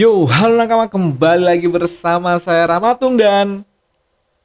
Yo, 0.00 0.24
halo 0.24 0.56
nakama 0.56 0.88
kembali 0.88 1.44
lagi 1.44 1.68
bersama 1.68 2.32
saya 2.40 2.64
Ramatung 2.72 3.20
dan 3.20 3.68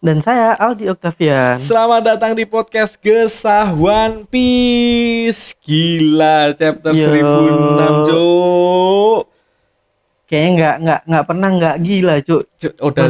Dan 0.04 0.20
saya 0.20 0.52
Aldi 0.60 0.92
Octavian. 0.92 1.56
selamat 1.56 2.02
datang 2.12 2.36
di 2.36 2.44
podcast 2.44 3.00
Gesah 3.00 3.72
One 3.72 4.28
Piece. 4.28 5.56
Gila, 5.64 6.52
chapter 6.60 6.92
Yo. 6.92 7.08
1006, 7.08 8.04
Cuk. 8.04 9.22
Kayaknya 10.28 10.52
nggak 10.60 10.76
nggak 10.84 11.02
nggak 11.08 11.24
pernah 11.24 11.50
nggak 11.56 11.76
gila, 11.88 12.16
Cuk. 12.20 12.42
Cuk, 12.60 12.74
udah 12.76 13.06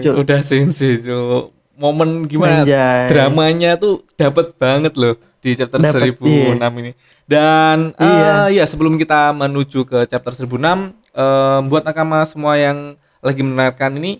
Cuk. 0.00 0.14
udah 0.24 0.40
sensi, 0.40 0.88
Cuk. 1.04 1.52
Momen 1.76 2.24
gimana? 2.24 2.64
Anjay. 2.64 3.12
Dramanya 3.12 3.76
tuh 3.76 4.08
dapat 4.16 4.56
banget 4.56 4.96
loh 4.96 5.20
di 5.44 5.52
chapter 5.52 5.76
Dapet, 5.76 6.16
1006 6.16 6.80
ini. 6.80 6.96
Dan 7.28 7.92
Iya. 8.00 8.48
eh, 8.48 8.56
ya 8.56 8.64
sebelum 8.64 8.96
kita 8.96 9.36
menuju 9.36 9.84
ke 9.84 10.08
chapter 10.08 10.32
1006, 10.32 10.96
eh, 11.12 11.58
buat 11.64 11.82
nakama 11.82 12.22
semua 12.22 12.54
yang 12.54 12.94
lagi 13.20 13.40
mendengarkan 13.40 13.96
ini 13.96 14.12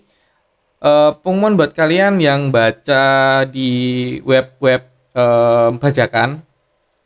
eh 0.81 1.11
pengumuman 1.21 1.53
buat 1.53 1.71
kalian 1.71 2.17
yang 2.17 2.49
baca 2.49 3.03
di 3.45 3.69
web-web 4.21 4.81
eh, 5.13 5.69
bajakan 5.75 6.41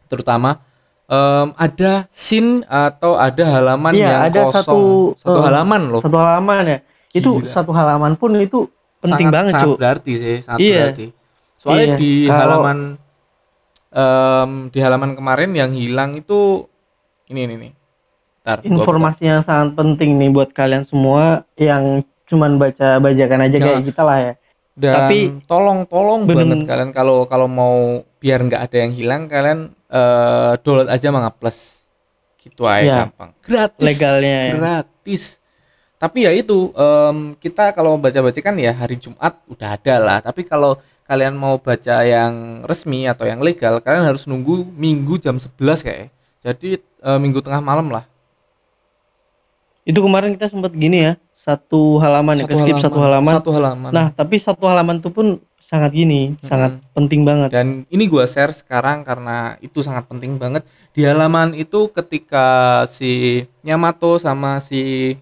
terutama 0.07 0.63
em, 1.05 1.51
ada 1.55 2.07
scene 2.09 2.63
atau 2.65 3.13
ada 3.15 3.43
halaman 3.43 3.93
Iya, 3.93 4.05
yang 4.05 4.21
ada 4.25 4.41
kosong 4.47 4.55
satu, 4.55 4.79
satu 5.19 5.39
eh, 5.39 5.43
halaman 5.43 5.81
loh 5.89 6.01
Satu 6.01 6.17
halaman 6.17 6.63
ya. 6.65 6.79
Itu 7.11 7.29
Gila. 7.37 7.51
satu 7.51 7.71
halaman 7.71 8.13
pun 8.15 8.31
itu 8.37 8.67
penting 8.99 9.27
sangat, 9.27 9.35
banget, 9.35 9.51
sangat 9.53 9.77
berarti 9.77 10.11
sih 10.15 10.35
sangat 10.39 10.59
Iya. 10.61 10.77
berarti 10.79 11.05
soalnya 11.59 11.85
Iya, 11.85 11.95
di 11.97 12.11
kalau- 12.25 12.39
halaman 12.39 12.77
em, 13.91 14.51
di 14.71 14.79
halaman 14.79 15.11
kemarin 15.13 15.51
yang 15.51 15.71
hilang 15.71 16.15
itu 16.15 16.63
ini 17.27 17.39
ini 17.43 17.55
nih 17.59 17.71
Ntar, 18.45 18.57
gua 18.59 18.69
buka. 18.69 18.75
Informasi 18.77 19.23
yang 19.25 19.41
sangat 19.41 19.73
penting 19.73 20.09
nih 20.15 20.29
buat 20.29 20.49
kalian 20.51 20.85
semua 20.85 21.23
yang 21.55 21.99
cuman 22.25 22.55
baca 22.55 22.97
bajakan 22.97 23.39
aja 23.41 23.57
kayak 23.57 23.75
Nah. 23.75 23.85
kita 23.85 24.01
lah 24.01 24.17
ya. 24.21 24.33
Dan 24.71 24.93
Tapi- 24.93 25.29
tolong 25.45 25.79
tolong 25.83 26.21
Bener- 26.23 26.45
banget 26.45 26.59
kalian 26.63 26.91
kalau 26.91 27.25
kalau 27.25 27.47
mau 27.47 27.75
biar 28.15 28.43
nggak 28.43 28.61
ada 28.61 28.77
yang 28.77 28.91
hilang 28.91 29.25
kalian 29.25 29.73
eh, 29.87 30.53
download 30.59 30.87
aja 30.87 31.07
Manga 31.09 31.31
Plus. 31.31 31.87
Gitu 32.37 32.61
aja 32.63 32.83
Ya. 32.83 32.97
gampang. 33.03 33.33
Gratis. 33.41 33.81
Legalnya 33.81 34.37
ya. 34.43 34.53
Gratis. 34.53 35.23
Tapi 35.95 36.17
ya 36.21 36.31
itu 36.31 36.69
em, 36.71 37.17
kita 37.35 37.71
kalau 37.71 37.95
baca-baca 37.95 38.35
kan 38.37 38.53
ya 38.55 38.69
hari 38.69 38.95
Jumat 38.95 39.41
udah 39.47 39.73
ada 39.73 39.95
lah. 39.97 40.19
Tapi 40.19 40.43
kalau 40.43 40.75
kalian 41.03 41.33
mau 41.33 41.57
baca 41.57 42.03
yang 42.03 42.33
resmi 42.61 43.07
atau 43.07 43.23
yang 43.23 43.39
legal, 43.39 43.79
kalian 43.79 44.03
harus 44.03 44.25
nunggu 44.25 44.61
Minggu 44.67 45.17
jam 45.17 45.39
11 45.39 45.81
kayak. 45.81 46.11
Jadi 46.43 46.77
eh, 46.77 47.17
Minggu 47.17 47.39
tengah 47.39 47.63
malam 47.63 47.89
lah. 47.89 48.05
Itu 49.85 50.01
kemarin 50.01 50.33
kita 50.33 50.49
sempat 50.49 50.73
gini 50.73 51.05
ya, 51.05 51.13
satu 51.37 52.01
halaman 52.01 52.41
ya, 52.41 52.49
skip 52.49 52.81
satu 52.81 52.97
halaman. 52.97 53.33
Satu 53.37 53.49
halaman. 53.53 53.91
Nah, 53.93 54.07
tapi 54.09 54.41
satu 54.41 54.65
halaman 54.65 54.97
itu 54.97 55.13
pun 55.13 55.37
sangat 55.61 55.93
gini, 55.93 56.33
sangat 56.41 56.81
penting 56.97 57.21
banget. 57.21 57.53
Dan 57.53 57.85
ini 57.93 58.09
gua 58.09 58.25
share 58.25 58.49
sekarang 58.49 59.05
karena 59.05 59.61
itu 59.61 59.85
sangat 59.85 60.09
penting 60.09 60.41
banget. 60.41 60.65
Di 60.89 61.05
halaman 61.05 61.53
itu 61.53 61.85
ketika 61.93 62.81
si 62.89 63.45
Yamato 63.61 64.17
sama 64.17 64.57
si 64.57 65.13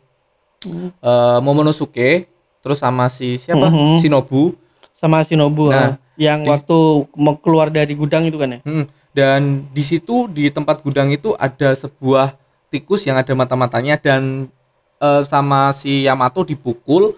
eh, 1.04 1.40
Momonosuke 1.44 2.32
terus 2.64 2.80
sama 2.80 3.12
si 3.12 3.36
siapa? 3.36 3.68
Mhm. 3.68 4.00
Shinobu. 4.00 4.56
Sama 4.96 5.20
Shinobu 5.28 5.68
Nah, 5.68 5.76
ah, 5.76 5.92
yang 6.16 6.48
di- 6.48 6.52
waktu 6.56 6.78
mau 7.20 7.36
keluar 7.36 7.68
dari 7.68 7.92
gudang 8.00 8.24
itu 8.24 8.40
kan 8.40 8.56
ya. 8.56 8.60
Hmm, 8.64 8.88
Dan 9.14 9.70
di 9.70 9.84
situ 9.86 10.26
di 10.26 10.50
tempat 10.50 10.82
gudang 10.82 11.14
itu 11.14 11.38
ada 11.38 11.70
sebuah 11.78 12.34
tikus 12.74 13.06
yang 13.06 13.22
ada 13.22 13.30
mata-matanya 13.38 14.02
dan 14.02 14.50
eh, 14.98 15.22
sama 15.30 15.70
si 15.72 16.10
Yamato 16.10 16.42
dipukul. 16.42 17.14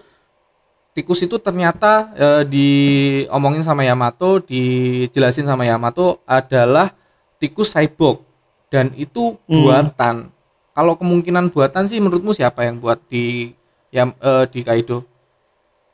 Tikus 0.92 1.24
itu 1.24 1.36
ternyata 1.40 2.12
eh, 2.12 2.42
diomongin 2.44 3.64
sama 3.64 3.84
Yamato, 3.84 4.40
dijelasin 4.40 5.48
sama 5.48 5.64
Yamato 5.64 6.20
adalah 6.28 6.92
tikus 7.40 7.72
cyborg 7.72 8.20
dan 8.68 8.92
itu 8.96 9.36
Hmm. 9.48 9.64
buatan. 9.64 10.16
Kalau 10.76 10.92
kemungkinan 10.92 11.48
buatan 11.48 11.88
sih 11.88 11.96
menurutmu 11.96 12.36
siapa 12.36 12.68
yang 12.68 12.76
buat 12.76 13.00
di 13.08 13.52
yang 13.92 14.12
eh, 14.20 14.44
di 14.48 14.60
Kaido? 14.60 15.04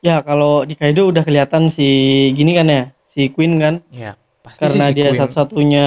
Ya 0.02 0.18
kalau 0.18 0.66
di 0.66 0.74
Kaido 0.74 1.06
udah 1.06 1.22
kelihatan 1.22 1.70
si 1.70 1.86
gini 2.34 2.58
kan 2.58 2.66
ya, 2.66 2.82
si 3.14 3.30
Queen 3.30 3.54
kan, 3.58 3.78
Ya, 3.94 4.18
pasti 4.42 4.66
karena 4.66 4.90
si 4.90 4.98
dia 4.98 5.14
satu-satunya 5.14 5.86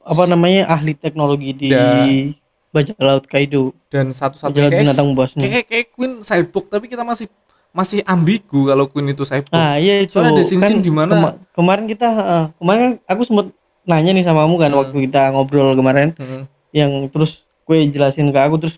apa 0.00 0.24
namanya 0.24 0.70
ahli 0.72 0.96
teknologi 0.96 1.52
di 1.52 1.68
Dan- 1.68 2.32
bajak 2.76 2.96
laut 2.98 3.24
Kaido, 3.24 3.72
dan 3.88 4.10
satu-satunya 4.10 4.68
kayak 4.68 4.82
binatang 4.84 5.08
buasnya. 5.10 5.40
kayak 5.40 5.64
kayak 5.64 5.86
Queen 5.90 6.12
cyborg 6.20 6.66
tapi 6.68 6.86
kita 6.86 7.00
masih 7.02 7.26
masih 7.70 8.00
ambigu 8.04 8.66
kalau 8.66 8.84
Queen 8.86 9.08
itu 9.08 9.22
cyborg. 9.22 9.48
Nah 9.50 9.76
iya 9.76 10.00
itu 10.00 10.12
Soalnya 10.12 10.32
ada 10.34 10.42
scene-scene 10.42 10.80
di 10.80 10.88
mana- 10.88 11.12
kema- 11.12 11.36
kemarin 11.52 11.84
kita 11.86 12.08
eh, 12.08 12.44
kemarin 12.54 12.80
kan 12.82 12.92
aku 13.06 13.22
sempet 13.22 13.46
nanya 13.82 14.10
nih 14.12 14.22
sama 14.22 14.44
kamu 14.44 14.56
kan 14.58 14.70
Hmm. 14.70 14.78
waktu 14.78 14.96
kita 15.02 15.22
ngobrol 15.30 15.70
kemarin, 15.72 16.08
Hmm. 16.12 16.42
yang 16.70 16.90
terus 17.06 17.40
gue 17.62 17.76
jelasin 17.88 18.28
ke 18.28 18.38
aku 18.38 18.56
terus 18.58 18.76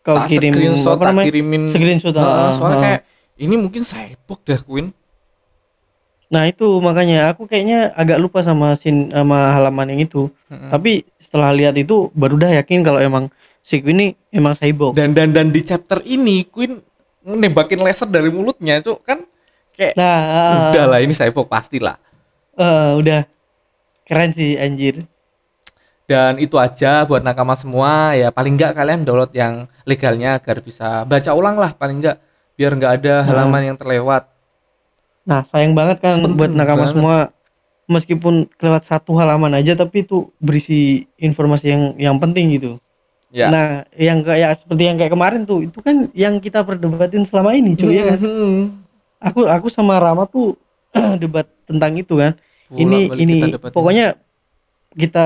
kau 0.00 0.14
tak 0.14 0.28
kirim 0.28 0.50
screenshot, 0.50 0.94
apa 0.94 1.04
namanya 1.08 1.26
kirimin. 1.26 1.62
screenshot 1.68 2.10
Heeh, 2.10 2.22
ah, 2.24 2.50
soalnya 2.50 2.74
ah. 2.74 2.82
kayak 2.82 3.00
ini 3.36 3.54
mungkin 3.56 3.82
cyborg 3.82 4.40
dah 4.42 4.60
Queen. 4.60 4.86
Nah 6.32 6.48
itu 6.48 6.64
makanya 6.80 7.28
aku 7.28 7.44
kayaknya 7.44 7.92
agak 7.92 8.16
lupa 8.16 8.40
sama 8.40 8.72
scene 8.72 9.12
sama 9.12 9.52
halaman 9.52 9.92
yang 9.92 10.08
itu. 10.08 10.32
Mm-mm. 10.48 10.72
Tapi 10.72 11.04
setelah 11.20 11.52
lihat 11.52 11.76
itu 11.76 12.08
baru 12.16 12.40
dah 12.40 12.56
yakin 12.56 12.80
kalau 12.80 12.96
emang 13.04 13.28
si 13.60 13.84
Queen 13.84 14.00
ini 14.00 14.06
emang 14.32 14.56
cyborg. 14.56 14.96
Dan 14.96 15.12
dan 15.12 15.36
dan 15.36 15.52
di 15.52 15.60
chapter 15.60 16.00
ini 16.08 16.48
Queen 16.48 16.80
nembakin 17.20 17.84
laser 17.84 18.08
dari 18.08 18.32
mulutnya, 18.32 18.80
cuk 18.80 19.04
kan 19.04 19.20
kayak 19.76 19.92
Nah, 19.94 20.18
ah, 20.24 20.72
udah 20.72 20.84
lah 20.88 20.98
ini 21.04 21.12
cyborg 21.12 21.52
pastilah. 21.52 22.00
eh, 22.56 22.90
udah 22.96 23.28
keren 24.08 24.32
sih 24.32 24.56
anjir. 24.56 25.04
Dan 26.08 26.40
itu 26.40 26.56
aja 26.56 27.04
buat 27.04 27.20
nakama 27.20 27.52
semua 27.56 28.16
ya 28.16 28.32
paling 28.32 28.56
enggak 28.56 28.72
kalian 28.72 29.04
download 29.04 29.32
yang 29.36 29.68
legalnya 29.84 30.40
agar 30.40 30.64
bisa 30.64 31.04
baca 31.04 31.30
ulang 31.36 31.60
lah 31.60 31.76
paling 31.76 32.00
enggak 32.00 32.16
biar 32.56 32.72
enggak 32.72 32.92
ada 33.04 33.20
halaman 33.28 33.72
yang 33.72 33.76
terlewat. 33.76 34.31
Nah 35.22 35.44
sayang 35.44 35.72
banget 35.72 35.98
kan 35.98 36.18
Penting 36.18 36.34
buat 36.34 36.50
nakama 36.50 36.78
banget. 36.82 36.92
semua 36.92 37.16
meskipun 37.84 38.34
kelewat 38.52 38.82
satu 38.82 39.14
halaman 39.14 39.52
aja 39.52 39.74
tapi 39.74 40.02
itu 40.02 40.30
berisi 40.36 40.80
informasi 41.16 41.66
yang 41.66 41.82
yang 41.96 42.16
penting 42.16 42.50
gitu. 42.52 42.78
Ya. 43.28 43.48
Nah 43.48 43.66
yang 43.92 44.20
kayak 44.20 44.58
seperti 44.58 44.82
yang 44.84 44.96
kayak 44.96 45.10
kemarin 45.10 45.42
tuh 45.42 45.62
itu 45.62 45.78
kan 45.78 46.08
yang 46.12 46.36
kita 46.36 46.60
perdebatin 46.60 47.22
selama 47.22 47.52
ini 47.52 47.74
cuy 47.74 47.96
ya 47.96 48.12
kan. 48.12 48.18
Aku 49.22 49.46
aku 49.46 49.66
sama 49.68 49.96
Rama 49.96 50.26
tuh 50.26 50.58
debat 51.18 51.46
tentang 51.64 51.94
itu 51.94 52.14
kan. 52.14 52.34
ini 52.70 53.06
Bolak-balik 53.06 53.20
ini 53.20 53.32
kita 53.38 53.46
pokoknya 53.68 54.06
kita 54.92 55.24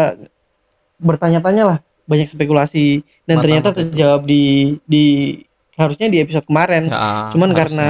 bertanya-tanya 0.97 1.63
lah 1.65 1.79
banyak 2.05 2.27
spekulasi 2.27 2.87
dan 3.25 3.39
ternyata 3.39 3.71
Mata-mata 3.71 3.81
itu. 3.81 3.91
terjawab 3.91 4.21
di 4.25 4.43
di 4.85 5.05
harusnya 5.75 6.07
di 6.07 6.19
episode 6.19 6.43
kemarin 6.45 6.87
Ya, 6.87 7.31
cuman 7.31 7.51
harusnya. 7.51 7.59
karena 7.61 7.89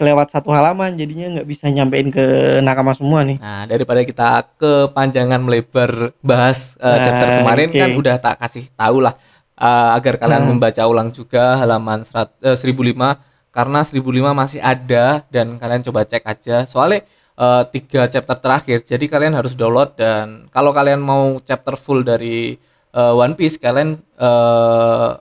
kelewat 0.00 0.32
satu 0.32 0.48
halaman 0.48 0.96
jadinya 0.96 1.36
nggak 1.36 1.44
bisa 1.44 1.68
nyampein 1.68 2.08
ke 2.08 2.24
nakama 2.64 2.96
semua 2.96 3.20
nih 3.20 3.36
Nah, 3.36 3.68
daripada 3.68 4.00
kita 4.00 4.48
kepanjangan 4.56 5.44
melebar 5.44 6.16
bahas 6.24 6.80
uh, 6.80 6.96
Nah, 6.96 7.04
chapter 7.04 7.28
kemarin 7.44 7.68
oke. 7.68 7.76
kan 7.76 7.90
udah 7.92 8.16
tak 8.16 8.34
kasih 8.40 8.64
tahu 8.72 9.04
lah 9.04 9.12
uh, 9.60 9.92
agar 9.92 10.16
kalian 10.16 10.48
Nah. 10.48 10.50
membaca 10.56 10.82
ulang 10.88 11.12
juga 11.12 11.60
halaman 11.60 12.00
serat, 12.00 12.32
eh, 12.40 12.56
1005 12.56 13.20
karena 13.52 13.84
1005 13.84 14.32
masih 14.32 14.60
ada 14.64 15.20
dan 15.28 15.58
kalian 15.58 15.82
coba 15.82 16.06
cek 16.06 16.22
aja. 16.22 16.62
Soalnya 16.64 17.02
uh, 17.34 17.66
tiga 17.66 18.06
chapter 18.06 18.38
terakhir, 18.38 18.78
jadi 18.86 19.04
kalian 19.10 19.34
harus 19.34 19.58
download 19.58 19.98
dan 19.98 20.46
kalau 20.48 20.70
kalian 20.70 21.02
mau 21.02 21.36
chapter 21.42 21.74
full 21.74 22.06
dari 22.06 22.54
uh, 22.94 23.12
One 23.18 23.34
Piece 23.34 23.58
kalian 23.58 23.98
uh, 24.16 25.18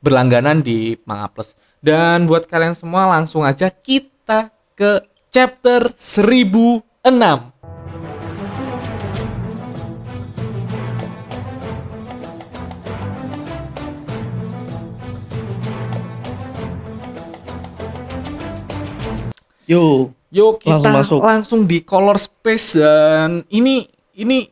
berlangganan 0.00 0.64
di 0.64 0.96
Manga 1.04 1.28
Plus. 1.28 1.52
Dan 1.76 2.24
buat 2.24 2.48
kalian 2.48 2.72
semua 2.72 3.06
langsung 3.06 3.44
aja 3.44 3.68
kita 3.68 4.15
ke 4.74 5.06
chapter 5.30 5.94
1006. 5.94 6.82
yo 19.66 20.12
Yuk 20.26 20.58
kita 20.60 20.82
Langsung 20.90 21.22
langsung, 21.22 21.60
masuk. 21.62 21.70
di 21.70 21.78
color 21.86 22.18
space 22.18 22.82
dan 22.82 23.46
ini 23.48 23.86
ini 24.18 24.44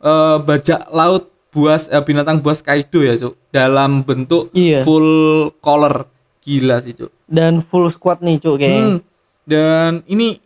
eh, 0.00 0.36
bajak 0.38 0.88
laut 0.94 1.28
buas 1.50 1.90
eh, 1.90 1.98
binatang 2.00 2.38
buas 2.40 2.62
Kaido 2.62 3.02
ya 3.02 3.18
cuk 3.18 3.34
dalam 3.50 4.06
bentuk 4.06 4.48
Iya. 4.54 4.86
full 4.86 5.10
color 5.58 6.06
gila 6.48 6.80
sih 6.80 6.96
cuk. 6.96 7.12
dan 7.28 7.60
full 7.60 7.86
squad 7.88 8.18
nih 8.18 8.40
cuk 8.40 8.56
kayaknya 8.56 8.84
Hmm. 8.88 8.98
Dan 9.44 10.04
ini 10.04 10.36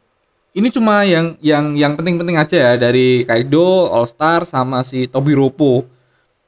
ini 0.53 0.69
cuma 0.69 1.03
yang 1.03 1.35
yang 1.41 1.75
yang 1.75 1.93
penting-penting 1.93 2.37
aja 2.37 2.57
ya 2.57 2.73
dari 2.77 3.23
Kaido, 3.23 3.87
All 3.89 4.07
Star 4.07 4.43
sama 4.45 4.83
si 4.83 5.07
Tobiropo. 5.07 5.83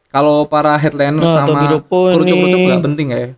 Kalau 0.06 0.44
para 0.44 0.74
headliner 0.74 1.18
Nah, 1.18 1.34
sama 1.36 1.82
kerucuk-kerucuk 1.82 2.60
nggak 2.60 2.82
penting 2.84 3.08
ya. 3.10 3.34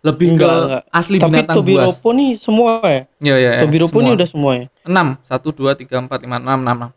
lebih 0.00 0.32
Enggak, 0.32 0.48
ke 0.48 0.62
enggak. 0.64 0.82
asli 0.90 1.16
Tapi 1.16 1.26
binatang 1.26 1.56
buas 1.58 1.66
Tobiropo 1.92 2.08
nih 2.14 2.30
semua 2.36 2.70
ya. 2.80 3.02
ya 3.20 3.36
ya, 3.36 3.50
ya 3.52 3.60
Tobiropo 3.60 3.90
semua. 3.92 4.02
nih 4.02 4.12
udah 4.14 4.28
semua 4.30 4.52
ya. 4.54 4.66
enam 4.82 5.08
satu 5.20 5.48
dua 5.50 5.70
tiga 5.74 5.98
empat 5.98 6.18
lima 6.20 6.38
enam 6.38 6.58
enam 6.58 6.76
enam. 6.78 6.90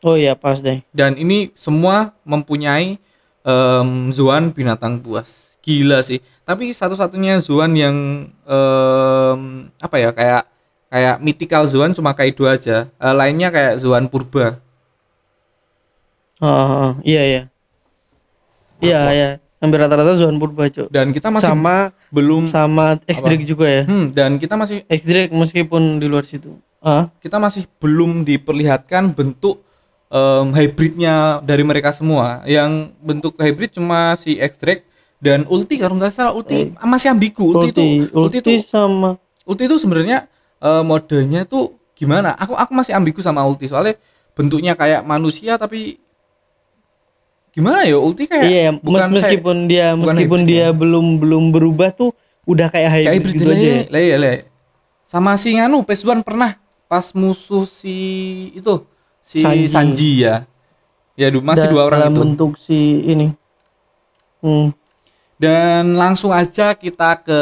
Oh 0.00 0.14
iya 0.14 0.36
pas 0.36 0.60
deh. 0.60 0.84
dan 0.92 1.16
ini 1.16 1.48
semua 1.56 2.12
mempunyai 2.22 3.00
em, 3.40 3.88
zoan 4.12 4.52
binatang 4.52 5.00
buas 5.00 5.43
gila 5.64 6.04
sih 6.04 6.20
tapi 6.44 6.68
satu-satunya 6.70 7.40
zoan 7.40 7.72
yang 7.72 7.96
em, 8.44 9.40
apa 9.80 9.96
ya 9.96 10.12
kayak 10.12 10.42
kayak 10.86 11.16
mythical 11.18 11.64
zoan 11.64 11.90
cuma 11.90 12.12
Kaido 12.12 12.44
aja 12.44 12.86
Eh, 12.94 13.14
lainnya 13.16 13.48
kayak 13.48 13.80
zoan 13.80 14.06
purba 14.06 14.60
Ah, 16.38 16.46
ah, 16.46 16.68
ah. 16.68 16.92
iya 17.00 17.22
iya. 17.24 17.42
Iya 18.82 19.00
iya. 19.10 19.28
Hampir 19.62 19.80
rata-rata 19.80 20.20
Zoan 20.20 20.36
Purba, 20.36 20.68
Cuk. 20.68 20.92
dan 20.92 21.08
kita 21.08 21.32
masih 21.32 21.48
Sama 21.48 21.88
belum 22.12 22.44
sama 22.44 23.00
X-Drake 23.00 23.48
juga 23.48 23.64
ya. 23.64 23.82
hmm, 23.88 24.12
dan 24.12 24.36
kita 24.36 24.60
masih 24.60 24.84
X-Drake 24.84 25.32
meskipun 25.32 25.96
di 25.96 26.04
luar 26.04 26.28
situ. 26.28 26.60
Ah, 26.84 27.08
kita 27.18 27.40
masih 27.40 27.64
belum 27.80 28.28
diperlihatkan 28.28 29.16
bentuk 29.16 29.64
em, 30.12 30.52
hybridnya 30.52 31.40
dari 31.40 31.64
mereka 31.64 31.96
semua 31.96 32.44
yang 32.44 32.92
bentuk 33.00 33.40
hybrid 33.40 33.72
cuma 33.72 34.12
si 34.20 34.36
X-Drake 34.36 34.84
dan 35.18 35.46
ulti 35.46 35.76
kalau 35.76 35.96
nggak 35.96 36.10
salah 36.10 36.32
ulti 36.32 36.72
masih 36.80 37.10
ambigu 37.10 37.50
ulti, 37.50 37.58
Eh. 37.58 37.70
ulti, 37.70 37.70
itu 37.70 37.84
ulti, 38.12 38.38
ulti, 38.38 38.38
itu 38.40 38.52
sama 38.64 39.16
ulti 39.44 39.62
itu 39.64 39.76
sebenarnya 39.76 40.28
eh, 40.58 40.82
modenya 40.82 41.42
tuh 41.44 41.72
gimana 41.94 42.34
aku 42.34 42.52
aku 42.52 42.72
masih 42.72 42.92
ambigu 42.92 43.20
sama 43.20 43.42
ulti 43.42 43.66
soalnya 43.66 43.94
bentuknya 44.34 44.74
kayak 44.74 45.00
manusia 45.02 45.54
tapi 45.54 45.96
gimana 47.54 47.86
ya 47.86 47.94
ulti 47.96 48.26
kayak 48.26 48.44
iya, 48.44 48.70
bukan 48.74 49.14
mes- 49.14 49.22
saya- 49.22 49.38
meskipun 49.38 49.56
dia 49.64 49.86
bukan 49.94 50.14
meskipun 50.18 50.40
hybrid 50.42 50.50
dia 50.50 50.66
belum 50.74 51.06
belum 51.22 51.44
berubah 51.54 51.94
tuh 51.94 52.10
udah 52.44 52.66
kayak 52.66 52.90
hybrid, 52.90 53.06
kayak 53.06 53.16
hybrid 53.16 53.34
gitu 53.38 53.44
aja. 53.46 53.62
ya 53.62 53.70
ya. 53.70 53.82
lah 53.88 54.00
ya, 54.02 54.16
lah 54.18 54.30
ya. 54.34 54.40
sama 55.06 55.30
si 55.38 55.54
nganu 55.54 55.78
PS1 55.80 56.20
pernah 56.20 56.58
pas 56.84 57.06
musuh 57.14 57.62
si 57.62 57.96
itu 58.52 58.74
si 59.22 59.40
Sanji, 59.40 59.70
Sanji. 59.70 60.10
ya 60.20 60.42
ya 61.14 61.30
du- 61.30 61.40
masih 61.40 61.70
dua 61.70 61.86
orang 61.86 62.00
dalam 62.02 62.12
itu 62.12 62.20
bentuk 62.26 62.50
si 62.58 62.76
ini. 63.06 63.30
Hmm. 64.42 64.74
Dan 65.44 65.92
langsung 65.92 66.32
aja 66.32 66.72
kita 66.72 67.20
ke 67.20 67.40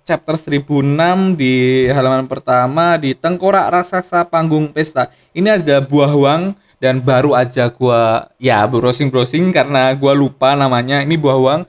chapter 0.00 0.40
1006 0.40 1.36
di 1.36 1.84
halaman 1.92 2.24
pertama 2.24 2.96
di 2.96 3.12
tengkorak 3.12 3.68
raksasa 3.68 4.24
panggung 4.24 4.72
pesta. 4.72 5.12
Ini 5.36 5.60
ada 5.60 5.84
buah 5.84 6.08
wang 6.16 6.56
dan 6.80 7.04
baru 7.04 7.36
aja 7.36 7.68
gua 7.68 8.32
ya 8.40 8.64
browsing 8.64 9.12
browsing 9.12 9.52
karena 9.52 9.92
gua 9.92 10.16
lupa 10.16 10.56
namanya. 10.56 11.04
Ini 11.04 11.20
buah 11.20 11.36
wang. 11.36 11.60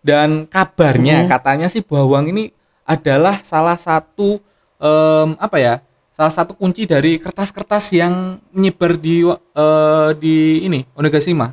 Dan 0.00 0.48
kabarnya 0.48 1.26
Hmm. 1.26 1.28
katanya 1.28 1.68
sih 1.68 1.84
buah 1.84 2.08
wang 2.08 2.32
ini 2.32 2.48
adalah 2.88 3.44
salah 3.44 3.76
satu 3.76 4.40
em, 4.80 5.36
apa 5.36 5.60
ya 5.60 5.84
salah 6.16 6.32
satu 6.32 6.56
kunci 6.56 6.88
dari 6.88 7.20
kertas-kertas 7.20 7.92
yang 7.92 8.40
menyebar 8.56 8.96
di 8.96 9.28
eh, 9.28 10.10
di 10.16 10.64
ini 10.64 10.88
Onigashima 10.96 11.52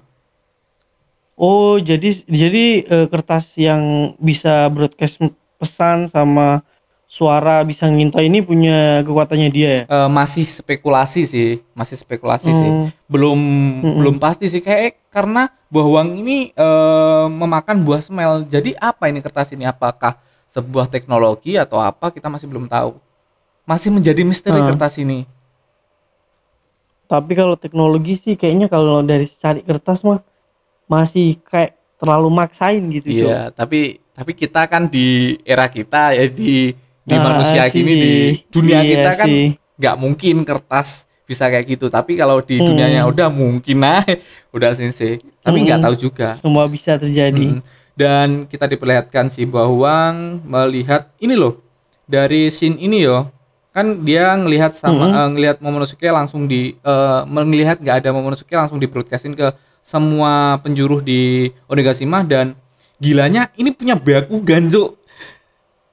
Oh, 1.36 1.76
jadi 1.84 2.24
jadi 2.24 2.66
eh, 2.88 3.08
kertas 3.12 3.44
yang 3.60 4.16
bisa 4.24 4.72
broadcast 4.72 5.20
pesan 5.60 6.08
sama 6.08 6.64
suara 7.06 7.64
bisa 7.64 7.88
ngintai 7.88 8.28
ini 8.32 8.40
punya 8.40 9.04
kekuatannya 9.04 9.50
dia 9.52 9.70
ya. 9.70 9.82
Eh, 9.84 10.10
masih 10.12 10.48
spekulasi 10.48 11.28
sih, 11.28 11.60
masih 11.76 12.00
spekulasi 12.00 12.56
sih. 12.56 12.72
Hmm. 12.72 12.88
Belum 13.12 13.40
belum 14.00 14.16
pasti 14.16 14.48
sih 14.48 14.64
kayak 14.64 14.96
karena 15.12 15.52
buah 15.68 16.00
wang 16.00 16.16
ini 16.16 16.56
eh, 16.56 17.26
memakan 17.28 17.84
buah 17.84 18.00
smell. 18.00 18.48
Jadi 18.48 18.72
apa 18.80 19.12
ini 19.12 19.20
kertas 19.20 19.52
ini? 19.52 19.68
Apakah 19.68 20.16
sebuah 20.48 20.88
teknologi 20.88 21.60
atau 21.60 21.84
apa? 21.84 22.16
Kita 22.16 22.32
masih 22.32 22.48
belum 22.48 22.72
tahu. 22.72 22.96
Masih 23.68 23.92
menjadi 23.92 24.24
misteri 24.24 24.64
Hmm. 24.64 24.72
kertas 24.72 24.96
ini. 25.04 25.28
Tapi 27.12 27.32
kalau 27.36 27.60
teknologi 27.60 28.16
sih 28.18 28.34
kayaknya 28.40 28.72
kalau 28.72 29.04
dari 29.04 29.28
cari 29.28 29.62
kertas 29.62 30.00
mah 30.02 30.24
masih 30.86 31.38
kayak 31.44 31.72
terlalu 31.96 32.30
maksain 32.30 32.84
gitu. 32.92 33.08
Iya, 33.26 33.50
tapi 33.50 33.98
tapi 34.12 34.32
kita 34.32 34.66
kan 34.66 34.86
di 34.86 35.36
era 35.42 35.66
kita 35.66 36.14
ya 36.14 36.26
di 36.26 36.72
di 37.02 37.14
Ah, 37.14 37.22
manusia 37.24 37.66
sih. 37.66 37.80
gini 37.80 37.94
di 37.94 38.14
dunia 38.50 38.80
Iya 38.80 38.90
kita 38.92 39.12
kan 39.16 39.30
nggak 39.76 39.96
mungkin 39.96 40.36
kertas 40.42 40.90
bisa 41.24 41.46
kayak 41.46 41.66
gitu. 41.68 41.86
Tapi 41.88 42.14
kalau 42.14 42.38
di 42.40 42.58
Hmm. 42.58 42.68
dunianya 42.68 43.02
udah 43.04 43.28
mungkin 43.28 43.78
nah 43.78 44.06
udah 44.56 44.72
sensei. 44.72 45.22
Tapi 45.40 45.58
nggak 45.62 45.80
Hmm. 45.80 45.86
tahu 45.86 45.96
juga. 46.00 46.30
Semua 46.38 46.66
bisa 46.66 46.96
terjadi. 46.96 47.58
Mm. 47.58 47.62
Dan 47.96 48.28
kita 48.44 48.68
diperlihatkan 48.68 49.30
si 49.30 49.46
Bawang 49.46 50.44
melihat 50.44 51.10
ini 51.18 51.34
loh 51.34 51.64
dari 52.04 52.50
scene 52.50 52.76
ini 52.78 53.02
yo 53.02 53.32
kan 53.72 54.04
dia 54.04 54.32
ngelihat 54.34 54.72
sama 54.72 55.04
Mm-hmm. 55.06 55.16
eh, 55.16 55.28
ngelihat 55.32 55.58
Momonosuke 55.60 56.08
langsung 56.08 56.44
di 56.44 56.76
eh, 56.76 57.22
melihat 57.26 57.78
nggak 57.78 57.96
ada 57.98 58.10
Momonosuke 58.12 58.52
langsung 58.52 58.78
di 58.78 58.86
broadcastin 58.86 59.32
ke 59.32 59.48
semua 59.86 60.58
penjuru 60.60 60.98
di 60.98 61.46
Onigashima 61.70 62.26
dan 62.26 62.58
gilanya 62.98 63.54
ini 63.54 63.70
punya 63.70 63.94
Byakugan 63.94 64.66
Cuk. 64.66 64.98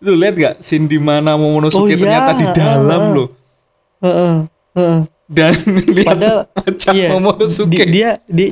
Lu 0.01 0.17
lihat 0.17 0.35
gak 0.35 0.55
scene 0.59 0.89
di 0.89 0.97
mana 0.97 1.37
Momonosuke 1.37 1.85
Oh, 1.85 1.87
iya. 1.87 2.01
ternyata 2.01 2.31
di 2.33 2.47
dalam 2.51 3.03
Ah. 3.05 3.13
loh 3.13 3.29
Heeh, 4.01 4.35
heeh. 4.75 4.99
dan 5.29 5.53
lihat 5.95 6.17
wajah 6.51 6.91
iya, 6.91 7.09
Momonosuke 7.13 7.71
di- 7.77 7.93
dia 7.93 8.11
di 8.25 8.47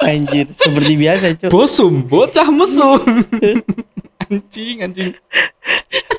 anjir 0.00 0.48
seperti 0.56 0.92
biasa, 0.96 1.24
Cuk. 1.36 1.50
Bosum, 1.52 2.00
bocah 2.02 2.48
mesum. 2.48 2.96
anjing, 4.24 4.80
anjing. 4.80 5.12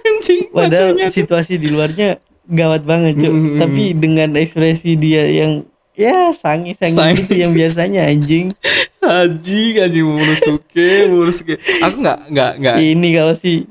Anjing, 0.02 0.42
Padahal 0.54 0.94
situasi 1.10 1.58
di 1.58 1.68
luarnya 1.68 2.22
gawat 2.46 2.86
banget, 2.86 3.18
Cuk. 3.18 3.28
Mm, 3.28 3.42
mm, 3.42 3.60
Tapi 3.60 3.84
dengan 3.98 4.30
ekspresi 4.38 4.94
dia 4.96 5.26
yang 5.26 5.66
ya 6.02 6.18
sangi-sangi 6.32 6.94
Sangi. 6.94 7.20
gitu 7.20 7.34
yang 7.38 7.52
biasanya 7.52 8.02
anjing. 8.04 8.52
Anjing, 9.00 9.74
anjing 9.78 10.04
Momonosuke, 10.04 10.90
Momonosuke. 11.06 11.56
Aku 11.80 11.96
nggak 11.98 12.20
nggak 12.28 12.52
nggak. 12.58 12.76
Ini 12.78 13.08
kalau 13.14 13.34
si 13.34 13.70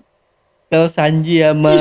kalau 0.66 0.86
Sanji 0.86 1.38
sama 1.38 1.74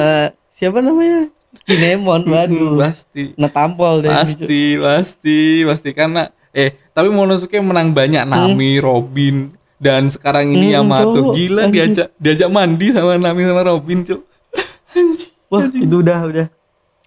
siapa 0.52 0.80
namanya? 0.80 1.30
Kinemon, 1.62 2.26
waduh. 2.26 2.78
Pasti. 2.80 3.34
Nah 3.36 3.48
tampol 3.48 4.02
deh. 4.02 4.10
Pasti, 4.10 4.76
pasti, 4.76 5.40
pasti 5.64 5.90
karena 5.92 6.26
eh 6.50 6.74
tapi 6.90 7.08
Momonosuke 7.08 7.58
menang 7.58 7.90
banyak 7.90 8.22
Nami, 8.24 8.78
Robin 8.78 9.50
dan 9.78 10.06
sekarang 10.08 10.50
ini 10.50 10.74
Hmm, 10.74 10.84
Yamato 10.84 11.14
cowok. 11.24 11.34
gila 11.34 11.62
Anjing. 11.64 11.74
diajak 11.74 12.08
diajak 12.18 12.50
mandi 12.50 12.90
sama 12.90 13.16
Nami 13.16 13.42
sama 13.44 13.62
Robin, 13.64 13.98
Cuk. 14.04 14.22
Anjing. 14.94 15.34
Wah, 15.48 15.66
itu 15.66 15.96
udah 15.96 16.20
udah 16.28 16.48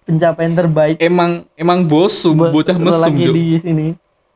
pencapaian 0.03 0.53
terbaik 0.53 0.95
Emang 0.97 1.47
emang 1.53 1.83
bosum, 1.83 2.35
buat 2.37 2.51
bocah 2.51 2.75
mesum, 2.75 3.13
di 3.15 3.57
sini. 3.57 3.87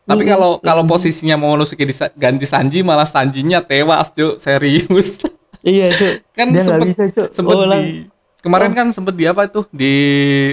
Tapi 0.02 0.24
Mm, 0.24 0.30
kalau 0.30 0.52
kalau 0.58 0.84
posisinya 0.84 1.36
Momonosuke 1.36 1.84
disa- 1.84 2.14
ganti 2.14 2.44
Sanji 2.44 2.80
malah 2.80 3.04
Sanjinya 3.04 3.60
tewas, 3.60 4.08
Cuk. 4.10 4.40
Serius. 4.40 5.20
Iya, 5.60 5.92
Cuk. 5.92 6.14
kan 6.32 6.48
Dia 6.50 6.64
sempet 6.64 6.88
bisa, 6.88 7.04
Cuk. 7.12 7.28
sempet 7.30 7.54
Oh, 7.54 7.68
di 7.68 8.08
kemarin 8.40 8.72
kan 8.72 8.88
sempet 8.90 9.14
di 9.14 9.26
apa 9.26 9.44
tuh 9.46 9.68
di 9.68 9.92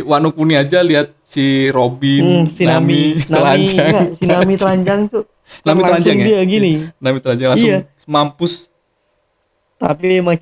Wano 0.03 0.35
Kuni 0.35 0.55
aja 0.55 0.83
lihat 0.83 1.15
si 1.21 1.71
Robin, 1.71 2.25
Hmm, 2.43 2.45
si 2.51 2.67
Nami, 2.67 3.15
Nami, 3.15 3.23
telanjang. 3.31 3.87
enggak, 3.87 4.09
si 4.13 4.25
Nami 4.27 4.55
telanjang 4.59 5.01
tuh. 5.07 5.23
Nami 5.63 5.81
telanjang 5.83 6.17
ya? 6.19 6.27
dia 6.27 6.41
gini. 6.43 6.73
Nami 6.99 7.19
telanjang 7.21 7.49
langsung 7.55 7.71
Iya. 7.71 7.81
mampus. 8.05 8.75
Tapi 9.77 10.19
emang 10.19 10.35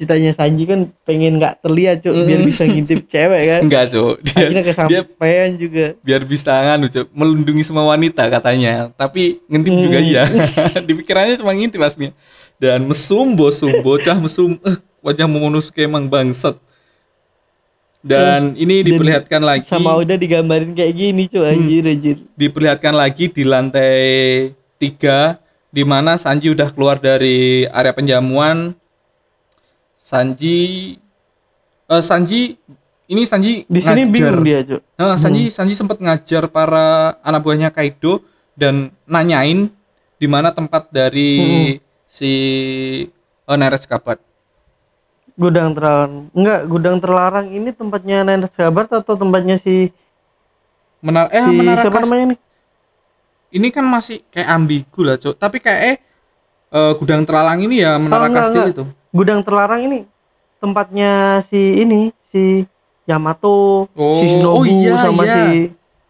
cita-citanya 0.00 0.32
Sanji 0.32 0.64
kan 0.64 0.88
pengen 1.04 1.36
nggak 1.36 1.60
terlihat, 1.60 2.00
Cuk, 2.00 2.16
biar 2.16 2.40
Mm. 2.40 2.48
bisa 2.48 2.64
ngintip 2.64 3.04
cewek 3.04 3.42
kan. 3.44 3.60
Enggak, 3.68 3.84
Cuk. 3.92 4.14
Dia 4.24 4.32
Akhirnya 4.32 4.62
dia 4.62 4.70
kesampaian 4.72 5.50
juga. 5.54 5.86
biar 6.00 6.22
bisa 6.24 6.52
nganu, 6.56 6.86
Cuk, 6.88 7.06
melindungi 7.12 7.60
semua 7.60 7.84
wanita 7.86 8.24
katanya. 8.26 8.88
Tapi 8.90 9.44
ngintip 9.44 9.72
Hmm. 9.76 9.84
juga 9.84 9.98
iya. 10.00 10.24
Dipikirannya 10.88 11.36
cuma 11.36 11.52
ngintip 11.52 11.76
aslinya. 11.78 12.16
Dan 12.56 12.88
mesum 12.88 13.36
bosum, 13.36 13.76
bocah 13.80 14.16
mesum. 14.16 14.56
Eh, 14.58 14.76
wajah 15.00 15.24
Momonosuke 15.24 15.80
emang 15.80 16.08
bangsat. 16.08 16.56
Dan 18.00 18.56
ini 18.56 18.80
Dan 18.80 18.96
diperlihatkan 18.96 19.42
lagi 19.44 19.68
Sama 19.68 19.92
udah 19.94 20.16
digambarin 20.16 20.72
kayak 20.72 20.94
gini, 20.96 21.28
Cuk, 21.28 21.44
Hmm. 21.44 21.52
anjir 21.54 21.84
anjir. 21.84 22.16
diperlihatkan 22.32 22.96
lagi 22.96 23.28
di 23.28 23.44
lantai 23.44 24.00
tiga 24.80 25.36
di 25.68 25.84
mana 25.84 26.16
Sanji 26.16 26.48
udah 26.48 26.72
keluar 26.72 26.96
dari 26.96 27.68
area 27.68 27.92
penjamuan 27.92 28.72
Sanji 30.10 30.58
eh, 31.86 32.02
Sanji 32.02 32.58
ini 33.06 33.22
Sanji 33.22 33.62
Di 33.70 33.78
sini 33.78 34.10
ngajar 34.10 34.10
bingung 34.10 34.42
dia. 34.42 34.78
Nah, 34.98 35.14
Sanji 35.14 35.54
Sanji 35.54 35.78
sempat 35.78 36.02
ngajar 36.02 36.50
para 36.50 37.14
anak 37.22 37.46
buahnya 37.46 37.70
Kaido 37.70 38.18
dan 38.58 38.90
nanyain 39.06 39.70
di 40.18 40.26
mana 40.26 40.50
tempat 40.50 40.90
dari 40.90 41.78
si 42.10 42.32
eh, 43.46 43.56
Neres 43.56 43.86
Kabat 43.86 44.18
Gudang 45.38 45.72
terlarang. 45.72 46.28
Enggak, 46.36 46.60
gudang 46.68 46.96
terlarang 47.00 47.46
ini 47.48 47.70
tempatnya 47.72 48.26
Nenek 48.26 48.52
Sabar 48.52 48.90
atau 48.90 49.14
tempatnya 49.14 49.62
si 49.62 49.94
Menar 51.00 51.32
eh 51.32 51.40
si 51.40 51.54
menara 51.56 51.80
siapa 51.86 52.02
namanya 52.04 52.36
nih? 52.36 52.38
ini 53.50 53.68
kan 53.72 53.84
masih 53.86 54.22
kayak 54.30 54.48
ambigu 54.52 55.00
lah 55.02 55.16
cok 55.18 55.34
tapi 55.34 55.58
kayak 55.58 55.80
eh, 55.80 55.96
eh, 56.70 56.92
gudang 56.94 57.22
terlalang 57.22 57.60
ini 57.60 57.76
ya 57.78 57.96
menara 57.96 58.26
Oh, 58.26 58.32
kastil 58.32 58.62
enggak. 58.64 58.74
itu 58.74 58.84
Gudang 59.10 59.40
terlarang 59.42 59.80
ini 59.82 59.98
tempatnya 60.56 61.10
si 61.44 61.58
ini 61.76 62.00
si 62.26 62.62
Yamato, 63.04 63.88
si 63.88 63.96
Oh, 63.96 64.20
Shinobu 64.20 64.54
oh 64.54 64.64
iya, 64.64 64.94
sama 65.00 65.22
iya. 65.24 65.34
si 65.34 65.46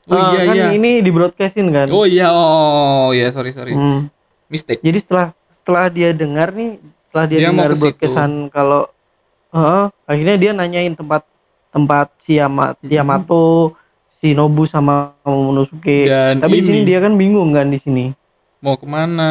Oh 0.05 0.17
Ah, 0.17 0.35
iya 0.35 0.41
kan 0.43 0.55
iya. 0.55 0.69
ini 0.75 0.91
di 0.99 1.09
broadcastin 1.09 1.71
kan. 1.71 1.87
Oh 1.89 2.03
iya, 2.03 2.29
oh 2.29 3.15
iya 3.15 3.31
sorry 3.31 3.51
sorry. 3.51 3.73
Hmm. 3.73 4.11
Mistake. 4.49 4.83
Jadi 4.83 5.01
setelah 5.01 5.31
setelah 5.55 5.87
dia 5.87 6.11
dengar 6.11 6.51
nih, 6.51 6.83
setelah 7.07 7.25
dia, 7.25 7.39
Dia 7.39 7.49
dengar 7.49 7.71
broadcastan 7.73 8.31
kalau 8.49 8.91
Heeh, 9.51 9.85
akhirnya 10.05 10.37
dia 10.37 10.51
nanyain 10.53 10.95
tempat 10.95 11.23
tempat 11.71 12.11
si 12.19 12.37
Yama, 12.37 12.75
Hmm. 12.75 12.87
Yamato, 12.87 13.75
si 14.19 14.31
Nobu 14.31 14.63
sama 14.65 15.15
Momonosuke. 15.23 16.05
Dan 16.05 16.39
Tapi 16.39 16.55
di 16.55 16.63
sini 16.65 16.77
ini 16.77 16.81
dia 16.85 16.99
kan 16.99 17.15
bingung 17.15 17.51
kan 17.51 17.67
di 17.67 17.79
sini. 17.79 18.05
mau 18.59 18.75
ke 18.75 18.85
mana? 18.85 19.31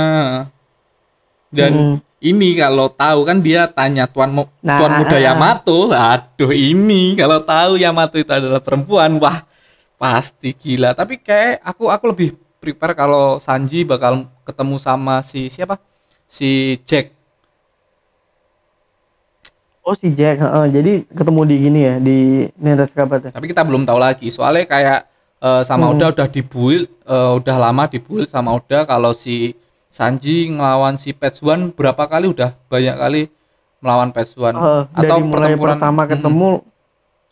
Dan 1.50 1.72
Mm. 1.74 1.96
ini 2.22 2.50
kalau 2.53 2.88
tahu 2.88 3.25
kan 3.25 3.41
dia 3.41 3.65
tanya 3.65 4.06
tuan 4.06 4.29
Mo- 4.29 4.53
Nah, 4.62 4.77
tuan 4.77 4.91
muda 5.01 5.12
ah, 5.12 5.18
ah. 5.18 5.25
Yamato. 5.27 5.79
Aduh 5.89 6.53
ini 6.53 7.18
kalau 7.18 7.41
tahu 7.41 7.75
Yamato 7.75 8.15
itu 8.15 8.29
adalah 8.29 8.62
perempuan, 8.62 9.18
wah 9.18 9.41
pasti 9.96 10.53
gila. 10.53 10.94
Tapi 10.94 11.18
kayak 11.18 11.60
aku 11.62 11.89
aku 11.89 12.06
lebih 12.08 12.29
prepare 12.60 12.94
kalau 12.94 13.39
Sanji 13.39 13.82
bakal 13.82 14.24
ketemu 14.44 14.75
sama 14.77 15.20
si 15.20 15.50
siapa? 15.50 15.82
Si 16.24 16.77
Jack. 16.86 17.18
Oh 19.82 19.98
si 19.98 20.13
Jack, 20.13 20.38
heeh. 20.38 20.65
jadi 20.70 20.91
ketemu 21.10 21.41
di 21.50 21.56
gini 21.58 21.79
ya 21.82 21.96
di 21.98 22.18
Neras 22.62 22.94
Kabat 22.94 23.20
ya. 23.25 23.32
Tapi 23.34 23.50
kita 23.50 23.65
belum 23.65 23.89
tahu 23.89 23.98
lagi. 23.98 24.29
Soalnya 24.29 24.70
kayak 24.70 25.00
eh, 25.39 25.62
sama 25.65 25.89
Hmm. 25.89 25.98
Oda 25.98 26.13
udah 26.13 26.27
dibuild, 26.27 26.86
eh, 26.86 27.32
udah 27.39 27.56
lama 27.58 27.88
dibuild 27.88 28.27
sama 28.27 28.53
Oda 28.53 28.84
kalau 28.84 29.15
si 29.15 29.56
Sanji 29.89 30.48
ngelawan 30.48 30.96
si 30.96 31.12
Petsuan 31.12 31.74
berapa 31.74 32.05
kali 32.05 32.29
udah 32.29 32.53
banyak 32.65 32.96
kali 32.96 33.22
melawan 33.79 34.13
Petsuan. 34.13 34.53
Heeh, 34.53 34.84
Atau 34.93 35.17
dari 35.17 35.24
mulai 35.24 35.34
pertempuran- 35.50 35.75
pertama 35.75 36.01
Mm-mm. 36.01 36.12
ketemu 36.13 36.50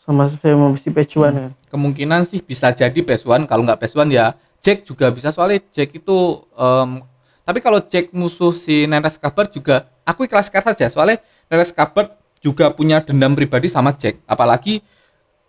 sama 0.01 0.23
sama 0.25 0.67
si 0.73 0.87
Pecuan 0.87 1.33
ya. 1.35 1.47
kemungkinan 1.67 2.23
sih 2.23 2.39
bisa 2.39 2.71
jadi 2.71 2.95
Pesuan 2.97 3.43
kalau 3.43 3.61
nggak 3.61 3.75
Pesuan 3.77 4.07
ya 4.07 4.31
Jack 4.57 4.81
juga 4.83 5.11
bisa 5.11 5.29
soalnya 5.29 5.59
Jack 5.67 5.91
itu 5.93 6.17
em, 6.49 7.03
tapi 7.43 7.59
kalau 7.59 7.75
Jack 7.77 8.09
musuh 8.11 8.55
si 8.55 8.87
Neres 8.87 9.19
Kabar 9.19 9.45
juga 9.45 9.83
aku 10.01 10.23
ikhlas-ikhlas 10.23 10.63
saja 10.65 10.87
soalnya 10.87 11.19
Neres 11.45 11.69
Kabar 11.69 12.15
juga 12.39 12.71
punya 12.71 13.03
dendam 13.03 13.35
pribadi 13.35 13.67
sama 13.67 13.91
Jack 13.91 14.23
apalagi 14.23 14.79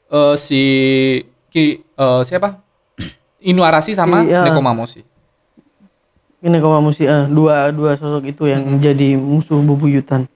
eh, 0.09 0.35
si 0.35 0.63
Ki 1.47 1.79
eh, 1.79 2.23
siapa 2.27 2.59
Inuarashi 3.41 3.95
sama 3.95 4.27
Iya. 4.27 4.43
Nekomamushi 4.43 5.07
Ini 6.39 6.57
kalau 6.57 6.79
musi 6.79 7.03
ah, 7.03 7.27
dua 7.27 7.69
dua 7.69 7.95
sosok 7.95 8.31
itu 8.31 8.47
yang 8.47 8.63
Mm-mm. 8.63 8.79
jadi 8.79 9.09
musuh 9.15 9.59
bubuyutan. 9.59 10.31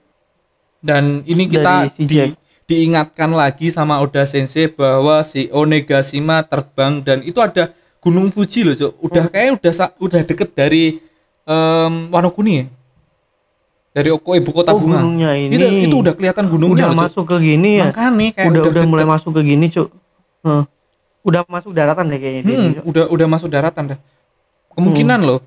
dan 0.83 1.23
ini 1.23 1.47
kita 1.47 1.87
si 1.95 2.03
di- 2.03 2.35
diingatkan 2.63 3.31
lagi 3.31 3.71
sama 3.71 4.03
Oda 4.03 4.27
Sensei 4.27 4.67
bahwa 4.67 5.23
si 5.23 5.47
Onegashima 5.47 6.43
terbang 6.43 6.99
dan 6.99 7.23
itu 7.23 7.39
ada 7.39 7.71
Gunung 7.99 8.27
Fuji 8.27 8.67
loh, 8.67 8.75
Cuk. 8.75 8.91
Udah 8.99 9.31
kayak 9.31 9.63
udah 9.63 9.73
udah 9.97 10.21
deket 10.21 10.51
dari 10.51 10.99
em, 11.43 11.93
Wano 12.11 12.35
Kuni 12.35 12.53
ya. 12.59 12.65
Dari 13.93 14.11
Oko 14.11 14.35
ibu 14.35 14.51
kota 14.51 14.75
Oh, 14.75 14.81
bunga. 14.81 14.99
gunungnya 14.99 15.39
ini. 15.39 15.55
Itu, 15.55 15.65
itu 15.87 15.95
udah 16.03 16.11
kelihatan 16.11 16.51
gunungnya 16.51 16.83
udah 16.83 16.91
loh, 16.91 17.01
masuk 17.07 17.23
ke 17.31 17.35
gini 17.39 17.79
ya. 17.79 17.87
Makanya 17.93 18.27
kayak 18.33 18.47
udah 18.51 18.59
udah, 18.59 18.71
udah 18.75 18.83
mulai 18.89 19.07
masuk 19.07 19.31
ke 19.37 19.41
gini, 19.45 19.65
Cuk. 19.71 19.87
Heh. 20.43 20.63
Udah 21.23 21.41
masuk 21.47 21.71
daratan 21.71 22.11
deh 22.11 22.19
kayaknya 22.19 22.41
Hmm, 22.43 22.71
udah 22.83 23.05
udah 23.07 23.27
masuk 23.31 23.47
daratan 23.47 23.95
dah. 23.95 23.99
Kemungkinan 24.75 25.23
loh. 25.23 25.39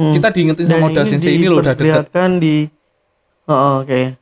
Hmm. 0.00 0.16
Kita 0.16 0.32
diingetin 0.32 0.64
sama 0.64 0.88
Oda 0.88 1.04
Sensei 1.04 1.36
ini 1.36 1.44
loh 1.44 1.60
udah 1.60 1.76
deket. 1.76 1.84
diperlihatkan 2.08 2.30
di 2.40 2.64
Oh, 3.44 3.82
oke. 3.82 4.16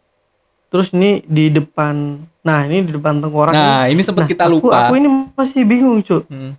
Terus 0.68 0.90
ini 0.90 1.22
di 1.22 1.46
depan 1.48 2.18
Nah, 2.40 2.64
ini 2.64 2.80
di 2.82 2.90
depan 2.90 3.20
tengkorak 3.20 3.52
Nah, 3.52 3.86
ini 3.86 4.00
sempat 4.00 4.24
Nah, 4.24 4.30
kita 4.30 4.48
aku- 4.48 4.54
lupa. 4.58 4.88
Aku, 4.88 4.96
ini 4.96 5.06
masih 5.30 5.62
bingung, 5.62 6.00
Cuk. 6.00 6.24
Hmm. 6.26 6.56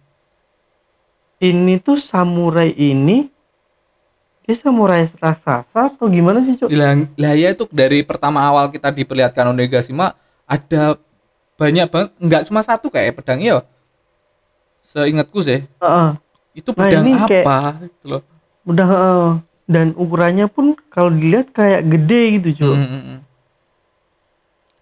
Ini 1.37 1.79
tuh 1.79 1.97
samurai 1.97 2.69
ini 2.69 3.25
dia 4.41 4.55
samurai 4.55 5.09
raksasa 5.09 5.65
atau 5.89 6.05
gimana 6.05 6.39
sih, 6.39 6.55
Cuk? 6.55 6.69
Lah, 6.69 6.93
lah 7.15 7.33
ya 7.33 7.49
itu 7.49 7.65
dari 7.69 8.01
pertama 8.01 8.39
awal 8.39 8.67
kita 8.67 8.89
diperlihatkan 8.89 9.45
Onegashima 9.47 10.13
ada 10.43 10.93
banyak 11.53 11.85
banget 11.85 12.09
nggak 12.17 12.43
cuma 12.45 12.61
satu 12.61 12.87
kayak 12.87 13.13
pedang 13.15 13.37
ya 13.37 13.59
seingatku 14.81 15.39
sih 15.39 15.59
Heeh. 15.75 16.09
itu 16.55 16.69
Nah, 16.69 16.77
pedang 16.77 17.03
ini 17.03 17.13
kayak- 17.19 17.45
apa 17.45 17.59
gitu 17.83 18.05
loh 18.09 18.21
Udah 18.69 18.85
heeh. 18.85 19.27
dan 19.65 19.93
ukurannya 19.93 20.45
pun 20.45 20.73
kalau 20.89 21.09
dilihat 21.09 21.49
kayak 21.49 21.85
gede 21.85 22.21
gitu, 22.37 22.49
Cuk. 22.61 22.73
Hmm, 22.73 22.85
hmm, 22.85 23.03
hmm. 23.03 23.19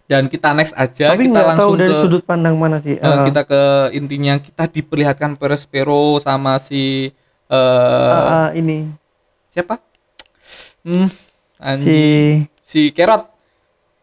dan 0.08 0.24
kita 0.24 0.56
next 0.56 0.72
aja 0.72 1.12
Tapi 1.12 1.28
kita 1.28 1.36
tahu 1.36 1.48
langsung 1.52 1.74
dari 1.76 1.92
ke 1.92 2.00
sudut 2.00 2.22
pandang 2.24 2.56
mana 2.56 2.80
sih. 2.80 2.96
eh, 2.96 3.04
Eh, 3.04 3.18
kita 3.28 3.44
ke 3.44 3.62
intinya 3.92 4.40
kita 4.40 4.64
diperlihatkan 4.66 5.36
Perspero 5.36 6.16
sama 6.16 6.56
si 6.56 7.12
eh 7.48 7.56
eh, 7.56 8.24
eh, 8.28 8.48
ini 8.56 8.78
siapa 9.48 9.80
hmm, 10.84 11.08
si 11.80 12.00
si 12.60 12.80
Kerot 12.88 13.24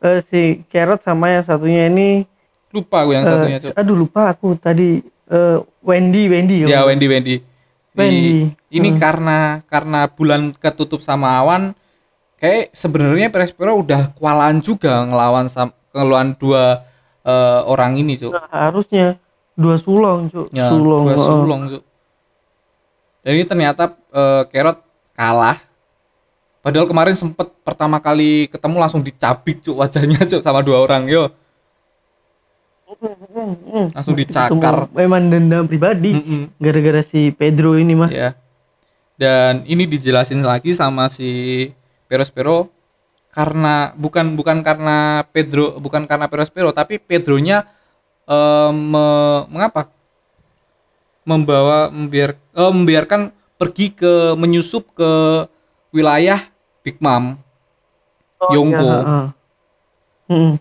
eh, 0.02 0.20
si 0.26 0.42
Carrot 0.66 1.02
sama 1.02 1.30
yang 1.30 1.46
satunya 1.46 1.86
ini 1.86 2.26
lupa 2.70 3.02
gue 3.02 3.14
yang 3.14 3.26
eh, 3.26 3.30
satunya 3.30 3.58
Cuk. 3.62 3.74
aduh 3.74 3.96
lupa 3.96 4.30
aku 4.30 4.58
tadi 4.58 5.02
eh, 5.30 5.58
Wendy 5.82 6.26
Wendy 6.26 6.66
ya 6.66 6.86
Wendy 6.86 7.06
Wendy 7.06 7.36
Di- 7.38 7.98
Wendy. 7.98 8.34
Ini 8.76 8.92
Hmm. 8.92 9.00
karena 9.00 9.40
karena 9.72 10.12
bulan 10.12 10.52
ketutup 10.52 11.00
sama 11.00 11.40
awan 11.40 11.72
kayak 12.36 12.76
sebenarnya 12.76 13.32
Perspero 13.32 13.80
udah 13.80 14.12
kewalahan 14.12 14.60
juga 14.60 15.08
ngelawan 15.08 15.48
ngelawan 15.96 16.36
dua 16.36 16.84
eh, 17.24 17.62
orang 17.66 17.96
ini 17.96 18.20
cuk. 18.20 18.36
Nah, 18.36 18.52
harusnya. 18.52 19.16
Dua 19.56 19.80
sulong 19.80 20.28
cuk. 20.28 20.52
Ya 20.52 20.68
sulong 20.68 21.08
dua 21.08 21.16
sulong 21.16 21.62
cuk. 21.72 21.84
Ini 23.26 23.48
ternyata 23.48 23.96
Kerot 24.52 24.84
kalah. 25.16 25.58
Padahal 26.60 26.86
kemarin 26.86 27.16
sempet 27.16 27.50
pertama 27.64 27.98
kali 28.04 28.52
ketemu 28.52 28.76
langsung 28.78 29.02
dicabik 29.02 29.64
cuk 29.64 29.80
wajahnya 29.80 30.20
cuk 30.28 30.44
sama 30.44 30.60
dua 30.60 30.84
orang 30.84 31.08
yo. 31.08 31.32
Hmm, 32.86 33.90
langsung 33.96 34.14
itu 34.14 34.30
dicakar. 34.30 34.86
Semua 34.86 34.94
memang 34.94 35.28
dendam 35.32 35.64
pribadi 35.66 36.14
gara-gara 36.62 37.02
si 37.02 37.34
Pedro 37.34 37.76
ini 37.80 37.98
mah 37.98 38.12
ya 38.14 38.38
dan 39.16 39.64
ini 39.66 39.88
dijelasin 39.88 40.44
lagi 40.44 40.76
sama 40.76 41.08
si 41.08 41.72
Perospero 42.08 42.68
karena 43.32 43.92
bukan 43.96 44.36
bukan 44.40 44.64
karena 44.64 45.24
Pedro 45.32 45.76
bukan 45.80 46.08
karena 46.08 46.28
Perospero 46.32 46.72
tapi 46.72 47.00
Pedronya 47.00 47.68
eh, 48.28 48.72
me- 48.72 49.46
mengapa 49.52 49.88
membawa 51.26 51.90
membiar 51.90 52.36
eh, 52.38 52.72
membiarkan 52.72 53.32
pergi 53.56 53.92
ke 53.96 54.36
menyusup 54.36 54.92
ke 54.96 55.12
wilayah 55.96 56.40
Big 56.84 57.00
Mom 57.00 57.40
Oh, 58.36 58.52
Yongko. 58.52 58.84
iya, 58.84 59.00
heeh. 59.00 59.26
Mm-mm. 60.30 60.54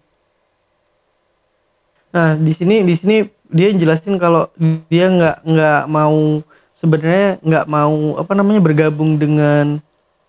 Nah, 2.14 2.38
di 2.38 2.52
sini 2.54 2.86
di 2.86 2.94
sini 2.94 3.16
dia 3.50 3.74
jelasin 3.74 4.14
kalau 4.16 4.46
dia 4.86 5.10
nggak 5.10 5.36
nggak 5.42 5.82
mau 5.90 6.38
sebenarnya 6.84 7.40
nggak 7.40 7.66
mau 7.66 8.20
apa 8.20 8.32
namanya 8.36 8.60
bergabung 8.60 9.16
dengan 9.16 9.80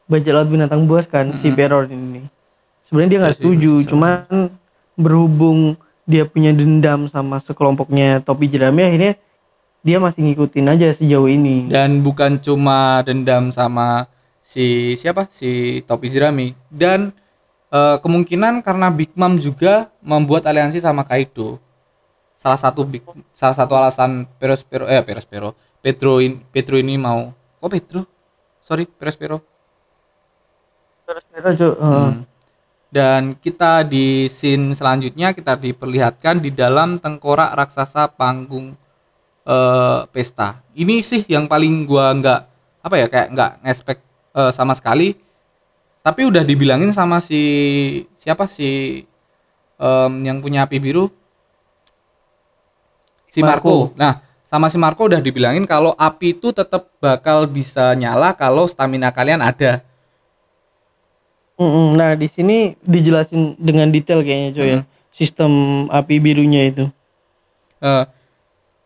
bajak 0.07 0.31
laut 0.31 0.47
binatang 0.47 0.88
buas 0.88 1.03
kan 1.03 1.35
si 1.43 1.51
Mm-mm. 1.51 1.57
Peror 1.59 1.83
ini. 1.91 2.24
Sebenarnya 2.88 3.09
dia 3.12 3.19
nggak 3.19 3.33
Ya 3.33 3.35
sih, 3.35 3.41
setuju, 3.43 3.71
bisa. 3.83 3.88
cuman 3.91 4.17
berhubung 4.95 5.75
dia 6.05 6.24
punya 6.24 6.55
dendam 6.55 7.12
sama 7.12 7.43
sekelompoknya 7.43 8.24
topi 8.24 8.47
jerami 8.47 8.85
akhirnya 8.85 9.13
dia 9.81 9.97
masih 10.00 10.21
ngikutin 10.24 10.65
aja 10.65 10.88
sejauh 10.95 11.27
ini. 11.27 11.67
dan 11.67 12.00
bukan 12.00 12.39
cuma 12.39 13.03
dendam 13.03 13.51
sama 13.51 14.07
si 14.39 14.93
siapa 14.95 15.25
si 15.29 15.81
Topi 15.83 16.07
Jerami 16.07 16.53
dan 16.69 17.09
eh, 17.69 17.97
kemungkinan 17.97 18.62
karena 18.62 18.89
Big 18.89 19.13
Mom 19.13 19.35
juga 19.35 19.89
membuat 20.00 20.45
aliansi 20.45 20.77
sama 20.77 21.01
Kaido 21.01 21.57
salah 22.33 22.57
satu 22.57 22.85
big 22.85 23.01
salah 23.33 23.57
satu 23.57 23.74
alasan 23.74 24.29
Perospero 24.38 24.85
eh 24.85 25.01
Perospero 25.01 25.57
Pedro 25.86 26.18
in, 26.18 26.42
Pedro 26.50 26.82
ini 26.82 26.98
mau 26.98 27.30
kok 27.62 27.70
Pedro 27.70 28.01
sorry 28.58 28.89
Perospero 28.89 29.38
Terus 31.06 31.24
mereka, 31.30 31.50
Cuk, 31.54 31.75
heeh. 31.77 32.10
Hmm. 32.10 32.25
Dan 32.89 33.22
kita 33.38 33.86
di 33.86 34.25
scene 34.25 34.74
selanjutnya 34.74 35.38
kita 35.38 35.54
diperlihatkan 35.54 36.42
di 36.42 36.50
dalam 36.50 36.98
tengkorak 36.98 37.54
raksasa 37.54 38.10
panggung 38.10 38.74
eh, 39.46 40.01
pesta. 40.10 40.65
Ini 40.74 41.06
sih 41.06 41.22
yang 41.30 41.46
paling 41.46 41.86
gua 41.86 42.10
nggak 42.15 42.42
apa 42.82 42.96
ya 42.98 43.06
kayak 43.06 43.27
nggak 43.38 43.51
ngespek 43.68 43.98
eh, 44.34 44.51
sama 44.56 44.74
sekali. 44.74 45.13
Tapi 46.01 46.22
udah 46.25 46.42
dibilangin 46.42 46.89
sama 46.89 47.22
si 47.22 47.42
siapa 48.18 48.50
si 48.50 49.01
em, 49.77 50.13
yang 50.22 50.38
punya 50.38 50.65
api 50.65 50.77
biru 50.77 51.10
si 53.30 53.42
Marco. 53.42 53.92
Marco. 53.92 53.98
Nah, 53.98 54.25
sama 54.55 54.71
si 54.71 54.79
Marco 54.79 55.03
udah 55.03 55.19
dibilangin 55.19 55.67
kalau 55.67 55.91
api 56.00 56.31
itu 56.31 56.55
tetap 56.55 56.88
bakal 57.03 57.43
bisa 57.43 57.91
nyala 57.91 58.31
kalau 58.31 58.63
stamina 58.71 59.12
kalian 59.12 59.43
ada. 59.43 59.83
Nah, 61.59 62.15
di 62.15 62.27
sini 62.27 62.75
dijelasin 62.83 63.55
dengan 63.55 63.88
detail 63.88 64.24
kayaknya, 64.24 64.50
coy 64.55 64.67
ya. 64.67 64.79
Sistem 65.12 65.51
api 65.91 66.19
birunya 66.19 66.67
itu. 66.71 66.88
Eh, 67.79 68.03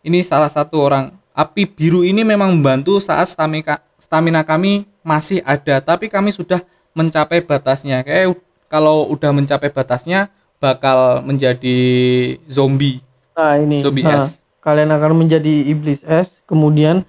ini 0.06 0.26
salah 0.26 0.50
satu 0.50 0.82
orang 0.82 1.14
api 1.34 1.70
biru 1.70 2.02
ini 2.02 2.26
memang 2.26 2.58
membantu 2.58 2.98
saat 2.98 3.30
stamina 3.30 3.78
stamina 4.02 4.42
kami 4.42 4.90
masih 5.06 5.40
ada 5.46 5.80
tapi 5.80 6.10
kami 6.12 6.34
sudah 6.34 6.60
mencapai 6.92 7.40
batasnya 7.46 8.04
kayak 8.04 8.36
kalau 8.68 9.08
udah 9.08 9.32
mencapai 9.32 9.72
batasnya 9.72 10.28
bakal 10.60 11.24
menjadi 11.24 11.78
zombie 12.50 13.00
Nah, 13.40 13.56
ini. 13.56 13.80
zombie 13.80 14.04
Nah, 14.04 14.20
es 14.20 14.44
kalian 14.60 14.92
akan 14.92 15.26
menjadi 15.26 15.68
iblis 15.68 16.04
es, 16.04 16.28
kemudian 16.46 17.08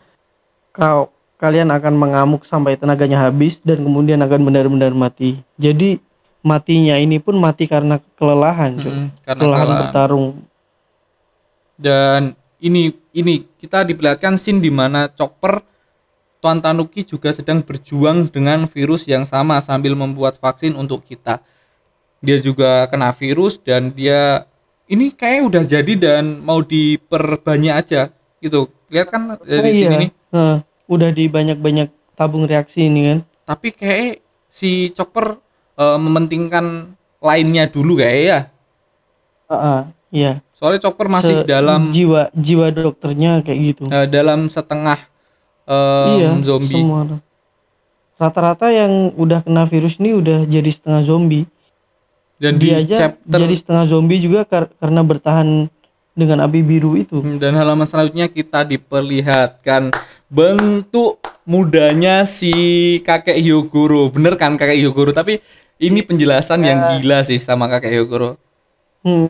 kau 0.70 1.10
kalian 1.40 1.72
akan 1.72 1.94
mengamuk 1.96 2.44
sampai 2.44 2.76
tenaganya 2.76 3.26
habis 3.26 3.58
dan 3.64 3.80
kemudian 3.80 4.20
akan 4.20 4.40
benar-benar 4.44 4.92
mati. 4.92 5.40
Jadi 5.56 5.98
matinya 6.44 6.96
ini 7.00 7.16
pun 7.20 7.36
mati 7.40 7.64
karena 7.64 8.00
kelelahan, 8.16 8.76
coy. 8.76 8.92
Mm, 8.92 9.08
karena 9.24 9.40
kelelahan 9.40 9.66
kelelahan. 9.66 9.82
bertarung. 9.88 10.26
dan 11.80 12.36
ini 12.60 12.92
ini 13.16 13.48
kita 13.56 13.88
diperlihatkan 13.88 14.36
scene 14.36 14.60
di 14.60 14.68
mana 14.68 15.08
Chopper 15.08 15.64
Tuan 16.40 16.60
Tanuki 16.60 17.04
juga 17.04 17.32
sedang 17.36 17.60
berjuang 17.60 18.28
dengan 18.28 18.64
virus 18.64 19.04
yang 19.04 19.28
sama 19.28 19.60
sambil 19.60 19.92
membuat 19.92 20.40
vaksin 20.40 20.72
untuk 20.72 21.04
kita. 21.04 21.44
Dia 22.20 22.40
juga 22.40 22.88
kena 22.88 23.12
virus 23.12 23.60
dan 23.60 23.92
dia 23.92 24.48
ini 24.90 25.14
kayak 25.14 25.46
udah 25.46 25.62
jadi 25.62 25.92
dan 25.94 26.42
mau 26.42 26.60
diperbanyak 26.60 27.74
aja 27.74 28.10
gitu. 28.42 28.66
Lihat 28.90 29.08
kan 29.08 29.38
dari 29.40 29.70
Oh, 29.70 29.76
sini 29.76 29.86
iya. 29.86 30.02
nih. 30.02 30.10
Nah, 30.34 30.54
udah 30.90 31.10
di 31.14 31.24
banyak-banyak 31.30 31.88
tabung 32.18 32.44
reaksi 32.44 32.90
ini 32.90 33.00
kan. 33.06 33.18
Tapi 33.46 33.68
kayak 33.70 34.18
si 34.50 34.90
Chopper 34.90 35.38
eh, 35.78 35.98
mementingkan 35.98 36.90
lainnya 37.22 37.70
dulu 37.70 38.02
kayak 38.02 38.18
ya. 38.20 38.40
Ah, 39.46 39.54
ah, 39.54 39.80
iya. 40.10 40.42
Soalnya 40.50 40.82
Chopper 40.82 41.06
masih 41.06 41.42
Se- 41.42 41.46
dalam 41.46 41.94
jiwa 41.94 42.28
jiwa 42.34 42.74
dokternya 42.74 43.40
kayak 43.46 43.58
gitu. 43.62 43.82
eh, 43.88 44.06
dalam 44.10 44.50
setengah 44.50 44.98
em, 45.64 46.18
iya, 46.18 46.30
zombie. 46.42 46.82
Rata-rata 48.20 48.68
yang 48.68 49.16
udah 49.16 49.40
kena 49.40 49.64
virus 49.64 49.96
ini 49.96 50.12
udah 50.12 50.44
jadi 50.44 50.68
setengah 50.68 51.02
zombie. 51.08 51.48
Dan 52.40 52.56
Dia 52.56 52.80
di 52.80 52.88
aja 52.88 52.94
chapter 52.96 53.36
jadi 53.38 53.54
setengah 53.54 53.84
zombie 53.86 54.16
juga 54.16 54.42
kar- 54.42 54.72
karena 54.74 55.04
bertahan 55.04 55.68
dengan 56.10 56.40
api 56.40 56.60
biru 56.60 56.96
itu. 56.96 57.20
Hmm, 57.20 57.36
Dan 57.36 57.52
halaman 57.52 57.84
selanjutnya 57.84 58.26
kita 58.26 58.64
diperlihatkan 58.64 59.92
bentuk 60.26 61.20
mudanya 61.44 62.24
si 62.24 62.52
kakek 63.00 63.36
Hyogoro. 63.36 64.08
Bener 64.08 64.34
kan 64.34 64.56
kakek 64.56 64.80
Hyogoro? 64.80 65.12
Tapi 65.12 65.36
ini 65.78 66.00
penjelasan 66.00 66.60
yang 66.62 66.80
gila 66.96 67.20
sih 67.20 67.36
sama 67.36 67.68
kakek 67.68 67.92
Hyogoro. 67.94 68.40
Hmm. 69.00 69.28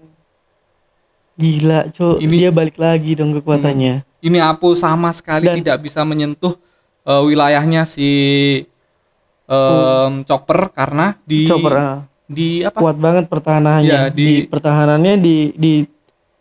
Gila, 1.35 1.89
Cuk. 1.91 2.21
Ini- 2.21 2.47
Dia 2.47 2.53
balik 2.53 2.77
lagi 2.77 3.17
dong 3.17 3.33
kekuatannya. 3.33 4.07
Ini 4.21 4.39
Apo 4.39 4.77
sama 4.77 5.09
sekali 5.11 5.49
Dan- 5.49 5.57
tidak 5.57 5.81
bisa 5.81 6.05
menyentuh 6.05 6.53
eh, 7.01 7.23
wilayahnya 7.25 7.83
si 7.83 8.09
em, 9.47 10.13
Chopper 10.23 10.69
karena 10.71 11.17
di 11.25 11.49
Chopper 11.49 11.75
ah. 11.75 11.99
Di 12.31 12.63
apa? 12.63 12.79
kuat 12.79 12.97
banget 12.97 13.27
pertahanannya. 13.27 13.91
Ya, 13.91 14.03
di- 14.07 14.47
pertahanannya 14.47 15.19
di 15.19 15.37
di 15.59 15.73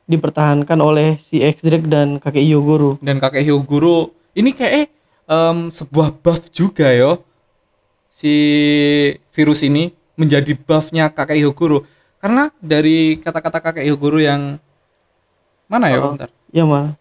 dipertahankan 0.09 0.77
oleh 0.81 1.17
si 1.21 1.41
X-Drake 1.41 1.89
dan 1.89 2.21
kakek 2.21 2.45
Yogoro. 2.45 2.97
Dan 3.01 3.21
kakek 3.21 3.45
Hyogoro 3.45 4.13
ini 4.33 4.53
kayak 4.53 4.89
em, 5.29 5.69
sebuah 5.69 6.13
buff 6.21 6.49
juga 6.53 6.89
yo. 6.93 7.25
Si 8.09 8.33
virus 9.33 9.61
ini 9.61 9.93
menjadi 10.17 10.57
buffnya 10.57 11.13
kakek 11.13 11.41
Hyogoro. 11.41 11.85
Karena 12.17 12.49
dari 12.57 13.21
kata-kata 13.21 13.61
kakek 13.61 13.85
Hyogoro 13.85 14.17
yang 14.17 14.57
mana 15.69 15.93
ya? 15.93 16.01
Oh. 16.01 16.13
Bentar. 16.17 16.29
Ya 16.49 16.65
mah. 16.65 16.97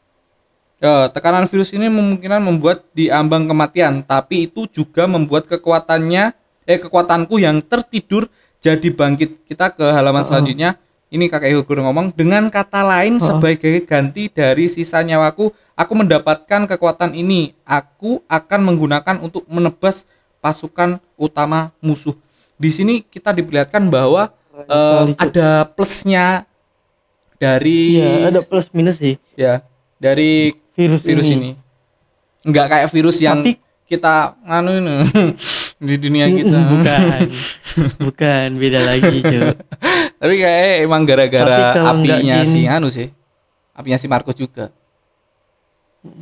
Ya, 0.78 1.10
tekanan 1.10 1.50
virus 1.50 1.74
ini 1.74 1.90
memungkinkan 1.90 2.38
membuat 2.38 2.86
diambang 2.94 3.50
kematian, 3.50 3.98
tapi 4.06 4.46
itu 4.46 4.70
juga 4.70 5.10
membuat 5.10 5.50
kekuatannya 5.50 6.30
eh 6.68 6.78
kekuatanku 6.78 7.40
yang 7.42 7.58
tertidur 7.64 8.30
jadi 8.58 8.88
bangkit. 8.90 9.46
Kita 9.46 9.70
ke 9.72 9.86
halaman 9.86 10.22
selanjutnya. 10.22 10.76
Ini 11.08 11.24
kakek 11.32 11.56
Hyogoro 11.56 11.88
ngomong 11.88 12.12
dengan 12.12 12.52
kata 12.52 12.84
lain 12.84 13.16
sebagai 13.16 13.80
ganti 13.88 14.28
dari 14.28 14.68
sisa 14.68 15.00
nyawaku, 15.00 15.48
aku 15.72 15.92
mendapatkan 15.96 16.68
kekuatan 16.68 17.16
ini. 17.16 17.56
Aku 17.64 18.20
akan 18.28 18.60
menggunakan 18.60 19.16
untuk 19.24 19.48
menebas 19.48 20.04
pasukan 20.44 21.00
utama 21.16 21.72
musuh. 21.80 22.12
Di 22.60 22.68
sini 22.68 23.00
kita 23.00 23.32
diperlihatkan 23.32 23.88
bahwa 23.88 24.36
Cuk. 24.52 25.16
ada 25.16 25.64
plusnya 25.64 26.44
dari 27.40 28.02
Iya, 28.02 28.28
ada 28.28 28.40
plus 28.44 28.66
minus 28.74 28.98
sih 28.98 29.14
ya 29.38 29.62
dari 29.96 30.52
virus, 30.74 31.06
virus 31.06 31.30
ini. 31.30 31.54
Enggak 32.44 32.66
kayak 32.68 32.88
virus 32.92 33.16
yang 33.22 33.40
Tapi- 33.46 33.56
kita 33.88 34.36
nganu 34.38 34.70
ini 34.76 34.94
di 35.88 35.94
dunia 35.96 36.26
kita. 36.28 36.58
Bukan. 36.68 37.00
Bukan, 38.04 38.48
beda 38.54 38.80
lagi, 38.84 39.18
Cuk. 39.18 39.54
Tapi 40.18 40.34
kayak 40.36 40.84
emang 40.84 41.02
gara-gara 41.02 41.72
apinya 41.88 42.44
si 42.44 42.62
gini- 42.62 42.68
anu 42.68 42.88
sih. 42.88 43.08
Apinya 43.72 43.96
si 43.96 44.06
Marcos 44.06 44.34
juga. 44.34 44.68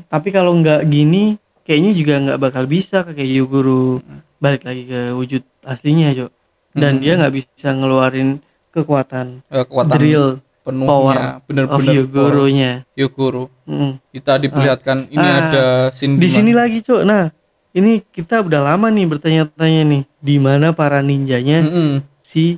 Tapi 0.06 0.28
kalau 0.30 0.54
nggak 0.54 0.86
gini, 0.86 1.34
kayaknya 1.62 1.92
juga 1.92 2.14
nggak 2.18 2.40
bakal 2.40 2.64
bisa 2.64 3.02
kakek 3.02 3.26
Yogoro 3.26 4.00
balik 4.36 4.62
lagi 4.62 4.84
ke 4.84 5.12
wujud 5.12 5.42
aslinya, 5.62 6.14
Cuk. 6.14 6.30
Dan 6.70 6.96
Mm-mm. 6.96 7.02
dia 7.02 7.12
nggak 7.16 7.34
bisa 7.34 7.68
ngeluarin 7.72 8.28
kekuatan 8.70 9.40
Eh, 9.48 9.64
kekuatan 9.64 9.96
drill 9.96 10.26
penuhnya 10.60 11.40
bener-bener 11.42 11.94
Yogoro-nya. 11.96 12.72
power 12.82 12.94
Yogoro. 12.94 13.44
Mm. 13.64 13.92
Kita 14.12 14.36
diperlihatkan 14.36 15.08
ini 15.08 15.24
Ah, 15.24 15.36
ada 15.40 15.64
scene 15.88 16.20
Di 16.20 16.28
sini 16.28 16.52
lagi, 16.52 16.84
Cuk. 16.84 17.00
Nah, 17.00 17.32
ini 17.76 18.00
kita 18.00 18.40
udah 18.40 18.72
lama 18.72 18.88
nih 18.88 19.04
bertanya-tanya 19.04 19.82
nih, 19.84 20.02
di 20.18 20.36
mana 20.40 20.72
para 20.72 21.04
ninjanya 21.04 21.60
Mm-mm. 21.60 22.00
si 22.24 22.56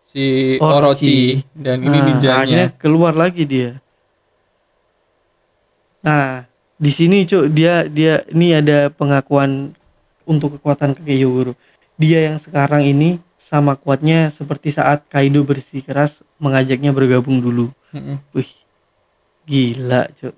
si 0.00 0.56
Orochi. 0.56 0.72
Orochi 0.72 1.20
dan 1.52 1.84
ini 1.84 1.98
Nah, 2.00 2.04
ninjanya. 2.08 2.64
keluar 2.80 3.12
lagi 3.12 3.44
dia. 3.44 3.76
Nah, 6.00 6.46
di 6.78 6.90
sini 6.94 7.28
cuk 7.28 7.52
dia 7.52 7.84
dia 7.84 8.24
ini 8.30 8.54
ada 8.54 8.88
pengakuan 8.88 9.74
untuk 10.24 10.56
kekuatan 10.56 10.96
kakek 10.96 11.18
Yogoro. 11.20 11.52
Dia 11.98 12.30
yang 12.32 12.38
sekarang 12.40 12.86
ini 12.86 13.18
sama 13.50 13.74
kuatnya 13.76 14.30
seperti 14.32 14.72
saat 14.72 15.04
Kaido 15.10 15.42
bersikeras 15.42 16.14
mengajaknya 16.38 16.94
bergabung 16.94 17.42
dulu. 17.42 17.68
Mm-mm. 17.92 18.16
Wih, 18.32 18.48
gila 19.44 20.08
cuk. 20.16 20.32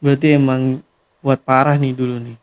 Berarti 0.00 0.40
emang 0.40 0.80
kuat 1.20 1.40
parah 1.40 1.76
nih 1.76 1.92
dulu 1.92 2.16
nih. 2.18 2.36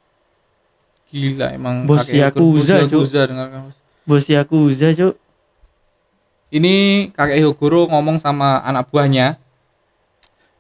Gila 1.08 1.56
emang 1.56 1.88
Bos 1.88 2.04
kakek 2.04 2.14
Hyogoro. 2.14 2.62
Bos 2.62 2.68
Yakuza. 2.68 2.76
Yakuza 2.84 3.22
dengarkan, 3.26 3.60
Bos. 3.66 3.76
Bos 4.04 4.26
Yakuza 4.26 4.88
cuk. 4.94 5.16
ini 6.48 6.76
kakek 7.12 7.44
Hyogoro 7.44 7.92
ngomong 7.92 8.18
sama 8.18 8.64
anak 8.64 8.88
buahnya 8.88 9.36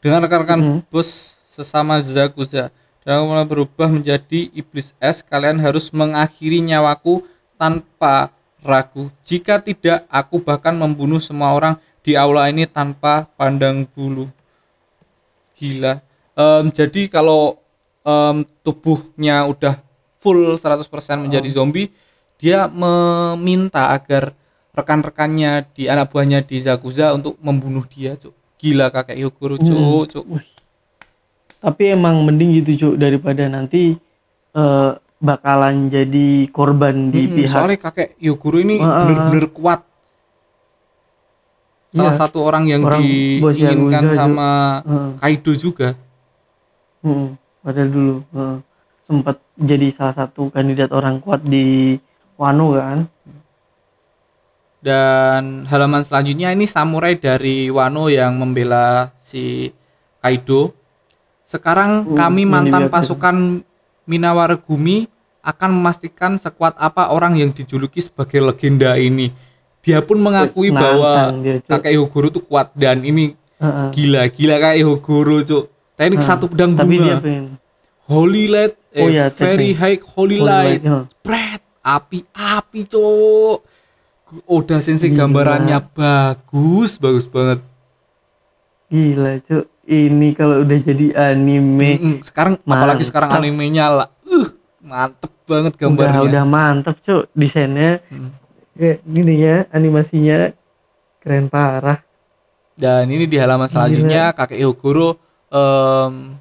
dengan 0.03 0.19
rekan-rekan 0.19 0.59
Mhm. 0.59 0.79
bos 0.91 1.39
sesama 1.47 1.95
Zakuza 2.03 2.67
dan 3.07 3.23
mulai 3.23 3.47
berubah 3.47 3.87
menjadi 3.87 4.51
iblis 4.51 4.91
es 4.99 5.23
kalian 5.23 5.55
harus 5.63 5.87
mengakhiri 5.95 6.59
nyawaku 6.59 7.23
tanpa 7.55 8.35
ragu 8.59 9.07
jika 9.23 9.63
tidak 9.63 10.03
aku 10.11 10.43
bahkan 10.43 10.75
membunuh 10.75 11.23
semua 11.23 11.55
orang 11.55 11.79
di 12.03 12.19
aula 12.19 12.51
ini 12.51 12.67
tanpa 12.67 13.23
pandang 13.39 13.87
bulu 13.87 14.27
gila 15.55 16.03
Em, 16.37 16.69
jadi 16.69 17.09
kalau 17.09 17.57
em, 18.07 18.47
tubuhnya 18.63 19.43
udah 19.43 19.75
full 20.17 20.55
100% 20.55 20.87
menjadi 21.19 21.49
zombie 21.51 21.91
dia 22.37 22.69
meminta 22.69 23.91
agar 23.91 24.31
rekan-rekannya 24.71 25.65
di 25.73 25.89
anak 25.89 26.13
buahnya 26.13 26.45
di 26.45 26.61
Zakuza 26.61 27.09
untuk 27.11 27.33
membunuh 27.41 27.81
dia 27.89 28.13
cuk. 28.13 28.29
Gila 28.57 28.93
kakek 28.93 29.17
Hyogoro 29.17 29.57
cuk 29.57 30.05
cuk. 30.13 30.25
Tapi 31.57 31.83
emang 31.97 32.21
mending 32.21 32.61
gitu 32.61 32.71
cuk 32.85 32.95
daripada 33.01 33.49
nanti 33.49 33.97
eh, 34.53 34.91
bakalan 35.17 35.89
jadi 35.89 36.45
korban 36.53 37.09
di 37.09 37.25
Mm-mm, 37.25 37.35
pihak 37.41 37.49
soalnya 37.49 37.77
kakek 37.81 38.13
Hyogoro 38.21 38.61
ini 38.61 38.77
ah. 38.77 39.01
bener-bener 39.01 39.49
kuat. 39.49 39.81
Salah 41.89 42.13
Iya. 42.13 42.21
satu 42.21 42.45
orang 42.45 42.69
yang 42.69 42.85
Orang 42.85 43.01
diinginkan 43.01 44.13
sama 44.13 44.49
Heeh. 44.85 45.09
Kaido 45.17 45.53
juga. 45.57 45.89
Mm, 47.01 47.33
padahal 47.67 47.89
dulu 47.91 48.15
heeh, 48.31 48.57
sempat 49.03 49.35
jadi 49.59 49.87
salah 49.91 50.15
satu 50.15 50.47
kandidat 50.47 50.95
orang 50.95 51.19
kuat 51.19 51.43
di 51.43 51.99
Wano 52.39 52.71
kan. 52.71 53.03
dan 54.77 55.65
halaman 55.67 56.05
selanjutnya 56.05 56.53
ini 56.53 56.63
samurai 56.63 57.17
dari 57.17 57.67
Wano 57.67 58.07
yang 58.07 58.37
membela 58.37 59.11
si 59.19 59.73
Kaido 60.21 60.71
sekarang 61.43 62.03
Hmm, 62.03 62.15
kami 62.15 62.43
mantan 62.43 62.87
pasukan 62.87 63.63
Minawara 64.03 64.55
Gumi 64.55 65.07
akan 65.39 65.79
memastikan 65.79 66.35
sekuat 66.35 66.75
apa 66.75 67.11
orang 67.11 67.39
yang 67.39 67.55
dijuluki 67.55 68.03
sebagai 68.03 68.43
legenda 68.43 68.99
ini. 68.99 69.31
Dia 69.79 70.03
pun 70.03 70.19
mengakui 70.19 70.71
Nantang 70.71 70.83
bahwa 70.83 71.11
dia, 71.39 71.55
Cuk. 71.63 71.71
kakek 71.71 71.91
Hyogoro 71.95 72.27
tuh 72.27 72.43
kuat 72.43 72.75
dan 72.75 72.99
ini 73.03 73.31
Heeh. 73.57 73.87
gila 73.95 74.27
gila 74.27 74.55
kakek 74.59 74.79
Hyogoro 74.83 75.37
cuk. 75.41 75.63
Teknik 75.97 76.19
Heeh. 76.19 76.29
satu 76.29 76.45
pedang 76.45 76.71
bunga. 76.71 77.17
Holy 78.05 78.47
light, 78.47 78.77
eh, 78.93 79.03
Oh 79.03 79.09
iya, 79.09 79.27
very 79.27 79.73
high 79.73 79.99
holy, 79.99 80.39
Holy 80.39 80.47
light. 80.47 80.79
light. 80.79 81.09
Spread 81.11 81.59
api 81.81 82.19
api 82.31 82.79
cuk. 82.85 83.59
Oda 84.45 84.77
Sensei 84.77 85.09
Gila. 85.09 85.25
gambarannya 85.25 85.79
bagus 85.89 86.95
bagus 86.97 87.25
banget. 87.25 87.59
gila 88.87 89.35
cuk. 89.41 89.65
Ini 89.83 90.29
kalau 90.31 90.61
udah 90.61 90.79
jadi 90.79 91.07
anime 91.25 91.91
Mm-mm. 91.95 92.15
Sekarang 92.21 92.55
apalagi 92.61 93.01
Mantap. 93.01 93.07
sekarang 93.07 93.29
animenya 93.33 93.85
lah. 93.89 94.07
Uh, 94.21 94.47
mantep 94.81 95.31
banget 95.43 95.73
udah 95.73 95.81
gambarnya. 95.81 96.19
udah 96.23 96.43
mantep 96.45 96.95
cuk 97.01 97.23
desainnya 97.33 97.99
Mm. 98.07 98.31
kayak 98.73 98.97
gini 99.01 99.33
ya 99.37 99.57
animasinya 99.69 100.51
keren 101.17 101.47
parah. 101.47 101.99
Dan 102.73 103.07
ini 103.07 103.25
di 103.25 103.35
halaman 103.35 103.65
selanjutnya 103.65 104.31
kakek 104.31 104.59
Hyogoro 104.61 105.19
em, 105.51 106.35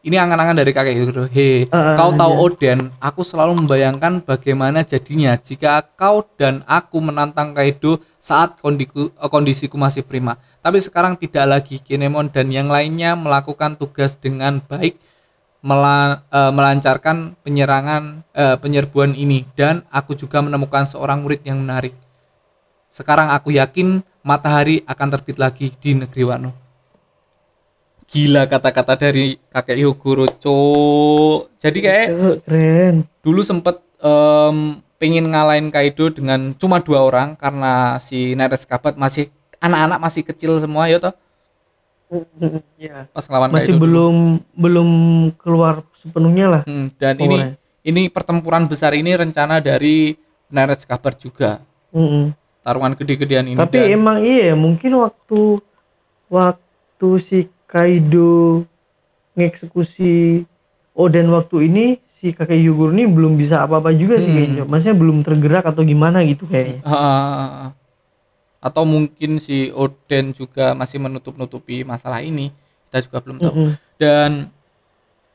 ini 0.00 0.16
angan-angan 0.16 0.56
dari 0.56 0.72
kakek 0.72 0.96
Hyogoro. 0.96 1.24
He, 1.28 1.68
Ah, 1.68 1.92
kau 1.92 2.16
tahu 2.16 2.32
iya. 2.32 2.40
Oden, 2.40 2.78
aku 3.04 3.20
selalu 3.20 3.60
membayangkan 3.64 4.24
bagaimana 4.24 4.80
jadinya 4.80 5.36
jika 5.36 5.84
kau 5.84 6.24
dan 6.40 6.64
aku 6.64 7.04
menantang 7.04 7.52
Kaido 7.52 8.00
saat 8.16 8.56
kondiku, 8.56 9.12
eh, 9.12 9.28
kondisiku 9.28 9.76
masih 9.76 10.00
prima. 10.00 10.40
Tapi 10.64 10.80
sekarang 10.80 11.16
tidak 11.20 11.44
lagi. 11.44 11.76
Kinemon 11.80 12.32
dan 12.32 12.48
yang 12.48 12.68
lainnya 12.72 13.12
melakukan 13.12 13.76
tugas 13.76 14.16
dengan 14.16 14.60
baik 14.64 14.96
mela- 15.60 16.24
eh, 16.32 16.52
melancarkan 16.52 17.36
penyerangan 17.44 18.24
eh, 18.32 18.56
penyerbuan 18.56 19.12
ini 19.12 19.44
dan 19.52 19.84
aku 19.92 20.16
juga 20.16 20.40
menemukan 20.40 20.88
seorang 20.88 21.20
murid 21.20 21.44
yang 21.44 21.60
menarik. 21.60 21.92
Sekarang 22.88 23.28
aku 23.30 23.52
yakin 23.52 24.00
matahari 24.24 24.80
akan 24.88 25.08
terbit 25.12 25.36
lagi 25.36 25.76
di 25.76 25.92
negeri 25.92 26.24
Wano. 26.24 26.50
Gila 28.10 28.42
kata-kata 28.44 28.98
dari 28.98 29.38
kakek 29.46 29.78
Hyogoro, 29.78 30.26
cok. 30.26 31.54
Jadi 31.56 31.78
kayak 31.78 32.06
keren. 32.42 33.06
dulu 33.22 33.40
sempet 33.40 33.78
em, 33.96 34.56
pengen 34.96 35.30
ngalahin 35.30 35.70
Kaido 35.70 36.10
dengan 36.10 36.50
cuma 36.52 36.78
dua 36.78 37.00
orang 37.00 37.32
karena 37.34 37.72
si 37.96 38.34
Neres 38.34 38.64
Kabat 38.64 38.96
masih 38.96 39.30
anak-anak 39.56 39.98
masih 39.98 40.22
kecil 40.22 40.58
semua 40.58 40.84
ya 40.84 40.98
toh 40.98 41.14
Iya. 42.74 43.06
pas 43.08 43.22
lawan 43.24 43.48
Masih 43.48 43.70
Kaido 43.70 43.76
dulu. 43.76 43.84
belum 43.86 44.16
belum 44.52 44.88
keluar 45.36 45.74
sepenuhnya 45.96 46.46
lah. 46.50 46.62
Hmm, 46.66 46.90
dan 46.96 47.14
ini 47.16 47.38
Powernya. 47.38 47.54
ini 47.86 48.02
pertempuran 48.08 48.64
besar 48.66 48.90
ini 48.92 49.14
rencana 49.14 49.62
dari 49.62 50.18
Neres 50.48 50.82
Kabat 50.82 51.14
juga 51.16 51.62
Mm-mm. 51.90 52.34
taruhan 52.60 52.92
gede-gedean 52.92 53.46
ini 53.46 53.54
Tapi 53.54 53.78
dan- 53.78 53.94
emang 53.94 54.18
iya 54.18 54.52
mungkin 54.52 54.98
waktu 54.98 55.62
waktu 56.26 57.08
si 57.22 57.38
Kaido 57.70 58.66
ngeksekusi 59.34 60.42
Oden 60.90 61.30
waktu 61.30 61.70
ini 61.70 61.84
si 62.18 62.34
kakek 62.34 62.58
Hyogoro 62.58 62.90
ini 62.90 63.06
belum 63.06 63.38
bisa 63.38 63.62
apa-apa 63.62 63.94
juga 63.94 64.18
sih 64.18 64.26
Hmm. 64.26 64.36
kayaknya. 64.36 64.62
Maksudnya 64.66 64.96
belum 64.98 65.16
tergerak 65.22 65.64
atau 65.64 65.80
gimana 65.80 66.20
gitu 66.26 66.44
kayaknya. 66.44 66.82
Ah, 66.82 67.72
atau 68.60 68.82
mungkin 68.84 69.38
si 69.38 69.70
Oden 69.72 70.34
juga 70.34 70.74
masih 70.74 70.98
menutup-nutupi 70.98 71.80
masalah 71.80 72.20
ini 72.20 72.52
kita 72.90 73.06
juga 73.06 73.18
belum 73.22 73.38
tahu 73.38 73.54
Mm-mm. 73.54 73.70
dan 73.96 74.30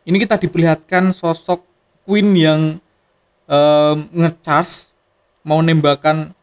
ini 0.04 0.18
kita 0.20 0.38
diperlihatkan 0.38 1.10
sosok 1.10 1.64
Queen 2.06 2.36
yang 2.36 2.62
em, 3.48 3.98
nge-charge 4.14 4.92
mau 5.42 5.58
nembakan 5.60 6.36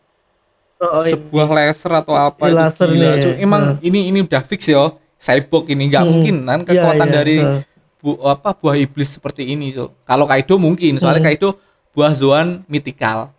Oh, 0.82 1.06
iya. 1.06 1.14
sebuah 1.14 1.46
laser 1.46 1.94
atau 1.94 2.18
apa 2.18 2.42
itu 2.42 2.58
laser 2.58 2.88
gila 2.90 3.06
ya. 3.06 3.22
cuy. 3.22 3.34
emang 3.38 3.62
Nah. 3.62 3.76
ini 3.78 4.10
ini 4.10 4.18
udah 4.18 4.42
fix 4.42 4.66
ya 4.66 4.90
cyborg 5.22 5.64
ini 5.68 5.86
nggak 5.86 6.02
Hmm. 6.02 6.10
mungkin 6.12 6.36
kan 6.42 6.58
Iya, 6.60 6.68
kekuatan 6.68 7.06
iya, 7.06 7.14
dari 7.14 7.36
heeh. 7.38 7.60
bu, 7.96 8.10
apa 8.20 8.50
buah 8.52 8.74
iblis 8.76 9.08
seperti 9.08 9.46
ini 9.46 9.70
so 9.70 9.94
kalau 10.02 10.26
Kaido 10.26 10.58
mungkin 10.58 10.98
soalnya 10.98 11.22
Hmm. 11.22 11.30
Kaido 11.30 11.48
buah 11.90 12.12
Zoan 12.12 12.66
mythical 12.66 13.30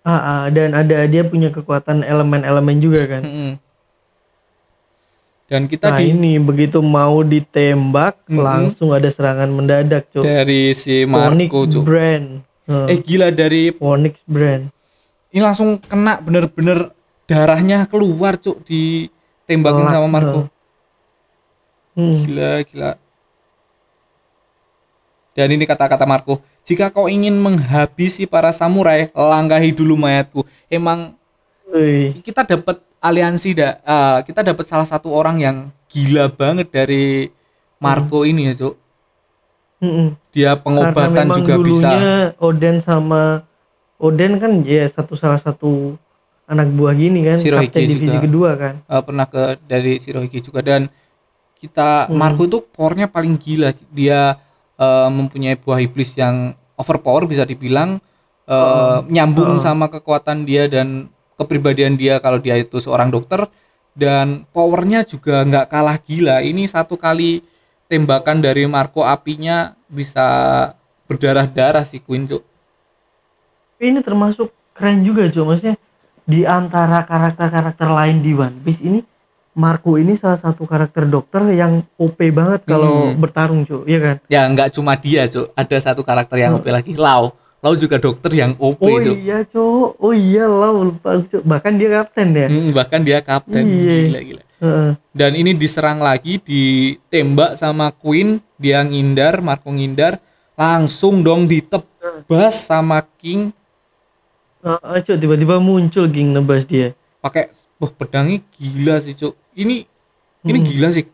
Ah, 0.00 0.16
ah, 0.16 0.44
dan 0.48 0.72
ada 0.72 1.04
dia 1.04 1.20
punya 1.22 1.50
kekuatan 1.50 2.00
elemen-elemen 2.02 2.78
juga 2.78 3.04
kan. 3.06 3.20
Mm-mm. 3.20 3.52
dan 5.44 5.66
kita 5.66 5.90
Nah 5.90 5.98
di 5.98 6.08
ini 6.08 6.32
begitu 6.38 6.78
mau 6.78 7.20
ditembak 7.20 8.16
Mm-mm. 8.24 8.38
langsung 8.38 8.94
ada 8.94 9.04
serangan 9.06 9.50
mendadak 9.50 10.06
cok. 10.08 10.22
dari 10.22 10.70
si 10.72 11.02
Marco 11.04 11.66
Cuk. 11.66 11.82
Brand. 11.82 12.38
Heeh. 12.64 12.86
eh 12.86 12.98
gila 12.98 13.28
dari 13.28 13.74
Phoenix 13.74 14.14
Brand. 14.24 14.70
ini 15.28 15.40
langsung 15.40 15.76
kena 15.76 16.16
bener-bener 16.18 16.94
darahnya 17.24 17.84
keluar 17.84 18.34
cuk 18.34 18.62
ditembakin 18.62 19.86
sama 19.86 20.06
Marco 20.08 20.46
Hmm. 21.90 22.14
gila 22.22 22.62
gila 22.64 22.92
dan 25.34 25.48
ini 25.50 25.64
kata-kata 25.66 26.06
Marco 26.06 26.38
jika 26.62 26.92
kau 26.92 27.10
ingin 27.10 27.34
menghabisi 27.34 28.30
para 28.30 28.54
samurai 28.54 29.10
langkahi 29.10 29.74
dulu 29.74 29.98
mayatku 29.98 30.46
emang 30.70 31.18
Wih. 31.70 32.18
kita 32.22 32.46
dapat 32.46 32.78
aliansi 33.00 33.56
dah 33.56 33.72
eh, 33.80 34.18
kita 34.28 34.44
dapat 34.46 34.64
salah 34.68 34.86
satu 34.86 35.10
orang 35.10 35.42
yang 35.42 35.56
gila 35.90 36.30
banget 36.30 36.70
dari 36.70 37.26
Marco 37.80 38.22
ini 38.22 38.52
ya 38.52 38.54
cuk 38.54 38.74
Mm-mm. 39.80 40.08
dia 40.30 40.52
pengobatan 40.60 41.26
juga 41.32 41.56
bisa 41.58 41.90
Oden 42.36 42.84
sama 42.84 43.42
Oden 43.96 44.36
kan 44.36 44.60
ya 44.62 44.86
satu 44.92 45.16
salah 45.16 45.40
satu 45.40 45.96
anak 46.44 46.68
buah 46.76 46.92
gini 46.92 47.24
kan 47.24 47.38
kapten 47.40 47.86
divisi 47.86 48.06
juga. 48.10 48.20
kedua 48.20 48.50
kan 48.60 48.74
eh, 48.84 49.02
pernah 49.02 49.26
ke 49.26 49.42
dari 49.64 49.96
Shirohige 49.96 50.44
juga 50.44 50.60
dan 50.60 50.92
kita 51.60 52.08
Hmm. 52.08 52.16
Marco 52.16 52.48
itu 52.48 52.64
powernya 52.64 53.06
paling 53.06 53.36
gila 53.36 53.70
dia 53.92 54.40
eh, 54.80 55.08
mempunyai 55.12 55.60
buah 55.60 55.84
iblis 55.84 56.16
yang 56.16 56.56
overpower 56.74 57.28
bisa 57.28 57.44
dibilang 57.44 58.00
eh, 58.48 58.56
Oh. 58.56 59.04
nyambung 59.06 59.60
Oh. 59.60 59.62
sama 59.62 59.86
kekuatan 59.86 60.42
dia 60.42 60.64
dan 60.66 61.06
kepribadian 61.36 61.94
dia 61.94 62.16
kalau 62.18 62.40
dia 62.40 62.56
itu 62.56 62.80
seorang 62.80 63.12
dokter 63.12 63.44
dan 63.92 64.48
powernya 64.50 65.04
juga 65.04 65.44
nggak 65.44 65.66
kalah 65.68 66.00
gila 66.00 66.40
ini 66.40 66.64
satu 66.64 66.96
kali 66.96 67.44
tembakan 67.86 68.40
dari 68.40 68.64
Marco 68.64 69.04
apinya 69.04 69.76
bisa 69.84 70.26
berdarah-darah 71.04 71.82
si 71.82 71.98
Queen 71.98 72.22
Cuk. 72.24 72.40
Tapi 73.76 73.84
ini 73.84 74.00
termasuk 74.00 74.48
keren 74.72 75.02
juga 75.02 75.26
cuy 75.26 75.42
maksudnya 75.42 75.76
di 76.22 76.46
antara 76.46 77.02
karakter-karakter 77.02 77.88
lain 77.90 78.22
di 78.22 78.30
One 78.32 78.56
Piece 78.62 78.78
ini 78.80 79.00
Marco 79.52 79.94
ini 79.94 80.14
salah 80.14 80.38
satu 80.38 80.62
karakter 80.62 81.04
dokter 81.04 81.42
yang 81.50 81.82
OP 81.96 82.30
banget 82.30 82.62
kalau 82.64 83.10
Hmm. 83.10 83.18
bertarung 83.18 83.62
cuy 83.62 83.82
ya 83.84 83.98
kan? 83.98 84.16
Ya 84.26 84.42
nggak 84.44 84.70
cuma 84.72 84.94
dia 84.94 85.26
Cuk. 85.26 85.50
ada 85.52 85.76
satu 85.76 86.00
karakter 86.00 86.38
yang 86.38 86.54
Oh. 86.54 86.58
OP 86.58 86.66
lagi. 86.68 86.94
Lau. 86.94 87.34
Lau 87.60 87.74
juga 87.74 87.98
dokter 87.98 88.32
yang 88.32 88.54
OP 88.56 88.80
oh 88.80 88.96
Cuk. 88.96 89.16
iya 89.16 89.42
cuy 89.42 89.92
oh 89.92 90.12
iya 90.12 90.44
lah 90.44 90.70
lupa 90.70 91.18
cuy 91.20 91.42
bahkan 91.42 91.74
dia 91.74 91.88
kapten 91.92 92.30
ya? 92.30 92.46
Hmm, 92.46 92.70
bahkan 92.70 93.00
dia 93.00 93.18
kapten. 93.20 93.64
Iya. 93.64 93.96
gila 94.06 94.20
gila. 94.22 94.42
Heeh. 94.60 94.90
dan 95.10 95.32
ini 95.32 95.50
diserang 95.52 95.98
lagi 95.98 96.36
ditembak 96.36 97.56
sama 97.56 97.90
Queen. 97.90 98.38
Dia 98.54 98.80
ngindar 98.80 99.40
Marco 99.40 99.68
ngindar. 99.68 100.20
Langsung 100.52 101.20
dong 101.20 101.44
ditebas 101.44 102.54
sama 102.62 103.00
King. 103.16 103.50
Heeh, 104.60 104.96
cuy 105.02 105.16
tiba-tiba 105.16 105.56
muncul 105.56 106.04
ging 106.06 106.30
nebas 106.30 106.64
dia. 106.64 106.92
Pakai 107.18 107.48
wah 107.80 107.90
pedangnya 107.90 108.44
gila 108.54 109.00
sih 109.00 109.16
cuk. 109.16 109.32
Ini 109.56 109.88
ini 110.44 110.58
Hmm. 110.60 110.68
gila 110.68 110.88
sih. 110.92 111.08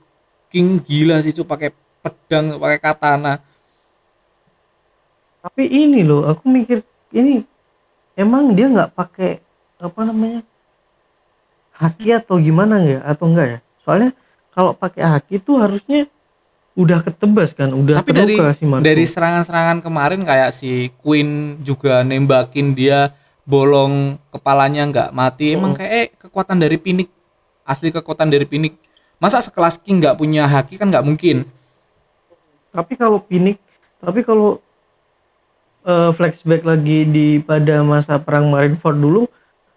King 0.50 0.82
gila 0.82 1.22
sih 1.22 1.32
cuk 1.32 1.46
pakai 1.46 1.70
pedang 2.02 2.58
pakai 2.58 2.78
katana. 2.78 3.38
Tapi 5.40 5.62
ini 5.64 6.02
loh 6.02 6.26
aku 6.26 6.50
mikir 6.50 6.82
ini 7.14 7.46
emang 8.18 8.50
dia 8.52 8.66
nggak 8.66 8.92
pakai 8.92 9.38
apa 9.78 10.00
namanya 10.02 10.42
haki 11.76 12.10
atau 12.10 12.36
gimana 12.42 12.82
nggak? 12.82 13.02
Atau 13.06 13.24
enggak 13.30 13.46
ya? 13.46 13.58
Soalnya 13.86 14.10
kalau 14.50 14.74
pakai 14.74 15.06
haki 15.06 15.38
itu 15.38 15.54
harusnya 15.54 16.10
udah 16.76 17.00
ketebas 17.00 17.56
kan 17.56 17.72
udah 17.72 18.04
tapi 18.04 18.12
dari 18.12 18.36
si 18.36 18.64
Marco. 18.68 18.84
dari 18.84 19.04
serangan-serangan 19.08 19.80
kemarin 19.80 20.20
kayak 20.28 20.52
si 20.52 20.92
Queen 21.00 21.56
juga 21.64 22.04
nembakin 22.04 22.76
dia 22.76 23.16
bolong 23.46 24.18
kepalanya 24.28 24.82
nggak 24.84 25.08
mati 25.12 25.54
emang 25.54 25.72
Hmm. 25.72 25.78
kayak 25.78 25.92
eh, 25.92 26.08
kekuatan 26.18 26.58
dari 26.58 26.76
Pinik 26.76 27.08
asli 27.62 27.88
kekuatan 27.88 28.26
dari 28.26 28.42
Pinik 28.42 28.74
masa 29.16 29.38
sekelas 29.38 29.78
King 29.78 29.98
nggak 29.98 30.16
punya 30.16 30.44
haki 30.44 30.74
kan 30.74 30.86
nggak 30.86 31.02
mungkin. 31.02 31.46
Tapi 32.68 32.92
kalau 32.94 33.18
Pinik 33.18 33.56
tapi 33.96 34.20
kalau 34.20 34.58
eh, 35.82 36.10
flashback 36.12 36.62
lagi 36.62 37.06
di 37.06 37.26
pada 37.38 37.80
masa 37.80 38.18
perang 38.18 38.50
Marineford 38.50 38.96
dulu 38.96 39.22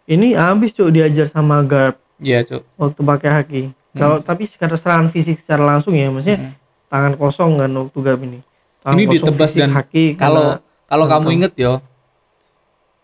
ini 0.05 0.34
habis 0.34 0.73
cuy 0.73 0.89
diajar 0.91 1.29
sama 1.29 1.62
Garp 1.62 1.95
Iya 2.17 2.43
cuk. 2.43 2.62
Waktu 2.75 2.99
pakai 3.01 3.29
haki. 3.32 3.62
Kalau 3.91 4.19
tapi 4.19 4.43
secara 4.43 4.75
serangan 4.75 5.08
fisik 5.08 5.39
secara 5.39 5.63
langsung 5.67 5.93
ya 5.93 6.10
maksudnya 6.10 6.38
Mm. 6.41 6.53
tangan 6.89 7.13
kosong 7.15 7.51
kan 7.55 7.69
waktu 7.71 7.99
Garp 7.99 8.21
ini. 8.21 8.39
Tangan 8.82 8.95
Ini 8.95 9.03
ditebas 9.08 9.51
dan 9.53 9.71
haki 9.71 10.03
kalau 10.15 10.58
kalau 10.84 11.05
kamu- 11.05 11.32
inget 11.32 11.53
yo 11.55 11.79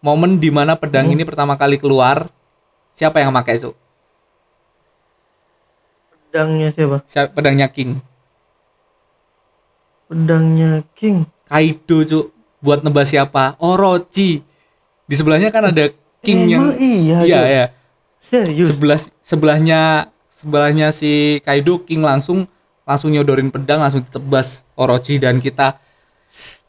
momen 0.06 0.38
di 0.38 0.54
mana 0.54 0.78
pedang 0.78 1.10
Hmm. 1.10 1.18
ini 1.18 1.26
pertama 1.26 1.58
kali 1.58 1.82
keluar 1.82 2.30
siapa 2.94 3.18
yang 3.18 3.34
pakai 3.34 3.58
itu? 3.58 3.74
Pedangnya 6.30 6.70
siapa? 6.70 6.98
Siapa? 7.10 7.30
Pedangnya 7.34 7.68
King. 7.72 7.98
Pedangnya 10.06 10.86
King. 10.94 11.26
Kaido 11.50 11.98
cuk. 12.06 12.26
Buat 12.62 12.82
nebas 12.82 13.10
siapa? 13.10 13.54
Orochi 13.62 14.42
di 15.06 15.14
sebelahnya 15.14 15.54
kan 15.54 15.70
ada 15.70 15.86
King 16.26 16.50
yang 16.50 16.74
Emang 16.74 16.82
iya 16.82 17.18
iya 17.22 17.38
Cuk? 17.42 17.46
ya 17.46 17.66
serius? 18.26 18.68
Sebelah 18.74 19.00
sebelahnya 19.22 19.80
sebelahnya 20.34 20.88
si 20.90 21.38
Kaido 21.46 21.86
King 21.86 22.02
langsung 22.02 22.50
langsung 22.82 23.14
nyodorin 23.14 23.54
pedang 23.54 23.86
langsung 23.86 24.02
ditebas 24.02 24.66
Orochi 24.74 25.22
dan 25.22 25.38
kita. 25.38 25.78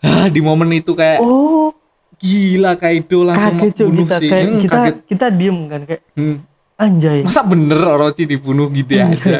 Ah, 0.04 0.28
di 0.28 0.44
momen 0.44 0.68
itu 0.70 0.92
kayak 0.92 1.24
oh 1.24 1.72
gila 2.16 2.72
Kaido 2.74 3.18
langsung 3.22 3.56
kaget 3.58 3.76
bunuh 3.82 4.04
kita 4.04 4.16
si 4.16 4.26
kayak 4.26 4.44
Hmm, 4.46 4.60
kita 4.60 4.74
kaget. 4.74 4.94
kita 5.06 5.26
diem 5.28 5.58
kan 5.66 5.80
kayak 5.84 6.02
Hmm, 6.12 6.36
anjay. 6.76 7.20
Masa 7.22 7.42
bener 7.42 7.80
Orochi 7.82 8.24
dibunuh 8.24 8.68
gitu 8.68 8.92
Iya. 8.92 9.04
aja? 9.06 9.38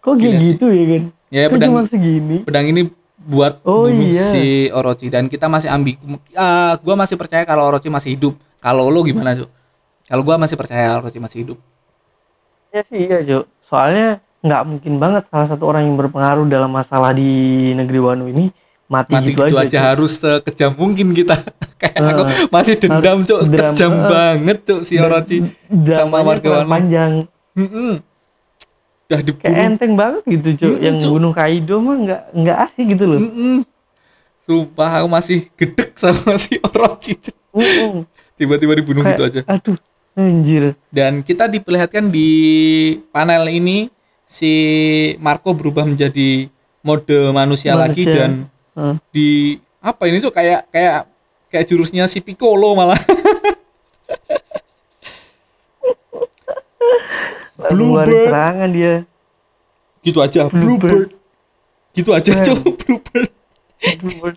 Kok 0.00 0.14
gila 0.14 0.30
kayak 0.30 0.40
sih. 0.40 0.48
gitu 0.50 0.66
ya 0.68 0.84
kan? 0.86 1.02
Ya 1.28 1.40
Kok 1.42 1.52
pedang 1.52 1.70
cuma 1.70 1.82
segini? 1.86 2.36
pedang 2.40 2.66
ini 2.66 2.82
buat 3.16 3.52
Oh, 3.62 3.84
bunuh 3.84 4.04
iya. 4.06 4.20
si 4.22 4.44
Orochi. 4.68 5.08
Dan 5.08 5.26
kita 5.26 5.46
masih 5.46 5.68
ambigu 5.68 6.00
Ah, 6.32 6.76
gua 6.78 6.94
masih 6.94 7.14
percaya 7.14 7.42
kalau 7.42 7.64
Orochi 7.64 7.88
masih 7.88 8.14
hidup. 8.14 8.34
Kalau 8.58 8.88
lo 8.88 9.00
gimana 9.00 9.32
Cuk? 9.32 9.48
kalau 10.04 10.20
gua 10.20 10.36
masih 10.36 10.54
percaya 10.54 10.96
Orochi 10.96 11.16
masih 11.16 11.38
hidup. 11.42 11.58
Ya 12.70 12.80
sih 12.84 13.00
iya 13.02 13.20
Cuk. 13.22 13.44
Soalnya 13.64 14.08
nggak 14.40 14.62
mungkin 14.62 14.92
banget 14.98 15.24
salah 15.26 15.48
satu 15.48 15.64
orang 15.64 15.84
yang 15.84 15.96
berpengaruh 15.96 16.44
dalam 16.44 16.68
masalah 16.68 17.12
di 17.12 17.28
negeri 17.72 17.96
Wano 17.98 18.24
ini 18.26 18.52
mati, 18.86 19.12
mati 19.12 19.32
gitu, 19.32 19.42
gitu, 19.42 19.56
aja, 19.56 19.66
aja, 19.66 19.78
harus 19.90 20.12
sekejam 20.16 20.70
mungkin 20.72 21.10
kita 21.10 21.36
kayak 21.80 21.96
aku 21.96 22.22
Eh, 22.22 22.46
masih 22.48 22.74
dendam 22.76 23.18
cuk 23.20 23.40
dendam, 23.44 23.72
kejam 23.72 23.92
eh. 23.92 24.02
banget 24.06 24.58
cuk 24.62 24.80
si 24.82 24.94
Orochi 24.96 25.38
sama 25.88 26.20
warga 26.20 26.62
panjang 26.64 27.24
Mm-mm. 27.52 28.02
udah 29.04 29.18
kayak 29.18 29.24
dibunuh 29.26 29.64
enteng 29.66 29.92
banget 29.94 30.22
gitu 30.26 30.48
Cuk 30.54 30.68
Mm-mm, 30.70 30.84
yang 30.84 30.96
Cuk. 30.98 31.10
bunuh 31.12 31.32
Kaido 31.32 31.76
mah 31.78 31.96
nggak 31.96 32.22
nggak 32.34 32.56
asik 32.62 32.84
gitu 32.90 33.04
loh 33.06 33.20
Mm-mm. 33.20 33.56
sumpah 34.40 34.90
aku 34.98 35.08
masih 35.08 35.38
gedek 35.54 35.94
sama 35.94 36.36
si 36.42 36.56
Orochi 36.58 37.12
Cuk. 37.14 37.36
Mm-mm. 37.52 38.04
tiba-tiba 38.34 38.72
dibunuh 38.74 39.00
Kayak, 39.00 39.14
gitu 39.14 39.22
aja 39.24 39.40
aduh 39.46 39.76
anjir 40.14 40.62
dan 40.88 41.20
kita 41.20 41.46
diperlihatkan 41.46 42.06
di 42.06 42.28
panel 43.08 43.48
ini 43.48 43.88
si 44.24 44.52
Marco 45.18 45.52
berubah 45.52 45.84
menjadi 45.84 46.46
mode 46.80 47.12
manusia, 47.30 47.72
lagi 47.72 48.04
Manusia. 48.04 48.16
dan 48.18 48.30
Heeh. 48.74 48.94
di 49.08 49.28
apa 49.78 50.02
ini 50.04 50.18
tuh 50.18 50.28
kayak 50.28 50.66
kayak 50.68 51.06
kayak 51.46 51.64
jurusnya 51.64 52.04
si 52.04 52.18
Piccolo 52.18 52.74
malah 52.74 52.98
Bluebird. 57.64 58.28
serangan 58.28 58.70
dia 58.70 58.94
gitu 60.00 60.18
aja 60.20 60.46
Bluebird. 60.46 60.80
Bluebird 60.82 61.10
gitu 61.94 62.10
aja 62.10 62.32
cok 62.34 62.58
Bluebird 62.76 63.30
Bluebird 64.00 64.36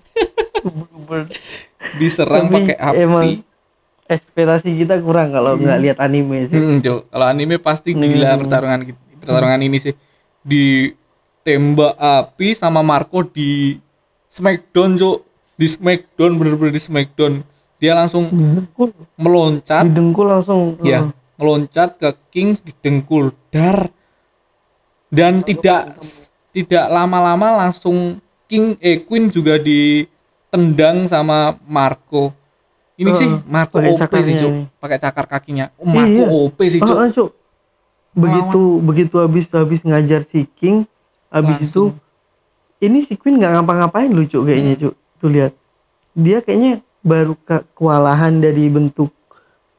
Bluebird 0.63 1.27
diserang 1.97 2.47
pakai 2.47 2.77
api 2.77 2.97
emang 2.99 3.25
ekspektasi 4.05 4.69
kita 4.77 5.01
kurang 5.01 5.31
kalau 5.31 5.57
nggak 5.57 5.79
lihat 5.81 5.97
anime 5.99 6.47
sih 6.47 6.55
Hmm. 6.55 6.79
Kalau 6.79 7.25
anime 7.25 7.57
pasti 7.57 7.91
gila 7.91 8.31
Hmm. 8.31 8.39
pertarungan 8.39 8.79
gitu- 8.85 9.03
pertarungan 9.19 9.59
ini 9.59 9.77
sih. 9.77 9.91
Di 10.39 10.95
tembak 11.41 11.91
api 11.93 12.55
sama 12.55 12.79
Marco 12.79 13.19
di 13.25 13.75
Smackdown, 14.37 14.89
Cok. 15.01 15.17
Di 15.57 15.65
Smackdown 15.65 16.31
bener-bener 16.37 16.73
di 16.77 16.81
Smackdown. 16.81 17.41
Dia 17.77 17.93
langsung 17.93 18.29
didengkul 18.29 18.89
meloncat, 19.17 19.85
didengkul 19.85 20.25
langsung 20.25 20.77
ya, 20.81 21.09
meloncat 21.37 21.97
ke 21.97 22.09
King 22.33 22.57
didengkul 22.57 23.29
dar 23.53 23.89
dan 25.13 25.45
tidak 25.45 26.01
tidak 26.49 26.85
lama-lama 26.89 27.65
langsung 27.65 28.17
King 28.49 28.73
eh 28.81 29.05
Queen 29.05 29.29
juga 29.29 29.61
ditendang 29.61 31.05
sama 31.05 31.53
Marco. 31.69 32.33
Ini 32.97 33.13
Heeh, 33.13 33.19
sih 33.19 33.29
Marco 33.45 33.77
OP 33.77 34.13
sih, 34.25 34.33
Cok. 34.41 34.81
Pakai 34.81 34.97
cakar 34.97 35.25
kakinya. 35.29 35.69
Oh, 35.77 35.85
Marco 35.85 36.23
Iya. 36.25 36.33
OP 36.33 36.59
sih, 36.65 36.81
Cok. 36.81 37.29
Begitu 38.17 38.61
begitu 38.81 39.15
habis 39.21 39.45
habis 39.53 39.85
ngajar 39.85 40.25
si 40.25 40.49
King 40.57 40.89
habis 41.29 41.61
itu. 41.61 41.93
Ini 42.79 43.01
si 43.01 43.13
Queen 43.13 43.37
nggak 43.37 43.51
ngapa-ngapain 43.55 44.09
lucu 44.09 44.39
kayaknya 44.39 44.73
Hmm. 44.73 44.81
Cuk. 44.83 44.95
tuh 45.17 45.29
lihat 45.29 45.53
dia 46.13 46.37
kayaknya 46.39 46.71
baru 47.01 47.33
ke 47.35 47.65
kewalahan 47.73 48.37
dari 48.37 48.67
bentuk 48.67 49.09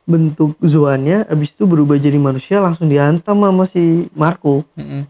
bentuk 0.03 0.57
Zoannya 0.59 1.25
habis 1.25 1.49
itu 1.49 1.63
berubah 1.63 1.95
jadi 1.95 2.17
manusia 2.17 2.59
langsung 2.59 2.89
dihantam 2.89 3.39
sama 3.39 3.65
si 3.69 4.09
Marco 4.13 4.65
Mm-mm. 4.75 5.05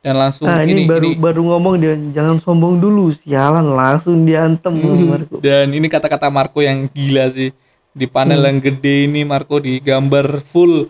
Dan 0.00 0.16
langsung 0.16 0.48
nah 0.48 0.60
ini, 0.60 0.72
ini, 0.74 0.82
baru 0.84 1.06
ini 1.06 1.16
baru 1.16 1.40
ngomong 1.46 1.74
dia 1.76 1.92
jangan 2.10 2.40
sombong 2.40 2.76
dulu 2.76 3.12
sialan 3.14 3.68
langsung 3.70 4.24
dihantam 4.24 4.72
sama 4.72 4.92
Mm, 4.92 5.06
Marco 5.06 5.36
dan 5.38 5.66
ini 5.70 5.86
kata-kata 5.86 6.28
Marco 6.28 6.58
yang 6.58 6.84
gila 6.86 7.28
sih 7.28 7.52
di 7.90 8.06
panel 8.06 8.40
Hmm. 8.40 8.48
yang 8.50 8.58
gede 8.60 8.94
ini 9.06 9.24
Marco 9.24 9.56
digambar 9.56 10.40
full 10.42 10.84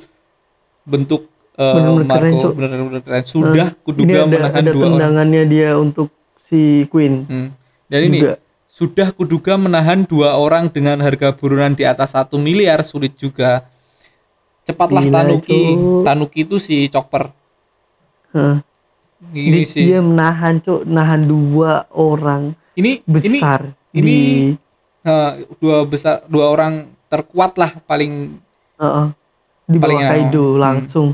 bentuk 0.83 1.30
eh, 1.61 1.75
Bener-bener 1.77 2.07
keren, 2.09 2.33
Marco 2.33 2.49
benar-benar 2.51 3.03
keren 3.03 3.23
sudah 3.23 3.69
ini 3.69 3.85
kuduga 3.85 4.17
ada, 4.17 4.27
menahan 4.27 4.57
ada 4.57 4.71
dua 4.71 4.81
orang 4.81 4.93
tendangannya 4.97 5.43
dia 5.45 5.71
untuk 5.77 6.09
si 6.47 6.61
Queen 6.87 7.15
Hmm. 7.23 7.49
dan 7.87 8.01
ini 8.03 8.19
juga 8.19 8.35
sudah 8.67 9.09
kuduga 9.11 9.53
menahan 9.55 10.01
dua 10.03 10.35
orang 10.35 10.67
dengan 10.67 10.97
harga 10.99 11.31
buronan 11.31 11.75
di 11.75 11.85
atas 11.85 12.11
satu 12.11 12.37
miliar 12.37 12.81
sulit 12.81 13.13
juga 13.15 13.69
cepatlah 14.63 15.03
Gila, 15.03 15.15
Tanuki 15.21 15.61
Cok. 15.69 16.03
Tanuki 16.03 16.39
itu 16.41 16.57
si 16.57 16.77
Chopper 16.87 17.29
Hah. 18.31 18.57
ini 19.29 19.61
Di- 19.61 19.69
sih 19.69 19.85
dia 19.85 20.01
menahan 20.01 20.59
cuk 20.59 20.87
nahan 20.87 21.23
dua 21.23 21.85
orang 21.91 22.55
ini 22.73 23.03
ini 23.03 23.37
besar 23.37 23.61
ini- 23.91 24.01
di 24.01 24.21
eh, 25.03 25.31
dua 25.59 25.85
besar 25.85 26.25
dua 26.25 26.49
orang 26.49 26.89
terkuat 27.07 27.53
lah 27.55 27.75
paling 27.83 28.39
Heeh. 28.77 29.07
di 29.67 29.77
Paling 29.77 29.99
bawah 29.99 30.09
enak. 30.09 30.15
Kaido 30.25 30.45
Hmm. 30.49 31.11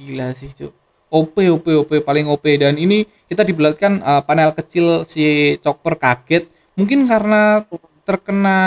Gila 0.00 0.32
sih, 0.32 0.48
Cuk. 0.48 0.72
OP 1.10 1.34
OP 1.50 1.66
OP 1.76 1.90
paling 2.00 2.24
OP 2.24 2.46
dan 2.54 2.74
ini 2.74 3.02
kita 3.26 3.42
diperlihatkan 3.42 3.98
uh, 3.98 4.22
panel 4.22 4.54
kecil 4.54 5.02
si 5.02 5.26
Chopper 5.58 5.98
kaget 5.98 6.46
mungkin 6.72 7.02
karena 7.02 7.66
terkena 8.00 8.58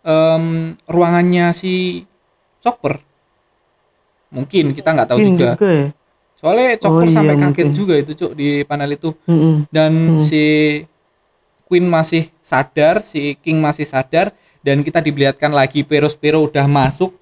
em, 0.00 0.44
ruangannya 0.84 1.52
si 1.52 2.02
Chopper. 2.58 2.96
Mungkin 4.28 4.72
kita 4.72 4.88
nggak 4.90 5.04
tahu 5.06 5.18
Mungkin 5.20 5.36
juga. 5.36 5.50
ya 5.56 5.88
Soalnya 6.32 6.78
Chopper 6.78 7.04
Oh, 7.04 7.10
iya, 7.10 7.12
sampai 7.12 7.34
kaget 7.34 7.44
mungkin. 7.66 7.68
juga 7.76 7.94
itu, 7.94 8.12
Cuk, 8.14 8.32
di 8.32 8.62
panel 8.62 8.94
itu. 8.94 9.10
Dan 9.68 10.16
Hmm. 10.16 10.18
si 10.18 10.44
Queen 11.64 11.84
masih 11.84 12.32
sadar, 12.40 13.02
si 13.02 13.36
King 13.36 13.58
masih 13.58 13.84
sadar 13.84 14.32
dan 14.58 14.80
kita 14.80 14.98
diperlihatkan 14.98 15.50
lagi 15.50 15.82
Peros-Pero 15.82 16.40
udah 16.42 16.64
masuk 16.64 17.12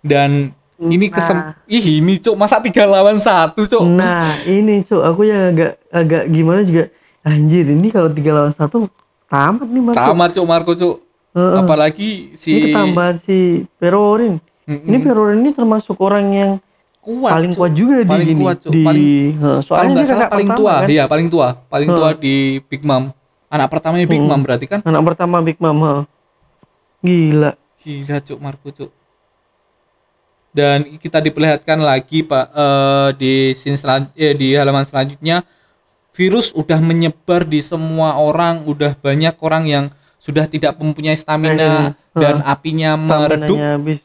dan 0.00 0.56
ini 0.82 1.06
kesem 1.06 1.36
Nah. 1.36 1.52
ih 1.66 2.00
ini 2.00 2.16
cuk 2.16 2.34
masa 2.34 2.56
tiga 2.58 2.84
lawan 2.84 3.16
satu 3.16 3.62
cuk 3.62 3.84
nah 3.86 4.32
ini 4.42 4.80
cuk 4.82 4.98
aku 4.98 5.22
yang 5.22 5.52
agak 5.52 5.72
agak 5.88 6.22
gimana 6.26 6.60
juga 6.62 6.88
anjir 7.20 7.68
ini 7.68 7.88
kalau 7.88 8.08
tiga 8.08 8.30
lawan 8.32 8.52
satu 8.52 8.88
tamat 9.26 9.66
nih 9.66 9.82
Marco 9.82 9.98
tamat 9.98 10.30
cuk 10.30 10.46
Marco 10.46 10.72
cuk 10.72 10.96
Heeh. 11.30 11.54
apalagi 11.58 12.10
ini 12.26 12.34
si 12.34 12.50
ketambahan 12.66 13.16
si 13.20 13.38
Perorin 13.76 14.40
Mm-mm. 14.64 14.82
ini 14.82 14.96
Perorin 14.98 15.38
ini 15.38 15.50
termasuk 15.50 15.94
orang 15.96 16.26
yang 16.28 16.50
kuat 16.98 17.32
paling 17.32 17.50
Cuk. 17.50 17.58
kuat 17.58 17.72
juga 17.72 17.96
di 17.98 18.08
Paling 18.08 18.26
gini 18.26 18.40
kuat, 18.40 18.56
Cuk. 18.58 18.70
di 18.70 18.80
Paling- 18.80 19.04
Heeh, 19.32 19.38
kalau 19.38 19.60
soalnya 19.62 19.92
nggak 19.94 20.06
salah 20.06 20.28
paling 20.28 20.48
pertama, 20.48 20.60
tua 20.60 20.74
kan? 20.74 20.88
iya 20.88 21.04
paling 21.06 21.28
tua 21.28 21.48
paling 21.66 21.88
tua 21.90 22.08
Heeh. 22.08 22.18
di 22.18 22.34
Big 22.62 22.82
Mom 22.82 23.04
anak 23.46 23.66
pertamanya 23.68 24.06
Big 24.06 24.18
Hmm. 24.18 24.28
Mom 24.28 24.40
berarti 24.40 24.64
kan 24.64 24.80
anak 24.80 25.02
pertama 25.04 25.36
Big 25.40 25.56
Mom 25.58 25.76
heeh. 25.78 26.02
gila 27.00 27.50
gila 27.76 28.16
cuk 28.18 28.38
Marco 28.38 28.68
cuk 28.70 28.90
dan 30.50 30.82
kita 30.94 31.18
diperlihatkan 31.18 31.78
lagi 31.78 32.22
pak 32.22 32.46
eh, 32.48 33.08
di 33.14 33.32
scene 33.52 33.74
selan- 33.74 34.10
eh, 34.12 34.34
di 34.34 34.52
halaman 34.52 34.82
selanjutnya 34.82 35.46
virus 36.10 36.50
udah 36.52 36.78
menyebar 36.78 37.44
di 37.44 37.60
semua 37.60 38.18
orang 38.18 38.62
udah 38.64 38.92
banyak 38.94 39.34
orang 39.38 39.64
yang 39.64 39.84
sudah 40.18 40.44
tidak 40.44 40.76
mempunyai 40.76 41.14
stamina 41.14 41.54
Kayaknya. 41.54 41.92
dan 42.12 42.34
apinya 42.44 42.90
meredup 42.94 43.56
habis 43.56 43.98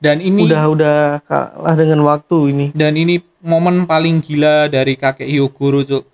dan 0.00 0.16
ini 0.18 0.48
udah 0.48 0.64
udah 0.66 0.98
kalah 1.22 1.74
dengan 1.76 2.00
waktu 2.02 2.36
ini 2.48 2.66
dan 2.72 2.94
ini 2.94 3.20
momen 3.38 3.84
paling 3.84 4.20
gila 4.20 4.64
dari 4.66 4.94
kakek 4.94 5.28
Hyogoro 5.28 5.82
cuk 5.82 6.04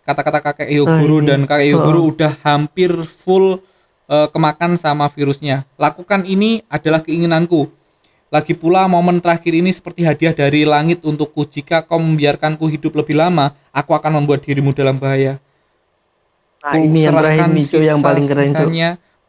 kata-kata 0.00 0.38
kakek 0.40 0.68
Hyogoro 0.70 1.16
Ah, 1.16 1.20
ini. 1.20 1.28
dan 1.28 1.40
kakek 1.44 1.66
Hyogoro 1.68 2.00
Heeh. 2.00 2.12
udah 2.14 2.32
hampir 2.40 2.90
full 3.04 3.60
eh, 4.06 4.28
kemakan 4.30 4.78
sama 4.78 5.10
virusnya 5.10 5.66
lakukan 5.76 6.24
ini 6.24 6.64
adalah 6.66 7.02
keinginanku 7.02 7.68
lagi 8.26 8.52
pula 8.58 8.84
momen 8.90 9.22
terakhir 9.22 9.54
ini 9.54 9.70
seperti 9.70 10.02
hadiah 10.02 10.34
dari 10.34 10.66
langit 10.66 11.06
untukku 11.06 11.46
jika 11.46 11.82
kau 11.86 12.02
membiarkanku 12.02 12.66
hidup 12.66 12.98
lebih 12.98 13.16
lama 13.18 13.54
aku 13.70 13.94
akan 13.94 14.22
membuat 14.22 14.42
dirimu 14.42 14.74
dalam 14.74 14.98
bahaya 14.98 15.38
Nah, 16.66 16.82
ini 16.82 17.06
yang 17.06 17.14
terakhir 17.14 17.46
nih, 17.46 17.62
Cuk, 17.62 17.82
yang 17.86 18.00
paling 18.02 18.26
keren, 18.26 18.50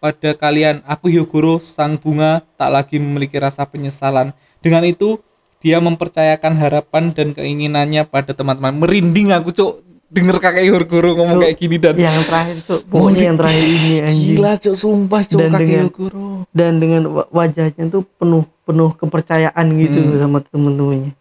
pada 0.01 0.29
kalian. 0.33 0.81
Aku 0.89 1.05
Hyogoro, 1.05 1.61
sang 1.61 1.93
bunga, 2.01 2.41
tak 2.57 2.73
lagi 2.73 2.97
memiliki 2.97 3.37
rasa 3.37 3.61
penyesalan. 3.69 4.33
Dengan 4.57 4.81
itu, 4.81 5.21
dia 5.61 5.77
mempercayakan 5.77 6.57
harapan 6.57 7.13
dan 7.13 7.37
keinginannya 7.37 8.09
pada 8.09 8.33
teman-teman. 8.33 8.73
Merinding 8.81 9.37
aku, 9.37 9.53
Cuk. 9.53 9.85
Denger 10.07 10.39
kakek 10.39 10.63
Hyogoro 10.63 11.11
ngomong 11.13 11.35
Cuk, 11.37 11.43
kayak 11.43 11.57
gini 11.57 11.75
dan 11.75 11.95
yang 11.95 12.23
terakhir 12.23 12.57
tuh 12.63 12.79
pokoknya 12.89 13.23
yang 13.27 13.35
terakhir 13.35 13.59
ini 13.61 13.91
anjing. 14.01 14.35
Gila, 14.39 14.51
Cuk, 14.55 14.75
sumpah, 14.75 15.21
Cuk, 15.21 15.39
Dan 15.39 15.49
kakek 15.51 15.59
dengan- 15.61 15.83
Hyogoro. 15.83 16.27
dan 16.49 16.71
dengan 16.79 17.01
wa- 17.11 17.29
wajahnya 17.29 17.83
tuh 17.87 18.01
penuh 18.15 18.43
penuh 18.63 18.89
kepercayaan 18.93 19.65
gitu 19.75 19.99
Hmm. 20.01 20.15
sama 20.17 20.37
temen-temennya. 20.41 21.11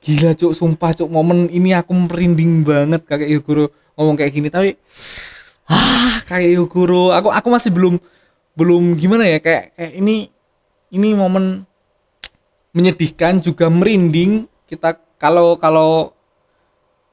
Gila 0.00 0.32
cuk, 0.32 0.52
sumpah 0.52 0.90
cuk, 0.92 1.06
momen 1.06 1.46
ini 1.46 1.70
aku 1.70 1.92
merinding 1.92 2.64
banget 2.64 3.04
kakek 3.04 3.28
Yogoro 3.28 3.68
ngomong 3.92 4.16
kayak 4.16 4.32
gini. 4.32 4.48
Tapi 4.48 4.72
ah 5.66 6.16
kakek 6.20 6.56
Yogoro, 6.56 7.10
aku 7.10 7.28
aku 7.28 7.48
masih 7.48 7.68
belum 7.68 8.00
belum 8.54 8.94
gimana 8.94 9.26
ya 9.26 9.38
kayak 9.38 9.74
kayak 9.74 9.92
ini 9.94 10.32
ini 10.88 11.08
momen 11.12 11.66
menyedihkan 12.70 13.38
juga 13.38 13.66
merinding. 13.66 14.46
Kita 14.64 14.94
kalau 15.14 15.54
kalau 15.54 16.14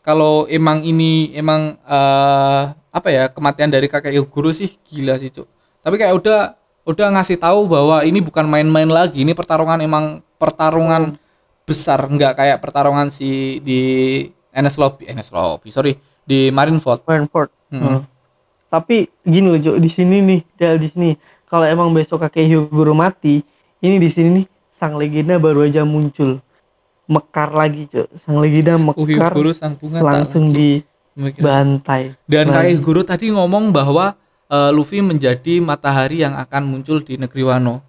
kalau 0.08 0.48
emang 0.48 0.88
ini 0.88 1.36
emang 1.36 1.76
eh, 1.84 2.64
apa 2.72 3.10
ya 3.12 3.28
kematian 3.28 3.68
dari 3.68 3.92
kakek 3.92 4.16
Yogoro 4.16 4.56
sih 4.56 4.72
gila 4.88 5.20
sih 5.20 5.28
cuk. 5.28 5.44
Tapi 5.84 6.00
kayak 6.00 6.16
udah 6.16 6.40
udah 6.88 7.08
ngasih 7.20 7.36
tahu 7.36 7.68
bahwa 7.68 8.00
ini 8.08 8.24
bukan 8.24 8.48
main-main 8.48 8.88
lagi, 8.88 9.28
ini 9.28 9.36
pertarungan 9.36 9.84
emang 9.84 10.24
pertarungan 10.40 11.20
besar. 11.68 12.08
Nggak 12.08 12.40
kayak 12.40 12.58
pertarungan 12.64 13.12
si 13.12 13.60
di 13.60 13.80
NS 14.56 14.80
Lobby. 14.80 15.12
NS 15.12 15.36
Lobby 15.36 15.76
sorry. 15.76 16.00
Di 16.24 16.56
Marineford. 16.56 17.04
Brentford 17.04 17.52
Hmm. 17.68 17.84
Hmm. 17.84 18.02
tapi 18.72 19.12
gini 19.28 19.44
loh 19.44 19.60
Jo 19.60 19.76
di 19.76 19.92
sini 19.92 20.24
nih 20.24 20.40
Del 20.56 20.80
di 20.80 20.88
sini. 20.88 21.12
Kalau 21.52 21.68
emang 21.68 21.92
besok 21.92 22.24
kakek 22.24 22.48
Hyogoro 22.48 22.96
mati 22.96 23.44
ini 23.84 24.00
di 24.00 24.08
sini 24.08 24.40
nih 24.40 24.46
sang 24.72 24.96
legenda 24.96 25.36
baru 25.36 25.68
aja 25.68 25.84
muncul 25.84 26.40
mekar 27.08 27.56
lagi 27.56 27.88
Jo 27.88 28.04
sang 28.20 28.38
legenda 28.44 28.76
mekar 28.76 29.32
Guru 29.32 29.56
sang 29.56 29.80
bunga 29.80 30.04
langsung 30.04 30.52
memikirkan. 30.52 30.84
dibantai 31.16 32.04
dan 32.28 32.52
Nah, 32.52 32.62
kakek 32.62 32.80
Guru 32.84 33.02
tadi 33.08 33.32
ngomong 33.32 33.72
bahwa 33.72 34.14
eh, 34.52 34.72
Luffy 34.76 35.00
menjadi 35.00 35.64
matahari 35.64 36.22
yang 36.22 36.36
akan 36.36 36.68
muncul 36.68 37.00
di 37.02 37.16
negeri 37.16 37.48
Wano 37.48 37.82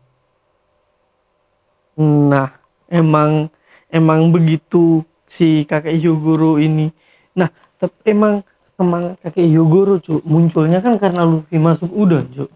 Nah, 1.99 2.55
emang 2.87 3.51
emang 3.91 4.31
begitu 4.31 5.03
si 5.27 5.67
kakek 5.67 5.99
Hyogoro 5.99 6.63
ini. 6.63 6.95
Nah, 7.35 7.51
tapi 7.75 8.15
emang 8.15 8.39
emang 8.79 9.19
kakek 9.19 9.51
Hyogoro 9.51 9.99
cu 9.99 10.23
munculnya 10.23 10.79
kan 10.79 10.95
karena 11.03 11.27
Luffy 11.27 11.59
masuk 11.59 11.91
udon 11.91 12.27
cu. 12.31 12.47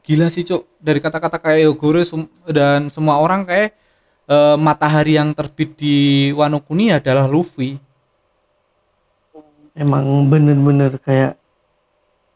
gila 0.00 0.32
sih 0.32 0.48
cuk 0.48 0.64
dari 0.80 0.96
kata-kata 0.96 1.36
kayak 1.36 1.76
Guru 1.76 2.00
dan 2.48 2.88
semua 2.88 3.20
orang 3.20 3.44
kayak 3.44 3.76
eh, 4.30 4.56
matahari 4.56 5.18
yang 5.18 5.34
terbit 5.34 5.74
di 5.74 6.30
Wano 6.32 6.62
Kuni 6.62 6.94
adalah 6.94 7.26
Luffy 7.26 7.74
Emang 9.74 10.26
bener-bener 10.26 10.98
kayak 11.02 11.38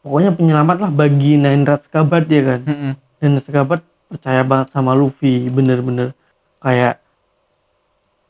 pokoknya 0.01 0.31
penyelamat 0.33 0.77
lah 0.87 0.91
bagi 0.91 1.35
Nine 1.35 1.67
Rats 1.67 1.85
Kabat 1.91 2.25
ya 2.31 2.41
kan. 2.41 2.61
Mm-mm. 2.63 2.93
Dan 3.19 3.43
Kabat 3.43 3.83
percaya 4.09 4.41
banget 4.45 4.71
sama 4.71 4.93
Luffy 4.93 5.49
bener-bener 5.51 6.13
kayak 6.61 7.01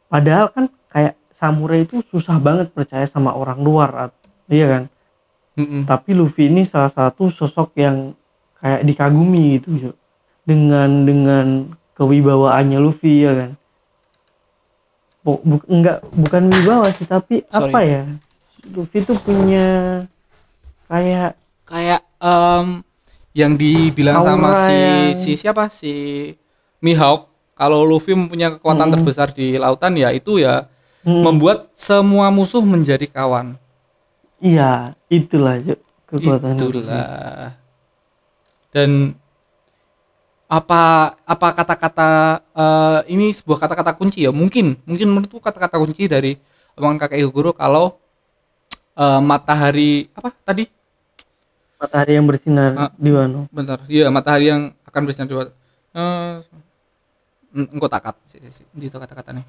padahal 0.09 0.47
kan 0.51 0.65
kayak 0.89 1.13
samurai 1.35 1.83
itu 1.83 1.99
susah 2.09 2.39
banget 2.39 2.71
percaya 2.71 3.05
sama 3.11 3.35
orang 3.35 3.59
luar 3.59 4.09
iya 4.47 4.65
kan 4.65 4.83
Mm-mm. 5.59 5.83
tapi 5.87 6.15
Luffy 6.15 6.47
ini 6.47 6.63
salah 6.63 6.91
satu 6.91 7.27
sosok 7.31 7.75
yang 7.75 8.15
kayak 8.59 8.81
dikagumi 8.87 9.59
gitu 9.59 9.69
Cuk. 9.87 9.95
dengan 10.47 10.89
dengan 11.03 11.45
kewibawaannya 11.95 12.77
Luffy 12.77 13.23
ya 13.23 13.31
kan? 13.33 13.51
Bu- 15.19 15.41
bu- 15.41 15.67
enggak 15.67 16.05
bukan 16.11 16.47
wibawa 16.47 16.85
sih 16.87 17.03
tapi 17.03 17.41
Sorry. 17.47 17.71
apa 17.71 17.79
ya? 17.81 18.03
Luffy 18.71 18.99
tuh 19.01 19.17
punya 19.17 19.65
kayak 20.85 21.33
kayak 21.65 22.01
em, 22.19 22.85
yang 23.33 23.57
dibilang 23.57 24.21
sama 24.21 24.53
si 24.55 24.73
yang- 24.73 25.13
si 25.13 25.31
siapa? 25.33 25.65
Si 25.67 25.93
Mihawk 26.77 27.25
kalau 27.53 27.81
Luffy 27.81 28.13
mempunyai 28.13 28.53
kekuatan 28.53 28.87
Mm. 28.87 28.93
terbesar 28.93 29.27
di 29.31 29.55
lautan 29.55 29.95
ya 29.95 30.11
itu 30.11 30.37
ya 30.37 30.69
hmm, 31.01 31.21
membuat 31.23 31.71
semua 31.73 32.29
musuh 32.29 32.61
menjadi 32.61 33.07
kawan. 33.07 33.57
Iya 34.37 34.93
itulah 35.07 35.57
kekuatan 36.05 36.53
Luffy. 36.53 36.85
itulah. 36.85 37.55
Dan 38.69 39.15
apa 40.45 40.81
apa 41.25 41.47
kata-kata 41.51 42.09
eh, 42.53 42.99
ini 43.11 43.33
sebuah 43.33 43.65
kata-kata 43.65 43.97
kunci 43.97 44.23
ya? 44.23 44.31
Mungkin 44.31 44.77
mungkin 44.85 45.07
menurutku 45.09 45.41
kata-kata 45.41 45.81
kunci 45.81 46.05
dari 46.05 46.37
omongan 46.77 47.01
kakek 47.01 47.19
Hyogoro 47.19 47.51
kalau 47.51 47.97
eh, 48.93 49.21
matahari 49.21 50.05
apa 50.13 50.29
tadi? 50.43 50.65
Matahari 51.75 52.11
yang 52.15 52.25
bersinar 52.25 52.71
Ah. 52.77 52.91
di 52.95 53.09
Wano. 53.11 53.51
bentar. 53.51 53.83
Iya 53.89 54.07
matahari 54.07 54.47
yang 54.47 54.71
akan 54.87 55.01
bersinar 55.03 55.27
di 55.27 55.35
eh 55.35 56.35
en- 57.55 57.69
engkau 57.73 57.89
takat. 57.89 58.15
Di 58.71 58.85
itu 58.85 58.97
kata-kata 58.97 59.31
nih. 59.35 59.45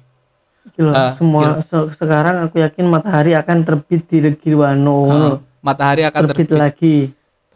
Gila, 0.75 0.91
Ah, 0.91 1.11
semua 1.15 1.63
se- 1.63 1.91
sekarang 1.95 2.43
aku 2.43 2.59
yakin 2.59 2.85
matahari 2.91 3.31
akan 3.31 3.63
terbit 3.63 4.03
di 4.11 4.19
Wano. 4.51 5.07
Eh, 5.07 5.35
matahari 5.63 6.03
akan 6.03 6.27
terbit, 6.27 6.51
terbit. 6.51 6.59
lagi 6.59 6.95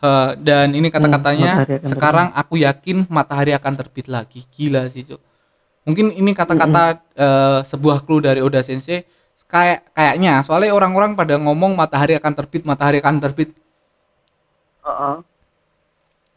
Eh, 0.02 0.30
dan 0.42 0.74
ini 0.74 0.90
kata-katanya 0.90 1.62
matahari 1.62 1.78
akan 1.78 1.90
sekarang 1.94 2.28
aku 2.34 2.54
yakin 2.58 2.98
matahari 3.06 3.54
akan 3.54 3.74
terbit 3.78 4.10
lagi. 4.10 4.42
Gila 4.50 4.90
sih 4.90 5.06
cuk. 5.06 5.22
Mungkin 5.86 6.18
ini 6.18 6.34
kata-kata 6.34 6.98
eh, 7.14 7.60
sebuah 7.70 8.02
clue 8.06 8.26
dari 8.26 8.42
Oda 8.42 8.66
Sensei. 8.66 9.06
Kayak 9.46 9.84
kayaknya 9.94 10.42
soalnya 10.42 10.72
orang-orang 10.74 11.14
pada 11.14 11.36
ngomong 11.38 11.76
matahari 11.78 12.16
akan 12.18 12.34
terbit 12.34 12.64
matahari 12.66 12.98
akan 13.04 13.20
terbit. 13.22 13.52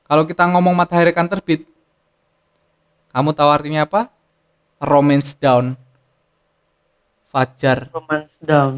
Kalau 0.05 0.24
kita 0.29 0.44
ngomong 0.50 0.77
matahari 0.77 1.09
akan 1.14 1.29
terbit 1.33 1.64
kamu 3.14 3.31
tahu 3.31 3.46
artinya 3.46 3.87
apa? 3.87 4.11
Romance 4.83 5.38
down. 5.38 5.79
Fajar. 7.31 7.87
Romance 7.94 8.35
down. 8.42 8.72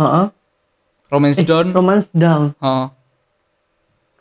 Heeh. 0.00 0.26
romance 1.12 1.38
Eh, 1.40 1.44
down. 1.44 1.66
romance 1.76 2.08
down. 2.16 2.56
Oh, 2.64 2.88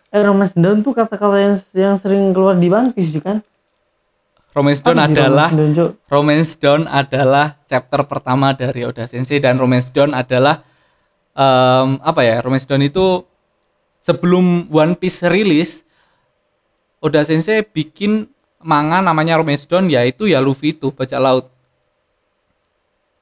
eh 0.08 0.22
romance 0.24 0.56
down 0.56 0.80
tuh 0.82 0.94
kata-kata 0.96 1.38
yang 1.38 1.56
yang 1.76 1.96
sering 2.00 2.32
keluar 2.32 2.56
di 2.56 2.68
One 2.72 2.96
Piece 2.96 3.12
juga 3.12 3.36
kan 3.36 3.40
romance 4.56 4.82
down 4.82 4.98
Apa 4.98 5.08
adalah 5.12 5.50
romance 5.52 5.76
down? 5.76 5.92
Romance 6.08 6.52
Dawn 6.58 6.84
adalah 6.88 7.46
chapter 7.66 8.02
pertama 8.08 8.48
dari 8.52 8.82
Oda 8.82 9.06
Sensei 9.06 9.38
dan 9.38 9.60
Romance 9.60 9.92
Dawn 9.92 10.16
adalah 10.16 10.64
em, 11.32 12.00
apa 12.02 12.22
ya? 12.24 12.42
Romance 12.42 12.66
Dawn 12.66 12.82
itu 12.82 13.22
sebelum 14.00 14.66
One 14.72 14.96
Piece 14.98 15.22
rilis 15.28 15.84
Oda 16.98 17.22
Sensei 17.22 17.62
bikin 17.62 18.26
manga 18.58 18.98
namanya 18.98 19.38
Romance 19.38 19.70
Dawn 19.70 19.86
yaitu 19.88 20.26
ya 20.26 20.42
Luffy 20.42 20.74
itu 20.74 20.90
bajak 20.90 21.22
laut. 21.22 21.46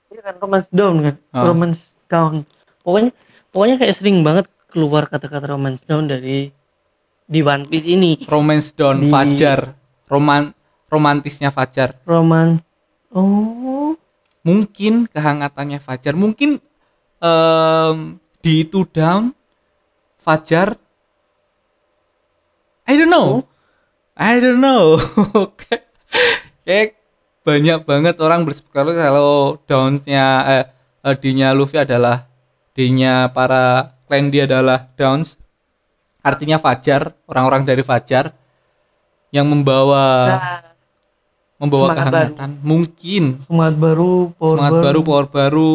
Iya 0.07 0.21
kan 0.23 0.35
romance 0.39 0.69
down 0.71 0.95
kan 1.03 1.15
Ah. 1.35 1.43
romance 1.51 1.81
down 2.07 2.47
pokoknya 2.85 3.11
pokoknya 3.51 3.75
kayak 3.75 3.95
sering 3.99 4.23
banget 4.23 4.45
keluar 4.71 5.11
kata-kata 5.11 5.51
romance 5.51 5.83
down 5.83 6.07
dari 6.07 6.55
di 7.25 7.41
One 7.41 7.65
Piece 7.65 7.87
ini 7.87 8.21
Romance 8.25 8.71
Dawn 8.71 9.01
Di- 9.01 9.09
Fajar. 9.09 9.73
Roman 10.05 10.53
romantisnya 10.85 11.49
Fajar. 11.49 11.97
roman 12.05 12.61
oh 13.09 13.97
Mungkin 14.45 15.09
kehangatannya 15.09 15.81
Fajar, 15.81 16.13
mungkin 16.13 16.61
em, 17.17 17.97
di 18.39 18.61
itu 18.61 18.85
down 18.85 19.33
Fajar 20.15 20.77
I 22.85 22.93
don't 22.93 23.09
know. 23.09 23.41
I 24.13 24.37
don't 24.37 24.61
know. 24.61 25.01
Kayak- 25.59 25.89
Kayak 26.61 26.89
banyak 27.41 27.79
banget 27.81 28.15
orang 28.17 28.41
berspekulasi 28.41 28.97
kalau 28.97 29.57
downs-nya 29.65 30.25
eh, 30.45 30.65
eh, 31.01 31.15
D-nya 31.17 31.53
Luffy 31.53 31.77
adalah 31.77 32.25
D-nya 32.73 33.29
para 33.29 33.93
clan 34.05 34.29
dia 34.29 34.45
adalah 34.45 34.89
downs. 34.93 35.37
Artinya 36.25 36.57
Fajar, 36.57 37.13
orang-orang 37.29 37.61
dari 37.61 37.85
Fajar 37.85 38.33
yang 39.29 39.45
membawa 39.45 40.03
nah, 40.25 40.61
membawa 41.61 41.93
kehangatan. 41.93 42.57
Mungkin 42.65 43.45
semangat 43.45 43.75
baru 43.77 44.33
power 44.33 44.49
semangat 44.57 44.73
baru, 44.81 44.99
power 45.05 45.27
baru. 45.29 45.73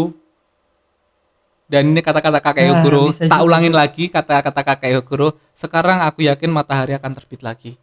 Dan 1.70 1.94
ini 1.94 2.02
kata-kata 2.02 2.42
kakek 2.42 2.66
Nah, 2.66 2.82
bisa 2.82 3.30
Tak 3.30 3.38
juga. 3.38 3.46
ulangin 3.46 3.70
lagi 3.70 4.10
kata-kata 4.10 4.60
kakek 4.66 4.90
Yogoro. 4.90 5.38
Sekarang 5.54 6.02
aku 6.02 6.26
yakin 6.26 6.50
matahari 6.50 6.98
akan 6.98 7.14
terbit 7.14 7.46
lagi. 7.46 7.78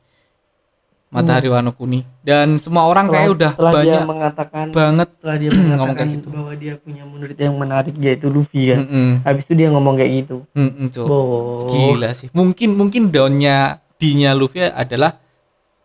Matahari 1.08 1.48
Wano 1.48 1.72
Kuni 1.72 2.04
dan 2.20 2.60
semua 2.60 2.84
orang 2.84 3.08
kayak 3.08 3.32
udah 3.32 3.52
dia 3.56 3.72
banyak 3.72 4.02
mengatakan 4.04 4.66
banget 4.76 5.08
setelah 5.16 5.36
dia 5.40 5.50
ngomong 5.56 5.72
mengatakan 5.72 5.96
kayak 5.96 6.18
gitu. 6.20 6.28
bahwa 6.36 6.54
dia 6.60 6.74
punya 6.76 7.04
murid 7.08 7.38
yang 7.40 7.56
menarik 7.56 7.96
yaitu 7.96 8.28
Luffy 8.28 8.76
kan 8.76 8.84
Mm-mm. 8.84 9.12
habis 9.24 9.44
itu 9.48 9.54
dia 9.56 9.68
ngomong 9.72 9.96
kayak 9.96 10.12
gitu 10.20 10.38
Mm-mm, 10.52 10.92
Cuk. 10.92 11.08
oh 11.08 11.64
Gila 11.72 12.12
sih. 12.12 12.28
Mungkin 12.36 12.76
mungkin 12.76 13.08
daunnya 13.08 13.80
D-nya 13.96 14.36
Luffy 14.36 14.68
adalah 14.68 15.16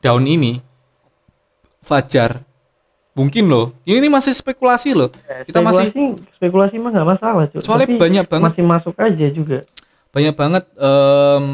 daun 0.02 0.26
ini 0.26 0.58
Fajar. 1.82 2.42
Mungkin 3.12 3.44
loh. 3.46 3.76
Ini, 3.84 4.00
ini 4.00 4.08
masih 4.08 4.32
spekulasi 4.32 4.96
loh. 4.96 5.12
Kita 5.46 5.60
masih 5.62 5.92
spekulasi 6.34 6.82
mah 6.82 6.90
nggak 6.90 7.08
masalah 7.14 7.44
cuy 7.46 7.62
soalnya 7.62 7.86
Tapi 7.86 7.98
banyak 8.02 8.26
banget 8.26 8.50
masih 8.50 8.64
masuk 8.66 8.94
aja 8.98 9.26
juga 9.30 9.58
banyak 10.12 10.34
banget 10.36 10.64
em, 10.76 11.44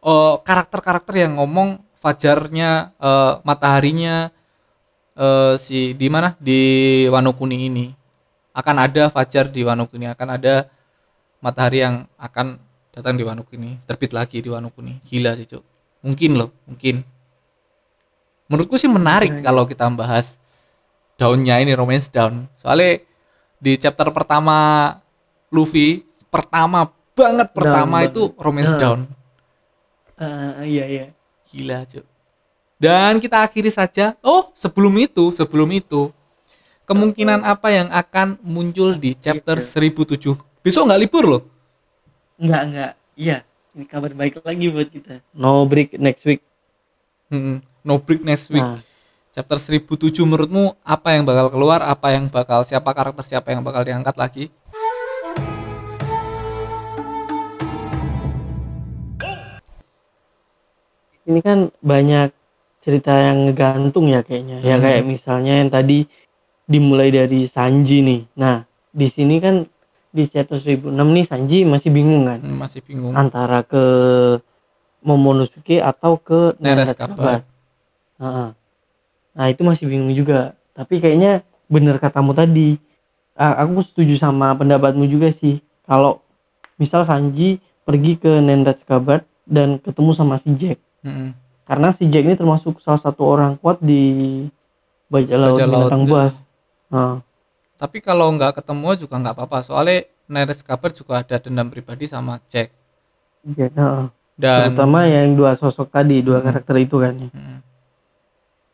eh, 0.00 0.34
karakter-karakter 0.46 1.14
yang 1.18 1.36
ngomong 1.42 1.82
fajarnya 2.02 2.98
eh, 2.98 3.32
mataharinya 3.46 4.28
eh, 5.14 5.54
si 5.56 5.94
di 5.94 6.08
mana? 6.10 6.34
Di 6.42 6.60
Wano 7.06 7.30
Kuni 7.32 7.70
ini. 7.70 7.86
Akan 8.52 8.76
ada 8.82 9.08
fajar 9.08 9.48
di 9.48 9.62
Wano 9.62 9.86
Kuni 9.86 10.10
akan 10.10 10.28
ada 10.36 10.66
matahari 11.40 11.80
yang 11.80 12.04
akan 12.18 12.58
datang 12.92 13.14
di 13.16 13.24
Wano 13.24 13.46
Kuni 13.46 13.78
terbit 13.88 14.10
lagi 14.12 14.42
di 14.42 14.50
Wano 14.50 14.68
Kuni 14.74 14.98
gila 15.06 15.32
sih 15.38 15.46
cuk. 15.46 15.62
Mungkin 16.02 16.36
loh 16.36 16.50
mungkin. 16.66 17.06
Menurutku 18.50 18.76
sih 18.76 18.90
menarik 18.90 19.40
kalau 19.40 19.64
kita 19.64 19.88
bahas 19.96 20.42
daunnya 21.16 21.62
ini 21.62 21.72
romance 21.72 22.10
down 22.10 22.50
soalnya 22.58 22.98
di 23.62 23.78
chapter 23.78 24.10
pertama 24.10 24.90
Luffy 25.54 26.02
pertama 26.26 26.90
banget 27.14 27.48
pertama 27.54 28.02
banget. 28.02 28.10
itu 28.10 28.22
romance 28.40 28.74
Ah. 28.74 28.80
down 28.80 29.00
Ah, 30.18 30.62
iya 30.66 30.84
iya 30.90 31.04
Gila, 31.52 31.84
Cuk. 31.84 32.04
Dan 32.80 33.20
kita 33.20 33.44
akhiri 33.44 33.68
saja. 33.70 34.16
Oh, 34.24 34.50
sebelum 34.56 34.90
itu, 34.98 35.30
sebelum 35.30 35.68
itu, 35.70 36.10
kemungkinan 36.82 37.44
apa 37.44 37.68
yang 37.70 37.88
akan 37.92 38.40
muncul 38.42 38.96
di 38.96 39.14
chapter 39.14 39.60
1007? 39.60 40.34
Besok 40.64 40.88
nggak 40.88 41.00
libur 41.00 41.24
loh. 41.28 41.42
nggak 42.34 42.62
nggak 42.74 42.92
iya 43.14 43.46
ini 43.70 43.86
kabar 43.86 44.10
baik 44.10 44.42
lagi 44.42 44.66
buat 44.66 44.90
kita 44.90 45.22
no 45.30 45.62
break 45.62 45.94
next 45.94 46.26
week 46.26 46.42
Mm-mm. 47.30 47.62
No 47.80 48.02
break 48.02 48.26
next 48.26 48.50
week. 48.50 48.64
nah 48.64 48.76
Chapter 49.30 49.56
1007 49.56 50.12
menurutmu 50.28 50.76
apa 50.84 51.16
yang 51.16 51.24
bakal 51.24 51.48
keluar? 51.48 51.80
Apa 51.80 52.12
yang 52.12 52.28
bakal 52.28 52.68
siapa 52.68 52.92
karakter 52.92 53.24
siapa 53.24 53.48
yang 53.48 53.64
bakal 53.64 53.80
diangkat 53.80 54.12
lagi? 54.20 54.44
Ini 61.24 61.40
kan 61.40 61.58
banyak 61.78 62.30
cerita 62.80 63.14
yang 63.14 63.46
ngegantung 63.46 64.06
ya 64.06 64.20
kayaknya 64.20 64.58
ya 64.60 64.74
Hmm. 64.74 64.82
kayak 64.82 65.02
misalnya 65.04 65.54
yang 65.58 65.70
tadi 65.70 66.04
dimulai 66.64 67.10
dari 67.10 67.46
Sanji 67.46 68.00
nih 68.00 68.20
nah 68.34 68.62
di 68.88 69.06
sini 69.06 69.38
kan 69.38 69.62
di 70.08 70.26
chapter 70.26 70.58
1006 70.58 70.92
nih 71.08 71.24
Sanji 71.24 71.58
masih 71.64 71.88
bingung 71.88 72.26
kan 72.26 72.38
Hmm, 72.38 72.58
masih 72.58 72.80
bingung. 72.82 73.14
antara 73.14 73.62
ke 73.62 73.84
Momonosuke 75.02 75.82
atau 75.82 76.14
ke 76.14 76.54
Neres 76.62 76.94
Neres 76.94 76.94
kabar. 76.94 77.42
Heeh. 78.22 78.48
Nah 79.34 79.46
itu 79.50 79.66
masih 79.66 79.90
bingung 79.90 80.14
juga. 80.14 80.54
Tapi 80.72 81.02
kayaknya 81.02 81.42
bener 81.66 81.98
katamu 81.98 82.30
tadi. 82.32 82.78
Aku 83.34 83.82
setuju 83.82 84.14
sama 84.14 84.54
pendapatmu 84.54 85.02
juga 85.10 85.34
sih. 85.34 85.58
Kalau 85.82 86.22
misal 86.78 87.02
Sanji 87.02 87.58
pergi 87.82 88.14
ke 88.14 88.38
Nendat 88.38 88.86
Kabat 88.86 89.26
dan 89.42 89.82
ketemu 89.82 90.14
sama 90.14 90.38
si 90.38 90.54
Jack. 90.54 90.78
Mm-mm. 91.02 91.30
Karena 91.62 91.88
si 91.94 92.06
Jack 92.10 92.24
ini 92.26 92.34
termasuk 92.34 92.82
salah 92.82 92.98
satu 92.98 93.22
orang 93.22 93.54
kuat 93.58 93.78
di 93.78 94.02
bajak 95.06 95.36
laut 95.38 95.58
binatang 95.58 96.02
buas. 96.06 96.32
Nah, 96.90 97.20
Tapi 97.78 97.98
kalau 97.98 98.30
nggak 98.38 98.62
ketemu 98.62 98.94
juga 98.94 99.18
nggak 99.18 99.34
apa-apa. 99.34 99.58
Soalnya 99.66 100.06
Neres 100.30 100.62
kabar 100.62 100.94
juga 100.94 101.18
ada 101.18 101.36
dendam 101.42 101.66
pribadi 101.66 102.06
sama 102.06 102.38
Jack. 102.46 102.70
Jack, 103.42 103.74
heeh. 103.74 104.06
Dan 104.38 104.72
terutama 104.72 105.04
yang 105.10 105.34
dua 105.34 105.58
sosok 105.58 105.90
tadi, 105.90 106.22
dua 106.22 106.40
Hmm. 106.40 106.46
karakter 106.46 106.76
itu 106.78 106.96
kan. 107.02 107.12
ya. 107.18 107.28
Mm. 107.34 107.58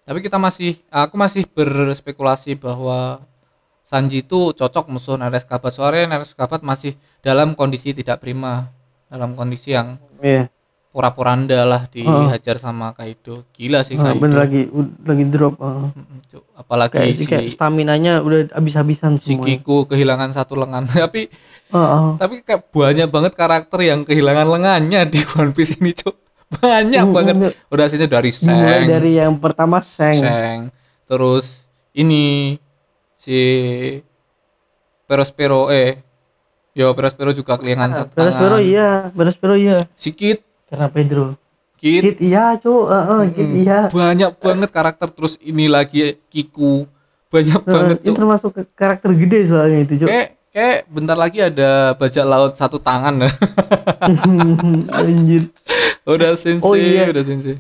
Tapi 0.04 0.18
kita 0.24 0.36
masih, 0.40 0.76
aku 0.88 1.14
masih 1.16 1.44
berspekulasi 1.48 2.56
bahwa 2.56 3.20
Sanji 3.88 4.20
itu 4.20 4.52
cocok 4.52 4.92
musuh 4.92 5.16
Nares 5.16 5.48
Kabat. 5.48 5.72
Soalnya 5.72 6.04
Nares 6.16 6.36
Kabat 6.36 6.60
masih 6.60 6.92
dalam 7.24 7.56
kondisi 7.56 7.96
tidak 7.96 8.20
prima, 8.20 8.68
dalam 9.08 9.32
kondisi 9.32 9.72
yang 9.72 9.96
Iya. 10.88 10.94
pura-poranda 10.94 11.60
lah 11.62 11.84
dihajar 11.86 12.56
sama 12.56 12.90
Kaido. 12.90 13.44
Gila 13.52 13.80
sih 13.80 13.94
Ah, 13.94 14.10
Kaido. 14.10 14.18
bener 14.18 14.38
lagi 14.40 14.62
lagi 14.98 15.24
drop. 15.26 15.54
Cuk. 16.26 16.42
Apalagi 16.54 16.96
kayak, 16.96 17.14
si, 17.14 17.24
kayak 17.24 17.54
stamina-nya 17.54 18.18
udah 18.18 18.50
habis-habisan 18.50 19.16
si 19.16 19.36
semua. 19.36 19.44
Kiku 19.44 19.84
kehilangan 19.84 20.32
satu 20.32 20.56
lengan. 20.56 20.88
tapi 21.04 21.28
Heeh. 21.68 22.06
tapi 22.16 22.34
kayak 22.40 22.66
banyak 22.66 23.06
banget 23.06 23.32
karakter 23.34 23.78
yang 23.80 24.00
kehilangan 24.02 24.48
lengannya 24.48 25.04
di 25.04 25.20
One 25.30 25.52
Piece 25.52 25.76
ini, 25.76 25.92
Cuk. 25.92 26.16
Banyak 26.56 27.04
Hmm, 27.04 27.12
banget. 27.12 27.34
bener. 27.36 27.52
Udah 27.68 27.86
sini 27.86 28.08
dari 28.08 28.32
Dimulai 28.32 28.72
Seng, 28.72 28.88
dari 28.88 29.10
yang 29.14 29.36
pertama 29.36 29.84
Seng. 29.86 30.16
Seng. 30.16 30.58
Terus 31.04 31.68
ini 31.92 32.56
si 33.12 33.36
Perospero 35.04 35.68
eh 35.68 36.00
yo 36.72 36.92
Perospero 36.92 37.32
juga 37.32 37.56
kehilangan 37.56 37.92
satu 37.94 38.12
Beres 38.14 38.32
tangan. 38.32 38.40
Pero 38.40 38.56
iya, 38.58 38.88
Beres 39.12 39.36
Pero 39.36 39.54
iya. 39.54 39.84
Si 39.92 40.12
Kid, 40.12 40.40
Karena 40.68 40.86
Pedro. 40.86 41.34
Kid, 41.74 42.02
Kid 42.02 42.16
iya, 42.20 42.58
cu. 42.58 42.84
Heeh, 42.84 43.22
Kid 43.30 43.48
Mm, 43.48 43.56
iya. 43.56 43.78
banyak 43.86 44.30
banget 44.36 44.68
karakter 44.68 45.08
terus 45.08 45.38
ini 45.40 45.66
lagi 45.66 46.18
Kiku. 46.26 46.84
Banyak 47.28 47.60
Heeh, 47.60 47.70
banget, 47.70 47.96
Eh, 47.96 48.02
itu 48.02 48.12
termasuk 48.12 48.50
karakter 48.72 49.10
gede 49.12 49.46
soalnya 49.46 49.78
itu, 49.80 49.94
cu. 49.96 50.06
Kayak 50.06 50.28
kayak 50.48 50.78
bentar 50.86 51.14
lagi 51.14 51.38
ada 51.40 51.70
bajak 51.94 52.24
laut 52.24 52.52
satu 52.52 52.76
tangan. 52.78 53.20
Anjir. 54.90 55.48
udah 56.04 56.34
sensei, 56.34 56.64
Oh, 56.64 56.74
iya. 56.74 57.04
udah 57.06 57.22
sensei. 57.22 57.56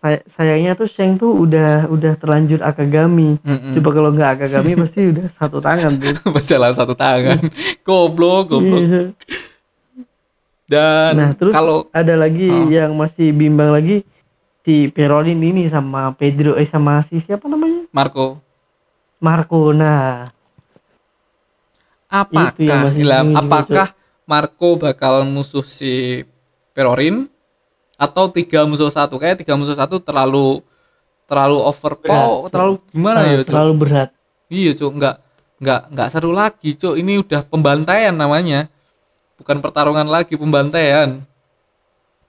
Say- 0.00 0.24
sayangnya 0.28 0.74
tuh 0.74 0.90
Sheng 0.90 1.14
tuh 1.14 1.30
udah 1.30 1.86
udah 1.86 2.16
terlanjur 2.16 2.58
Akagami. 2.60 3.38
Mm-mm. 3.38 3.78
Coba 3.78 3.90
kalau 3.92 4.10
nggak 4.10 4.30
Akagami 4.34 4.74
pasti 4.82 5.00
udah 5.06 5.26
satu 5.32 5.62
tangan 5.62 5.92
tuh. 5.94 6.34
bajak 6.34 6.58
laut 6.58 6.74
satu 6.74 6.94
tangan. 6.94 7.38
goblok, 7.80 8.50
goblok. 8.50 9.14
Dan 10.72 11.12
Nah, 11.20 11.30
terus 11.36 11.52
kalau 11.52 11.84
ada 11.92 12.14
lagi 12.16 12.48
Oh. 12.48 12.72
yang 12.72 12.96
masih 12.96 13.28
bimbang 13.36 13.76
lagi 13.76 14.00
si 14.64 14.88
Perolin 14.88 15.36
ini 15.36 15.68
sama 15.68 16.16
Pedro 16.16 16.56
eh 16.56 16.64
sama 16.64 17.04
si 17.04 17.20
siapa 17.20 17.44
namanya? 17.44 17.84
Marco 17.92 18.40
Marco. 19.20 19.70
Nah, 19.70 20.26
Apakah 22.12 22.52
Itu 22.52 22.68
yang 22.68 22.80
masih 22.84 23.00
Ilham, 23.00 23.24
bingung 23.24 23.36
juga, 23.40 23.48
apakah 23.48 23.88
Marco 24.28 24.68
bakal 24.76 25.14
musuh 25.24 25.64
si 25.64 26.20
Perorin 26.76 27.24
atau 27.96 28.28
tiga 28.28 28.68
musuh 28.68 28.92
satu? 28.92 29.16
Kayak 29.16 29.40
tiga 29.40 29.56
musuh 29.56 29.72
satu 29.72 29.96
terlalu 29.96 30.60
terlalu 31.24 31.56
overpower, 31.64 32.52
terlalu 32.52 32.74
gimana 32.92 33.18
ah, 33.24 33.24
ya, 33.32 33.40
Cuk? 33.40 33.48
terlalu 33.48 33.72
berat. 33.80 34.08
Iya, 34.52 34.70
Cuk, 34.76 34.92
enggak 34.92 35.16
enggak 35.56 35.80
enggak 35.88 36.08
seru 36.12 36.30
lagi, 36.36 36.70
Cuk. 36.76 37.00
Ini 37.00 37.12
udah 37.24 37.40
pembantaian 37.48 38.12
namanya. 38.12 38.68
Bukan 39.42 39.58
pertarungan 39.58 40.06
lagi, 40.06 40.38
pembantaian. 40.38 41.18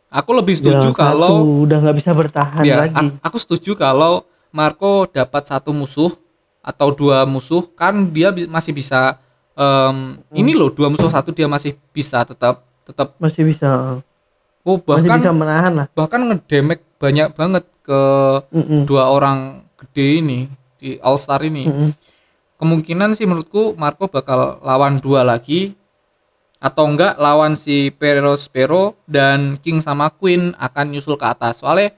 Aku 0.09 0.33
lebih 0.33 0.57
setuju 0.57 0.89
satu, 0.89 0.97
kalau 0.97 1.61
udah 1.61 1.77
nggak 1.77 1.97
bisa 1.97 2.11
bertahan 2.13 2.61
ya, 2.61 2.85
lagi. 2.85 3.13
aku 3.17 3.37
setuju 3.37 3.73
kalau 3.73 4.21
Marco 4.49 5.09
dapat 5.09 5.45
satu 5.45 5.73
musuh 5.73 6.13
atau 6.61 6.93
dua 6.93 7.25
musuh 7.25 7.65
kan 7.73 8.09
dia 8.09 8.29
bi- 8.29 8.45
masih 8.45 8.77
bisa 8.77 9.17
em, 9.57 10.21
ini 10.31 10.53
loh 10.53 10.69
dua 10.69 10.93
musuh 10.93 11.09
satu 11.09 11.33
dia 11.33 11.49
masih 11.49 11.73
bisa 11.89 12.21
tetap 12.23 12.61
tetap 12.85 13.17
Masih 13.17 13.41
bisa. 13.41 13.97
oh 14.61 14.77
Masih 14.77 14.85
bahkan 14.85 15.17
bisa 15.17 15.33
menahan 15.33 15.73
lah. 15.81 15.85
bahkan 15.97 16.21
ngedamage 16.29 16.85
banyak 17.01 17.27
banget 17.33 17.65
ke 17.81 18.01
Mm-mm. 18.53 18.85
dua 18.85 19.09
orang 19.09 19.65
gede 19.81 20.21
ini 20.21 20.39
di 20.77 21.01
All 21.01 21.17
Star 21.17 21.41
ini 21.41 21.65
Mm-mm. 21.65 21.89
kemungkinan 22.61 23.17
sih 23.17 23.25
menurutku 23.25 23.73
Marco 23.75 24.05
bakal 24.05 24.61
lawan 24.61 25.01
dua 25.01 25.25
lagi 25.25 25.73
atau 26.63 26.87
enggak 26.87 27.19
lawan 27.19 27.59
si 27.59 27.91
Perospero 27.91 28.95
dan 29.03 29.59
King 29.59 29.83
sama 29.83 30.07
Queen 30.15 30.55
akan 30.55 30.95
nyusul 30.95 31.19
ke 31.19 31.27
atas. 31.27 31.59
Soalnya 31.59 31.91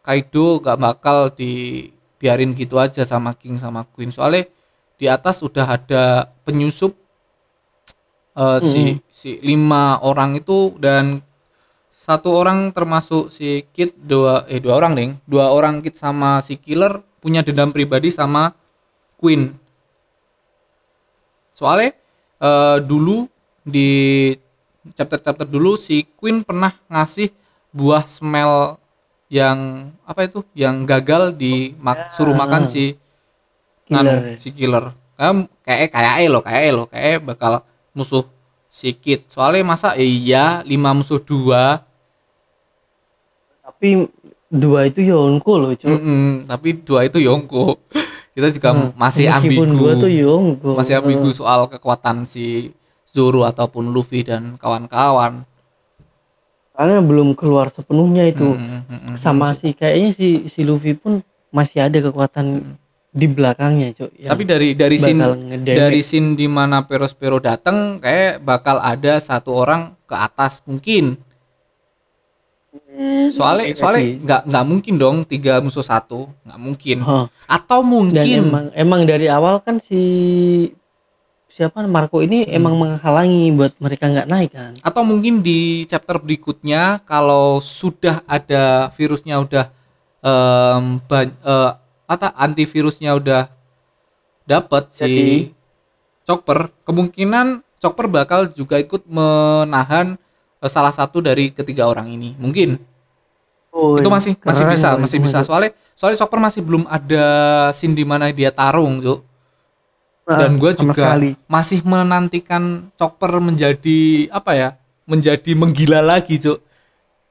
Kaido 0.00 0.64
gak 0.64 0.80
bakal 0.80 1.28
dibiarin 1.28 2.56
gitu 2.56 2.80
aja 2.80 3.04
sama 3.04 3.36
King 3.36 3.60
sama 3.60 3.84
Queen. 3.84 4.08
Soalnya 4.08 4.48
di 4.96 5.12
atas 5.12 5.44
udah 5.44 5.76
ada 5.76 6.24
penyusup 6.40 6.96
eh, 8.32 8.60
si 8.64 8.96
si 9.12 9.36
lima 9.44 10.00
orang 10.00 10.40
itu 10.40 10.72
dan 10.80 11.20
satu 11.92 12.32
orang 12.32 12.72
termasuk 12.72 13.28
si 13.28 13.60
Kid 13.76 13.92
dua 14.00 14.48
eh 14.48 14.56
dua 14.56 14.80
orang 14.80 14.96
ding. 14.96 15.10
Dua 15.28 15.52
orang 15.52 15.84
Kid 15.84 16.00
sama 16.00 16.40
si 16.40 16.56
Killer 16.56 16.96
punya 17.20 17.44
dendam 17.44 17.68
pribadi 17.68 18.08
sama 18.08 18.56
Queen. 19.20 19.52
Soalnya 21.52 21.92
eh, 22.40 22.80
dulu 22.80 23.28
di 23.62 23.90
chapter-chapter 24.92 25.46
dulu 25.46 25.74
si 25.74 26.02
Queen 26.12 26.42
pernah 26.42 26.74
ngasih 26.86 27.30
buah 27.70 28.04
smell 28.04 28.76
yang 29.26 29.58
apa 30.02 30.26
itu 30.26 30.44
yang 30.52 30.84
gagal 30.84 31.32
di 31.32 31.72
mak- 31.78 32.10
suruh 32.10 32.34
makan 32.34 32.66
si 32.66 32.98
Killer. 33.82 34.00
anu, 34.00 34.36
si 34.36 34.48
killer 34.50 34.84
kayak 35.14 35.34
kayak 35.62 35.88
kayak 35.90 36.28
lo 36.28 36.40
kayak 36.40 36.70
lo 36.70 36.84
kayak 36.86 37.22
bakal 37.22 37.52
musuh 37.92 38.24
si 38.66 38.92
Kid 38.92 39.28
soalnya 39.28 39.62
masa 39.62 39.94
iya 39.94 40.60
lima 40.62 40.92
musuh 40.92 41.16
dua 41.16 41.80
Tapi 43.62 44.04
dua 44.48 44.84
itu 44.84 45.00
Yonko 45.02 45.52
loh, 45.56 45.72
Cuk. 45.72 45.88
Mm-mm, 45.88 46.44
tapi 46.44 46.76
dua 46.76 47.06
itu 47.06 47.18
Yongko 47.18 47.78
kita 48.34 48.48
juga 48.48 48.68
Hmm. 48.72 48.90
masih 48.96 49.26
ambigu 49.28 49.64
tuh 49.96 50.10
Yonko. 50.10 50.72
masih 50.74 50.98
ambigu 50.98 51.28
soal 51.30 51.68
kekuatan 51.68 52.24
si 52.24 52.72
Zoro 53.12 53.44
ataupun 53.44 53.92
Luffy 53.92 54.24
dan 54.24 54.56
kawan-kawan 54.56 55.44
Soalnya 56.72 57.04
belum 57.04 57.36
keluar 57.36 57.68
sepenuhnya 57.68 58.32
itu. 58.32 58.48
Mm, 58.56 58.80
mm, 58.88 59.00
mm, 59.12 59.14
Sama 59.20 59.52
mm. 59.52 59.56
si 59.60 59.68
kayaknya 59.76 60.10
si 60.16 60.28
si 60.48 60.60
Luffy 60.64 60.96
pun 60.96 61.20
masih 61.52 61.84
ada 61.84 62.00
kekuatan 62.00 62.46
Mm. 62.48 62.74
di 63.12 63.26
belakangnya, 63.28 63.92
yang 64.16 64.32
tapi 64.32 64.48
dari 64.48 64.72
dari 64.72 64.96
ngedamage. 64.96 65.76
dari 65.76 66.00
scene 66.00 66.32
di 66.32 66.48
mana 66.48 66.88
Perospero 66.88 67.36
datang 67.44 68.00
kayak 68.00 68.40
bakal 68.40 68.80
ada 68.80 69.20
satu 69.20 69.52
orang 69.52 69.92
ke 70.08 70.16
atas 70.16 70.64
mungkin 70.64 71.20
soalnya 73.28 73.68
Kayaknya 73.68 73.76
soalnya 73.76 74.00
sih. 74.00 74.12
nggak 74.24 74.40
nggak 74.48 74.64
mungkin 74.64 74.94
dong 74.96 75.16
tiga 75.28 75.60
musuh 75.60 75.84
satu 75.84 76.24
nggak 76.48 76.56
mungkin 76.60 76.98
Hah. 77.04 77.28
atau 77.44 77.84
Dan 77.84 77.88
mungkin 77.92 78.40
emang 78.48 78.66
emang 78.72 79.00
dari 79.04 79.28
awal 79.28 79.60
kan 79.60 79.76
si 79.84 80.00
siapa 81.52 81.84
Marco 81.84 82.18
ini 82.18 82.44
Hmm. 82.44 82.56
emang 82.56 82.74
menghalangi 82.76 83.52
buat 83.52 83.72
mereka 83.76 84.08
nggak 84.08 84.28
naik 84.28 84.50
kan. 84.50 84.72
atau 84.80 85.02
mungkin 85.04 85.44
di 85.44 85.84
chapter 85.84 86.16
berikutnya 86.16 87.04
kalau 87.04 87.60
sudah 87.60 88.24
ada 88.24 88.88
virusnya 88.90 89.36
udah 89.36 89.68
em, 90.22 90.96
ban- 91.04 91.36
eh, 91.36 91.70
apa 92.08 92.32
antivirusnya 92.34 93.12
udah 93.12 93.52
dapat 94.44 94.90
si 94.90 95.12
Chopper 96.24 96.70
kemungkinan 96.82 97.60
Chopper 97.78 98.06
bakal 98.06 98.46
juga 98.48 98.78
ikut 98.78 99.04
menahan 99.06 100.16
eh, 100.58 100.70
salah 100.70 100.90
satu 100.90 101.20
dari 101.20 101.50
ketiga 101.50 101.84
orang 101.86 102.08
ini 102.08 102.32
mungkin 102.36 102.78
Oh, 103.72 103.96
itu 103.96 104.04
masih 104.12 104.36
masih 104.44 104.68
bisa 104.68 105.00
masih 105.00 105.16
bisa 105.16 105.40
soalnya 105.40 105.72
soalnya 105.96 106.20
Chopper 106.20 106.36
masih 106.36 106.60
belum 106.60 106.84
ada 106.84 107.24
scene 107.72 107.96
di 107.96 108.04
mana 108.04 108.28
dia 108.28 108.52
tarung 108.52 109.00
Cuk. 109.00 109.24
Dan 110.22 110.54
gue 110.54 110.70
juga 110.72 110.94
sekali. 111.12 111.30
masih 111.44 111.82
menantikan 111.82 112.62
Chopper 112.94 113.32
menjadi 113.36 114.00
apa 114.30 114.52
ya 114.52 114.68
menjadi 115.02 115.50
menggila 115.52 115.98
lagi 115.98 116.38
cuk 116.38 116.62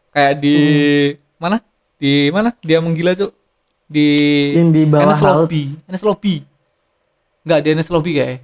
kayak 0.09 0.33
di 0.37 0.55
Hmm. 1.15 1.39
mana 1.39 1.57
di 1.95 2.11
mana 2.29 2.51
dia 2.59 2.77
menggila 2.77 3.15
cuk 3.15 3.31
di 3.87 4.07
di 4.69 4.81
bawah 4.85 5.07
NS. 5.07 5.23
Lobby 5.23 5.63
NS 5.85 6.03
Lobby 6.03 6.35
nggak 7.41 7.59
di 7.59 7.67
NS 7.71 7.89
Lobby 7.89 8.11
kayak 8.13 8.39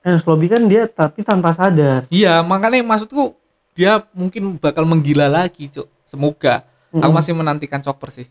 Nah, 0.00 0.20
Lobby 0.20 0.46
kan 0.46 0.62
dia 0.64 0.84
tapi 0.84 1.24
tanpa 1.24 1.50
sadar. 1.52 2.04
iya 2.08 2.38
makanya 2.40 2.84
maksudku 2.84 3.34
dia 3.72 4.04
mungkin 4.12 4.56
bakal 4.56 4.84
menggila 4.84 5.26
lagi 5.26 5.66
cuk 5.66 5.90
semoga 6.04 6.62
aku 6.88 7.02
Mm-mm. 7.02 7.10
masih 7.10 7.32
menantikan 7.32 7.80
Chopper 7.80 8.12
sih 8.12 8.28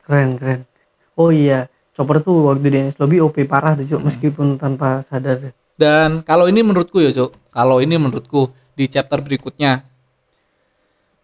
Keren 0.00 0.34
keren. 0.34 0.60
Oh 1.14 1.28
iya, 1.28 1.68
Chopper 1.96 2.22
tuh 2.22 2.54
waktu 2.54 2.70
di 2.70 2.78
NS 2.80 2.96
Lobby 3.02 3.18
OP 3.20 3.36
parah 3.44 3.74
tuh, 3.74 3.84
Hmm. 3.98 4.06
Meskipun 4.08 4.56
tanpa 4.56 5.02
sadar. 5.10 5.52
Dan 5.74 6.20
kalau 6.22 6.46
ini 6.46 6.60
menurutku 6.62 7.00
ya, 7.00 7.10
Cuk. 7.10 7.34
Kalau 7.50 7.82
ini 7.82 7.98
menurutku 7.98 8.52
di 8.78 8.84
chapter 8.86 9.18
berikutnya 9.20 9.82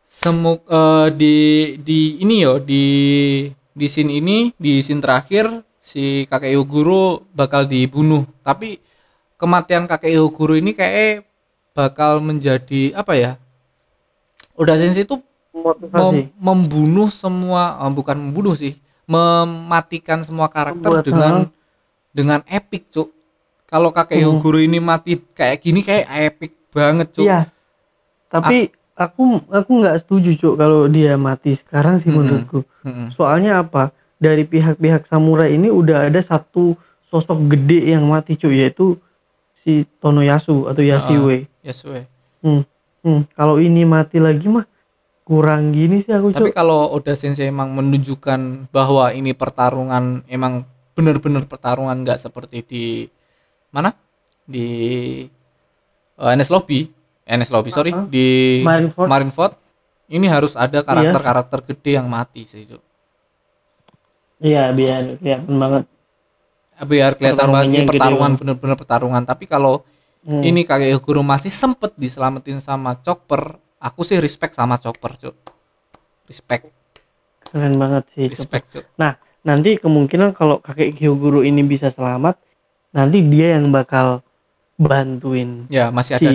semuk 0.07 0.63
eh, 0.71 1.09
di 1.15 1.35
di 1.83 2.23
ini 2.23 2.47
yo 2.47 2.63
di 2.63 2.85
di 3.51 3.87
scene 3.91 4.17
ini 4.23 4.55
di 4.57 4.79
scene 4.81 5.03
terakhir 5.03 5.51
si 5.83 6.25
kakek 6.27 6.55
Yoguro 6.57 7.27
bakal 7.35 7.67
dibunuh. 7.67 8.27
Tapi 8.43 8.79
kematian 9.37 9.87
kakek 9.87 10.15
Yoguro 10.19 10.55
ini 10.57 10.73
kayak 10.75 11.27
bakal 11.75 12.19
menjadi 12.23 12.95
apa 12.97 13.13
ya? 13.15 13.33
Udah 14.57 14.81
sensi 14.81 15.05
itu 15.05 15.21
mem- 15.93 16.33
membunuh 16.41 17.13
semua 17.13 17.77
eh, 17.85 17.93
bukan 17.93 18.17
membunuh 18.17 18.57
sih, 18.57 18.75
mematikan 19.07 20.27
semua 20.27 20.51
karakter 20.51 20.91
Membuat, 20.91 21.07
dengan 21.07 21.35
ha. 21.47 21.51
dengan 22.11 22.41
epic, 22.47 22.91
Cuk. 22.91 23.09
Kalau 23.67 23.91
kakek 23.91 24.23
Hmm. 24.23 24.39
Yoguro 24.39 24.59
ini 24.59 24.79
mati 24.79 25.19
kayak 25.19 25.59
gini 25.63 25.81
kayak 25.83 26.07
epic 26.31 26.53
banget, 26.71 27.15
Cuk. 27.15 27.27
Iya. 27.27 27.47
Tapi 28.27 28.71
aku 28.99 29.43
aku 29.47 29.71
nggak 29.83 29.97
setuju, 30.03 30.31
Cuk, 30.39 30.55
kalau 30.59 30.91
dia 30.91 31.15
mati 31.15 31.55
sekarang 31.55 32.03
sih 32.03 32.11
Mm-mm. 32.11 32.19
menurutku. 32.23 32.61
Mm-mm. 32.83 33.15
Soalnya 33.15 33.63
apa? 33.63 33.95
Dari 34.19 34.49
pihak-pihak 34.49 35.07
samurai 35.07 35.55
ini 35.55 35.69
udah 35.71 36.09
ada 36.11 36.19
satu 36.23 36.75
sosok 37.07 37.47
gede 37.53 37.95
yang 37.95 38.07
mati, 38.11 38.35
Cuk, 38.35 38.51
yaitu 38.51 38.99
si 39.63 39.87
Tonoyasu 40.03 40.67
atau 40.71 40.83
Yashiwe. 40.83 41.47
Yes, 41.63 41.83
we. 41.87 42.07
Hmm. 42.43 42.63
Hmm. 43.03 43.23
Kalau 43.35 43.63
ini 43.63 43.87
mati 43.87 44.19
lagi 44.19 44.47
mah 44.47 44.67
kurang 45.27 45.75
gini 45.75 46.01
sih 46.01 46.15
aku, 46.15 46.31
Tapi 46.31 46.55
kalau 46.55 46.87
Oda 46.95 47.19
Sensei 47.19 47.51
emang 47.51 47.75
menunjukkan 47.75 48.71
bahwa 48.71 49.11
ini 49.11 49.35
pertarungan 49.35 50.23
emang 50.27 50.63
benar-benar 50.95 51.45
pertarungan 51.45 51.99
nggak 51.99 52.17
seperti 52.17 52.63
di 52.63 52.85
mana? 53.69 53.91
Di 54.47 54.67
eh, 56.17 56.31
NS 56.33 56.49
Lobby, 56.49 56.87
NS 57.27 57.51
Lobby 57.51 57.71
sorry, 57.71 57.91
Uh-huh. 57.91 58.07
di 58.07 58.63
Marineford. 58.63 59.09
Marineford. 59.11 59.53
Ini 60.07 60.27
harus 60.31 60.55
ada 60.55 60.79
Iya. 60.79 60.87
karakter-karakter 60.87 61.59
gede 61.67 61.99
yang 61.99 62.07
mati 62.07 62.47
sih, 62.47 62.63
Cuk. 62.63 62.79
Iya, 64.39 64.71
biar 64.71 65.19
kelihatan 65.19 65.57
banget. 65.57 65.85
biar 66.77 67.17
kelihatan 67.17 67.49
banget 67.49 67.67
ini 67.73 67.89
pertarungan 67.89 68.33
bener-bener 68.37 68.77
pertarungan 68.77 69.23
tapi 69.25 69.49
kalau 69.49 69.81
Hmm. 70.21 70.45
ini 70.45 70.61
kakek 70.61 70.93
Yoguro 70.93 71.25
masih 71.25 71.49
sempet 71.49 71.97
diselamatin 71.97 72.61
sama 72.61 73.01
Chopper 73.01 73.57
aku 73.87 74.03
sih 74.03 74.19
respect 74.19 74.53
sama 74.53 74.77
Chopper 74.77 75.15
cuk 75.17 75.37
respect 76.27 76.67
keren 77.47 77.79
banget 77.79 78.05
sih. 78.11 78.27
Respect 78.27 78.67
cuk 78.69 78.85
Nah, 78.97 79.15
nanti 79.41 79.79
kemungkinan 79.79 80.35
kalau 80.35 80.59
kakek 80.59 80.99
Hyoguro 80.99 81.41
ini 81.41 81.63
bisa 81.63 81.87
selamat, 81.89 82.35
nanti 82.91 83.23
dia 83.23 83.55
yang 83.55 83.71
bakal 83.71 84.21
bantuin 84.77 85.65
ya 85.69 85.89
masih 85.89 86.19
si 86.19 86.21
ada 86.21 86.31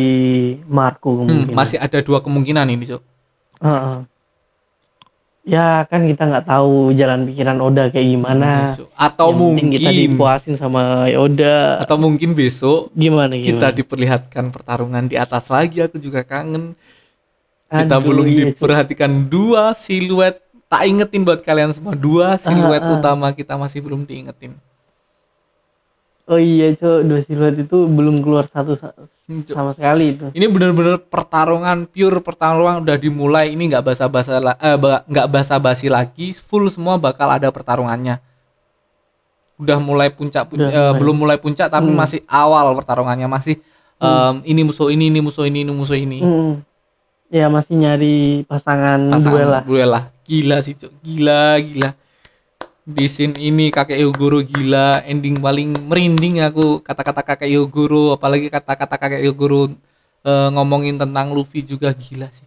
Marco 0.65 1.11
hmm, 1.11 1.19
kemungkinan. 1.19 1.53
masih 1.53 1.77
ada 1.77 1.99
dua 1.99 2.19
kemungkinan 2.19 2.65
ini 2.67 2.87
cuk 2.87 3.03
Heeh. 3.59 3.97
Ya 5.41 5.85
kan 5.85 6.05
kita 6.05 6.25
nggak 6.25 6.45
tahu 6.45 6.93
jalan 6.93 7.25
pikiran 7.25 7.57
Oda 7.59 7.89
kayak 7.89 8.07
gimana. 8.07 8.69
Hmm, 8.69 8.85
atau 8.93 9.27
Yang 9.27 9.37
penting 9.41 9.67
kita 9.73 9.89
mungkin 9.89 10.01
dipuasin 10.13 10.53
sama 10.55 10.81
Oda. 11.11 11.81
atau 11.81 11.97
mungkin 11.97 12.29
besok 12.33 12.93
Gimana 12.93 13.33
kita 13.35 13.69
gimana? 13.69 13.73
diperlihatkan 13.73 14.45
pertarungan 14.49 15.03
di 15.05 15.17
atas 15.17 15.49
lagi 15.49 15.81
aku 15.81 15.97
juga 15.97 16.21
kangen 16.21 16.77
kita 17.71 17.95
Aduh, 17.95 18.05
belum 18.05 18.25
iya, 18.25 18.35
Cuk. 18.35 18.47
diperhatikan 18.53 19.11
dua 19.25 19.71
siluet 19.71 20.35
tak 20.67 20.83
ingetin 20.85 21.23
buat 21.23 21.39
kalian 21.39 21.71
semua 21.71 21.95
dua 21.95 22.35
siluet 22.35 22.79
ah. 22.81 22.93
utama 22.93 23.31
kita 23.31 23.55
masih 23.55 23.79
belum 23.79 24.03
diingetin 24.03 24.59
Oh 26.27 26.37
iya, 26.37 26.71
Cok, 26.71 26.99
dua 27.01 27.19
siluet 27.21 27.55
itu 27.59 27.77
belum 27.85 28.19
keluar 28.19 28.45
satu 28.45 28.75
sa- 28.75 28.95
Hmm, 29.25 29.41
sama 29.41 29.71
sekali 29.71 30.11
itu. 30.11 30.27
ini 30.33 30.43
bener-bener 30.45 30.99
pertarungan 30.99 31.83
pure 31.85 32.19
pertarungan 32.19 32.79
udah 32.79 32.97
dimulai 32.97 33.47
ini 33.49 33.67
nggak 33.67 33.83
basa-basa 33.85 34.37
la- 34.37 34.59
eh, 34.59 34.75
nggak 35.05 35.27
basa-basi 35.29 35.87
lagi 35.87 36.31
full 36.33 36.67
semua 36.67 36.95
bakal 36.95 37.27
ada 37.27 37.47
pertarungannya 37.47 38.19
udah 39.55 39.77
mulai 39.79 40.09
puncak 40.09 40.43
pun- 40.45 40.59
Udah 40.59 40.67
eh, 40.67 40.93
belum 40.93 41.15
mulai 41.17 41.37
puncak 41.37 41.67
tapi 41.67 41.87
Hmm. 41.87 41.95
masih 41.95 42.19
awal 42.25 42.75
pertarungannya 42.75 43.27
masih 43.27 43.55
em, 43.97 44.35
ini 44.43 44.61
musuh 44.61 44.89
ini 44.89 45.07
ini 45.07 45.19
musuh 45.21 45.45
ini 45.45 45.61
ini 45.61 45.71
musuh 45.71 45.95
ini 45.95 46.19
Mm. 46.19 46.53
Ya 47.31 47.47
masih 47.47 47.79
nyari 47.79 48.17
pasangan, 48.43 49.07
pasangan 49.07 49.31
duel 49.31 49.49
lah. 49.49 49.63
duel 49.63 49.89
lah 49.89 50.03
gila 50.21 50.59
sih 50.59 50.75
Cuk. 50.75 50.91
gila 50.99 51.55
gila 51.57 51.91
di 52.81 53.05
scene 53.05 53.37
ini 53.37 53.67
kakek 53.67 53.95
Yogoro 53.97 54.39
gila 54.41 54.99
ending 55.01 55.37
paling 55.37 55.71
merinding 55.81 56.39
aku 56.41 56.79
kata-kata 56.79 57.23
kakek 57.25 57.47
Yogoro 57.49 58.11
apalagi 58.11 58.47
kata-kata 58.47 58.95
kakek 58.97 59.23
Yogoro 59.23 59.71
eh, 60.21 60.49
ngomongin 60.49 60.95
tentang 60.95 61.31
Luffy 61.31 61.61
juga 61.61 61.91
gila 61.91 62.27
sih 62.27 62.43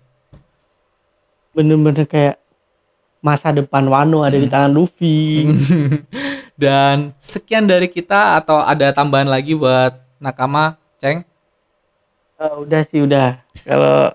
Bener-bener 1.50 2.04
kayak 2.04 2.36
masa 3.20 3.48
depan 3.50 3.86
Wano 3.86 4.20
ada 4.20 4.34
di 4.34 4.44
Hmm. 4.44 4.52
tangan 4.52 4.72
Luffy. 4.74 5.46
dan 6.60 7.14
sekian 7.16 7.64
dari 7.64 7.86
kita 7.86 8.36
atau 8.36 8.58
ada 8.58 8.90
tambahan 8.90 9.26
lagi 9.26 9.54
buat 9.54 9.90
nakama 10.18 10.76
ceng 10.96 11.22
Eh, 12.34 12.54
udah 12.58 12.82
sih 12.84 13.00
udah. 13.00 13.38
Kalau 13.60 14.10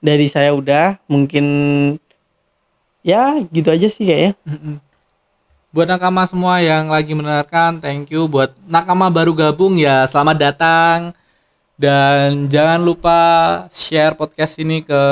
dari 0.00 0.26
saya 0.28 0.52
udah, 0.52 1.00
mungkin 1.08 1.46
ya 3.06 3.38
gitu 3.50 3.68
aja 3.70 3.88
sih 3.88 4.04
kayaknya. 4.06 4.34
buat 5.70 5.86
nakama 5.92 6.24
semua 6.24 6.56
yang 6.64 6.88
lagi 6.88 7.12
mendengarkan 7.12 7.84
thank 7.84 8.08
you 8.08 8.24
buat 8.24 8.48
nakama 8.64 9.12
baru 9.12 9.36
gabung 9.36 9.76
ya 9.76 10.08
selamat 10.08 10.36
datang 10.40 11.12
dan 11.76 12.48
jangan 12.48 12.80
lupa 12.80 13.20
share 13.68 14.16
podcast 14.16 14.56
ini 14.56 14.80
ke 14.80 15.02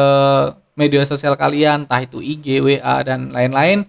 media 0.74 1.04
sosial 1.06 1.36
kalian, 1.36 1.86
entah 1.86 2.00
itu 2.00 2.24
IG, 2.24 2.64
WA 2.64 2.96
dan 3.04 3.30
lain-lain. 3.30 3.86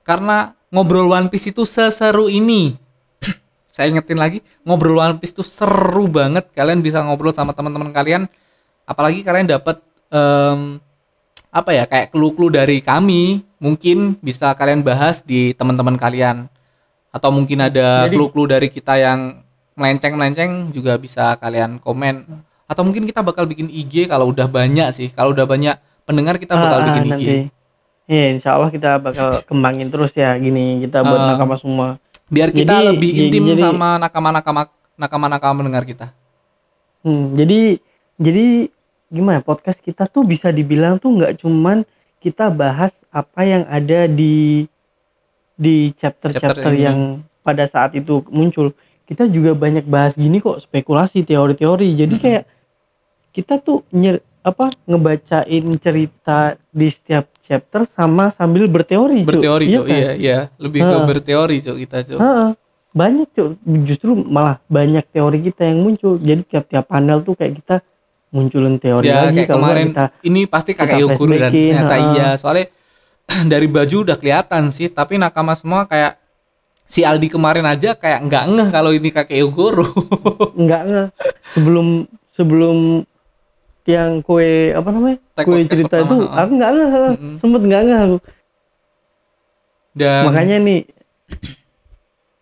Karena 0.00 0.56
ngobrol 0.72 1.12
One 1.12 1.28
Piece 1.28 1.52
itu 1.52 1.68
seseru 1.68 2.32
ini. 2.32 2.72
Saya 3.74 3.92
ingetin 3.92 4.16
lagi, 4.16 4.38
ngobrol 4.64 4.96
One 4.96 5.20
Piece 5.20 5.36
itu 5.36 5.44
seru 5.44 6.08
banget. 6.08 6.48
Kalian 6.56 6.80
bisa 6.80 7.04
ngobrol 7.04 7.36
sama 7.36 7.52
teman-teman 7.52 7.92
kalian, 7.92 8.24
apalagi 8.88 9.20
kalian 9.20 9.52
dapat 9.52 9.84
em, 10.08 10.78
apa 11.50 11.70
ya 11.72 11.84
kayak 11.84 12.12
clue-clue 12.12 12.52
dari 12.52 12.78
kami, 12.80 13.40
mungkin 13.56 14.14
bisa 14.20 14.52
kalian 14.52 14.84
bahas 14.84 15.24
di 15.24 15.52
teman-teman 15.52 15.96
kalian. 15.96 16.46
Atau 17.08 17.32
mungkin 17.32 17.64
ada 17.64 18.04
clue-clue 18.06 18.44
dari 18.46 18.68
kita 18.68 19.00
yang 19.00 19.40
melenceng-melenceng 19.76 20.68
juga 20.70 20.96
bisa 20.96 21.36
kalian 21.36 21.80
komen. 21.80 22.28
Atau 22.66 22.82
mungkin 22.82 23.06
kita 23.06 23.22
bakal 23.22 23.46
bikin 23.46 23.70
IG 23.70 24.04
kalau 24.04 24.28
udah 24.28 24.44
banyak 24.44 24.88
sih. 24.92 25.08
Kalau 25.08 25.32
udah 25.32 25.46
banyak 25.46 25.76
pendengar 26.04 26.36
kita 26.36 26.58
bakal 26.58 26.82
Ah, 26.82 26.86
bikin 26.86 27.02
IG. 27.04 27.10
nanti. 27.10 27.36
Iya, 28.06 28.24
insya 28.38 28.54
Allah 28.54 28.70
kita 28.70 29.02
bakal 29.02 29.42
kembangin 29.42 29.90
terus 29.90 30.14
ya 30.14 30.30
gini 30.38 30.78
kita 30.78 31.02
buat 31.02 31.18
Ah. 31.18 31.26
nakama 31.34 31.58
semua. 31.58 31.98
Biar 32.26 32.50
kita 32.50 32.78
Jadi- 32.78 32.86
lebih 32.86 33.10
intim 33.16 33.44
jadi- 33.50 33.62
sama 33.62 33.98
nakama-nakama 33.98 34.62
nakama-nakama 34.94 35.54
mendengar 35.62 35.82
kita. 35.82 36.06
Hmm, 37.02 37.34
jadi 37.34 37.78
jadi 38.16 38.70
gimana 39.08 39.38
podcast 39.38 39.78
kita 39.78 40.06
tuh 40.06 40.22
bisa 40.22 40.50
dibilang 40.50 40.96
tuh 40.96 41.12
nggak 41.12 41.38
cuman 41.38 41.86
kita 42.18 42.50
bahas 42.50 42.90
apa 43.08 43.40
yang 43.40 43.62
ada 43.64 44.04
di 44.04 44.66
di 45.54 45.90
chapter-chapter 45.94 46.52
Chapter 46.60 46.72
ini. 46.72 46.84
yang 46.84 46.98
pada 47.40 47.64
saat 47.64 47.94
itu 47.94 48.20
muncul. 48.28 48.74
Kita 49.02 49.24
juga 49.24 49.54
banyak 49.54 49.86
bahas 49.86 50.12
gini 50.12 50.36
kok 50.36 50.58
spekulasi, 50.58 51.22
teori-teori. 51.22 51.94
Jadi 51.94 52.12
Mm-mm. 52.12 52.24
kayak 52.26 52.44
kita 53.30 53.54
tuh 53.56 53.86
nyer, 53.88 54.18
apa 54.42 54.74
ngebacain 54.84 55.64
cerita 55.78 56.38
di 56.68 56.88
setiap 56.88 57.30
chapter 57.40 57.86
sama 57.88 58.34
sambil 58.34 58.66
berteori. 58.66 59.22
Berteori, 59.22 59.64
Iya 59.64 59.76
Cuk. 59.76 59.84
kan? 59.84 59.94
Iya, 59.96 60.10
iya. 60.12 60.38
Lebih 60.58 60.80
ke 60.82 60.92
Ah. 60.92 61.06
berteori, 61.06 61.56
Cuk, 61.62 61.76
kita. 61.78 61.96
Heeh. 62.10 62.50
banyak 62.92 63.28
Cuk. 63.30 63.48
justru 63.84 64.16
malah 64.16 64.56
banyak 64.66 65.04
teori 65.06 65.38
kita 65.42 65.62
yang 65.64 65.84
muncul 65.84 66.16
jadi 66.16 66.40
tiap-tiap 66.42 66.84
panel 66.86 67.20
tuh 67.20 67.32
kayak 67.32 67.60
kita 67.60 67.76
munculin 68.28 68.76
teori 68.76 69.06
Ya, 69.06 69.24
lagi 69.24 69.42
kayak 69.42 69.48
kemarin 69.48 69.86
kita 69.90 70.04
ini 70.22 70.40
pasti 70.44 70.70
kita 70.72 70.96
Yoguru 70.96 71.34
dan 71.34 71.50
ternyata 71.50 71.94
ha. 71.94 72.04
iya. 72.10 72.28
Soalnya 72.34 72.66
dari 73.52 73.66
baju 73.66 73.96
udah 74.02 74.16
kelihatan 74.16 74.68
sih, 74.68 74.86
tapi 74.86 75.16
nakama 75.16 75.52
semua 75.52 75.84
kayak 75.84 76.18
si 76.84 77.02
Aldi 77.02 77.26
kemarin 77.28 77.64
aja 77.64 77.92
kayak 77.92 78.22
nggak 78.22 78.44
ngeh 78.48 78.68
kalau 78.70 78.90
ini 78.90 79.08
kakek 79.08 79.40
Yoguru. 79.40 79.86
nggak 80.62 80.82
nggak 80.84 81.08
sebelum 81.52 81.86
sebelum 82.32 83.02
yang 83.84 84.18
kue 84.20 84.70
apa 84.70 84.88
namanya 84.88 85.18
Tag 85.32 85.46
kue 85.46 85.62
cerita 85.62 85.96
pertama, 85.96 86.10
itu 86.12 86.24
ha. 86.24 86.34
aku 86.40 86.50
nggak 86.52 86.70
nggak 86.70 86.90
Mm-mm. 87.12 87.34
sempet 87.38 87.60
nggak 87.62 87.82
nggak 87.82 88.00
aku 88.02 88.18
Dan 89.92 90.22
makanya 90.26 90.56
nih 90.60 90.80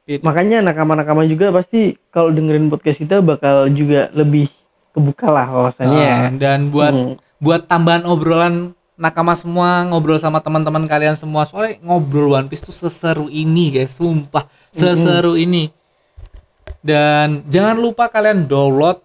itu. 0.07 0.21
makanya 0.21 0.59
nakama-nakama 0.63 1.25
juga 1.25 1.49
pasti 1.51 1.97
kalau 2.09 2.29
dengerin 2.29 2.69
podcast 2.69 2.97
kita 2.99 3.21
bakal 3.21 3.69
juga 3.69 4.09
lebih 4.13 4.49
kebuka 4.95 5.27
lah 5.29 5.51
wawasannya 5.51 6.07
Ah, 6.07 6.31
dan 6.33 6.71
buat 6.71 6.95
Hmm. 6.95 7.15
buat 7.43 7.67
tambahan 7.67 8.07
obrolan 8.07 8.73
nakama 8.95 9.35
semua 9.35 9.83
ngobrol 9.85 10.17
sama 10.17 10.39
teman-teman 10.39 10.87
kalian 10.87 11.19
semua. 11.19 11.43
Soalnya 11.43 11.83
ngobrol 11.83 12.39
One 12.39 12.47
Piece 12.47 12.63
tuh 12.63 12.71
seseru 12.73 13.27
ini 13.27 13.75
guys. 13.75 13.99
Sumpah 13.99 14.47
seseru 14.71 15.35
ini. 15.35 15.69
Dan 16.79 17.43
jangan 17.49 17.77
lupa 17.81 18.07
kalian 18.07 18.45
download 18.45 19.01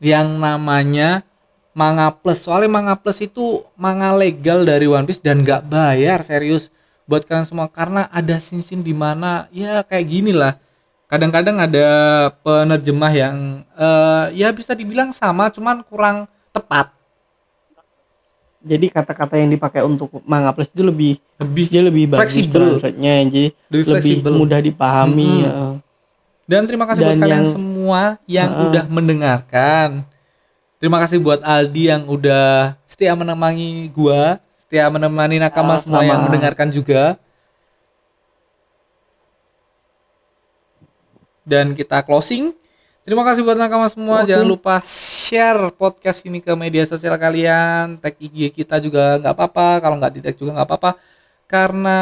yang 0.00 0.40
namanya 0.40 1.22
Manga 1.70 2.10
Plus. 2.10 2.42
Soalnya 2.42 2.72
Manga 2.72 2.94
Plus 2.98 3.22
itu 3.22 3.62
manga 3.78 4.10
legal 4.16 4.66
dari 4.66 4.90
One 4.90 5.06
Piece 5.06 5.22
dan 5.22 5.46
nggak 5.46 5.68
bayar 5.68 6.24
serius 6.26 6.74
buat 7.06 7.22
kalian 7.22 7.46
semua. 7.46 7.70
Karena 7.70 8.10
ada 8.10 8.40
scene-scene 8.40 8.82
di 8.82 8.96
mana 8.96 9.46
ya 9.54 9.86
kayak 9.86 10.06
gini 10.08 10.32
lah 10.34 10.58
kadang-kadang 11.08 11.56
ada 11.58 11.88
penerjemah 12.38 13.10
yang 13.10 13.36
eh, 13.72 14.24
ya 14.36 14.52
bisa 14.52 14.72
dibilang 14.72 15.10
sama 15.10 15.48
cuman 15.48 15.80
kurang 15.82 16.16
tepat 16.52 16.92
jadi 18.58 18.90
kata-kata 18.90 19.38
yang 19.38 19.48
dipakai 19.48 19.80
untuk 19.80 20.10
manga 20.26 20.50
plus 20.50 20.68
itu 20.68 20.82
lebih 20.82 21.16
lebih 21.38 21.64
dia 21.66 21.80
lebih 21.80 22.04
Fleksibel. 22.10 22.82
jadi 22.82 23.54
lebih 23.70 23.88
lebih 24.18 24.34
mudah 24.34 24.60
dipahami 24.60 25.30
Mm-mm. 25.40 25.46
ya. 25.46 25.54
dan 26.44 26.62
terima 26.66 26.84
kasih 26.84 27.02
buat 27.02 27.16
Dan 27.16 27.22
kalian 27.22 27.38
yang- 27.40 27.48
semua 27.48 28.00
yang 28.26 28.50
Heeh. 28.50 28.64
udah 28.68 28.84
mendengarkan 28.90 29.88
terima 30.76 30.98
kasih 31.00 31.18
buat 31.18 31.40
Aldi 31.40 31.82
yang 31.88 32.02
udah 32.04 32.76
setia 32.84 33.14
menemani 33.14 33.88
gua 33.88 34.36
setia 34.58 34.90
menemani 34.90 35.40
nakama 35.40 35.72
Ah, 35.72 35.80
semua 35.80 36.02
yang 36.02 36.20
sama. 36.20 36.26
mendengarkan 36.28 36.68
juga 36.68 37.16
dan 41.48 41.72
kita 41.72 42.04
closing. 42.04 42.52
Terima 43.08 43.24
kasih 43.24 43.40
buat 43.40 43.56
nakama 43.56 43.88
semua. 43.88 44.28
Jangan 44.28 44.44
lupa 44.44 44.84
share 44.84 45.72
podcast 45.72 46.20
ini 46.28 46.44
ke 46.44 46.52
media 46.52 46.84
sosial 46.84 47.16
kalian. 47.16 47.96
Tag 47.96 48.20
IG 48.20 48.52
kita 48.52 48.76
juga 48.84 49.16
nggak 49.16 49.32
apa-apa. 49.32 49.80
Kalau 49.80 49.96
nggak 49.96 50.12
di 50.12 50.20
tag 50.20 50.36
juga 50.36 50.60
nggak 50.60 50.68
apa-apa. 50.68 50.90
Karena 51.48 51.98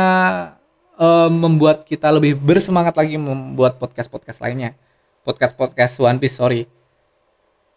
eh, 0.99 1.31
membuat 1.31 1.87
kita 1.87 2.11
lebih 2.11 2.35
bersemangat 2.35 2.99
lagi 2.99 3.15
membuat 3.15 3.79
podcast 3.79 4.11
podcast 4.11 4.43
lainnya. 4.43 4.75
Podcast 5.23 5.55
podcast 5.55 5.95
One 6.03 6.19
Piece 6.19 6.43
sorry. 6.43 6.67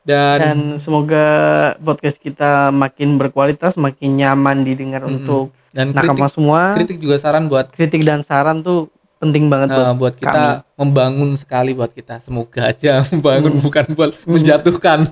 Dan, 0.01 0.37
dan 0.41 0.59
semoga 0.81 1.25
podcast 1.77 2.17
kita 2.17 2.73
makin 2.73 3.21
berkualitas 3.21 3.77
makin 3.77 4.17
nyaman 4.17 4.65
didengar 4.65 5.05
Mm-mm. 5.05 5.21
untuk 5.21 5.53
dan 5.69 5.93
nakama 5.93 6.25
kritik 6.25 6.33
semua. 6.33 6.59
kritik 6.73 6.97
juga 6.97 7.15
saran 7.21 7.45
buat 7.45 7.69
kritik 7.69 8.01
dan 8.01 8.25
saran 8.25 8.65
tuh 8.65 8.89
penting 9.19 9.47
banget 9.47 9.69
buat 9.69 9.95
buat 9.95 10.15
kita 10.15 10.63
membangun 10.73 11.35
sekali 11.35 11.71
buat 11.71 11.91
kita. 11.91 12.19
Semoga 12.19 12.71
aja 12.71 13.03
membangun 13.11 13.53
Hmm. 13.53 13.61
bukan 13.61 13.85
buat 13.93 14.11
menjatuhkan. 14.23 15.05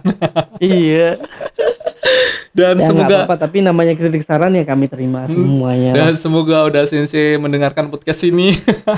Iya. 0.57 1.19
Dan 2.57 2.81
ya 2.81 2.89
semoga 2.89 3.15
apa-apa 3.21 3.45
tapi 3.45 3.61
namanya 3.61 3.93
kritik 3.93 4.25
saran 4.25 4.51
ya 4.51 4.63
kami 4.63 4.87
terima 4.87 5.27
Hmm. 5.27 5.35
semuanya. 5.37 5.91
Dan 5.93 6.15
semoga 6.15 6.65
udah 6.65 6.83
sensei 6.83 7.35
mendengarkan 7.35 7.87
podcast 7.87 8.23
ini. 8.23 8.55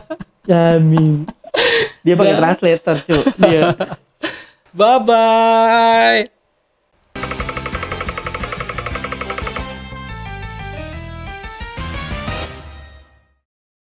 Amin. 0.48 1.28
Dia 2.00 2.16
pakai 2.16 2.38
translator 2.38 2.96
cuy 3.04 3.22
dia 3.44 3.76
bye 4.72 5.02
bye 5.02 6.39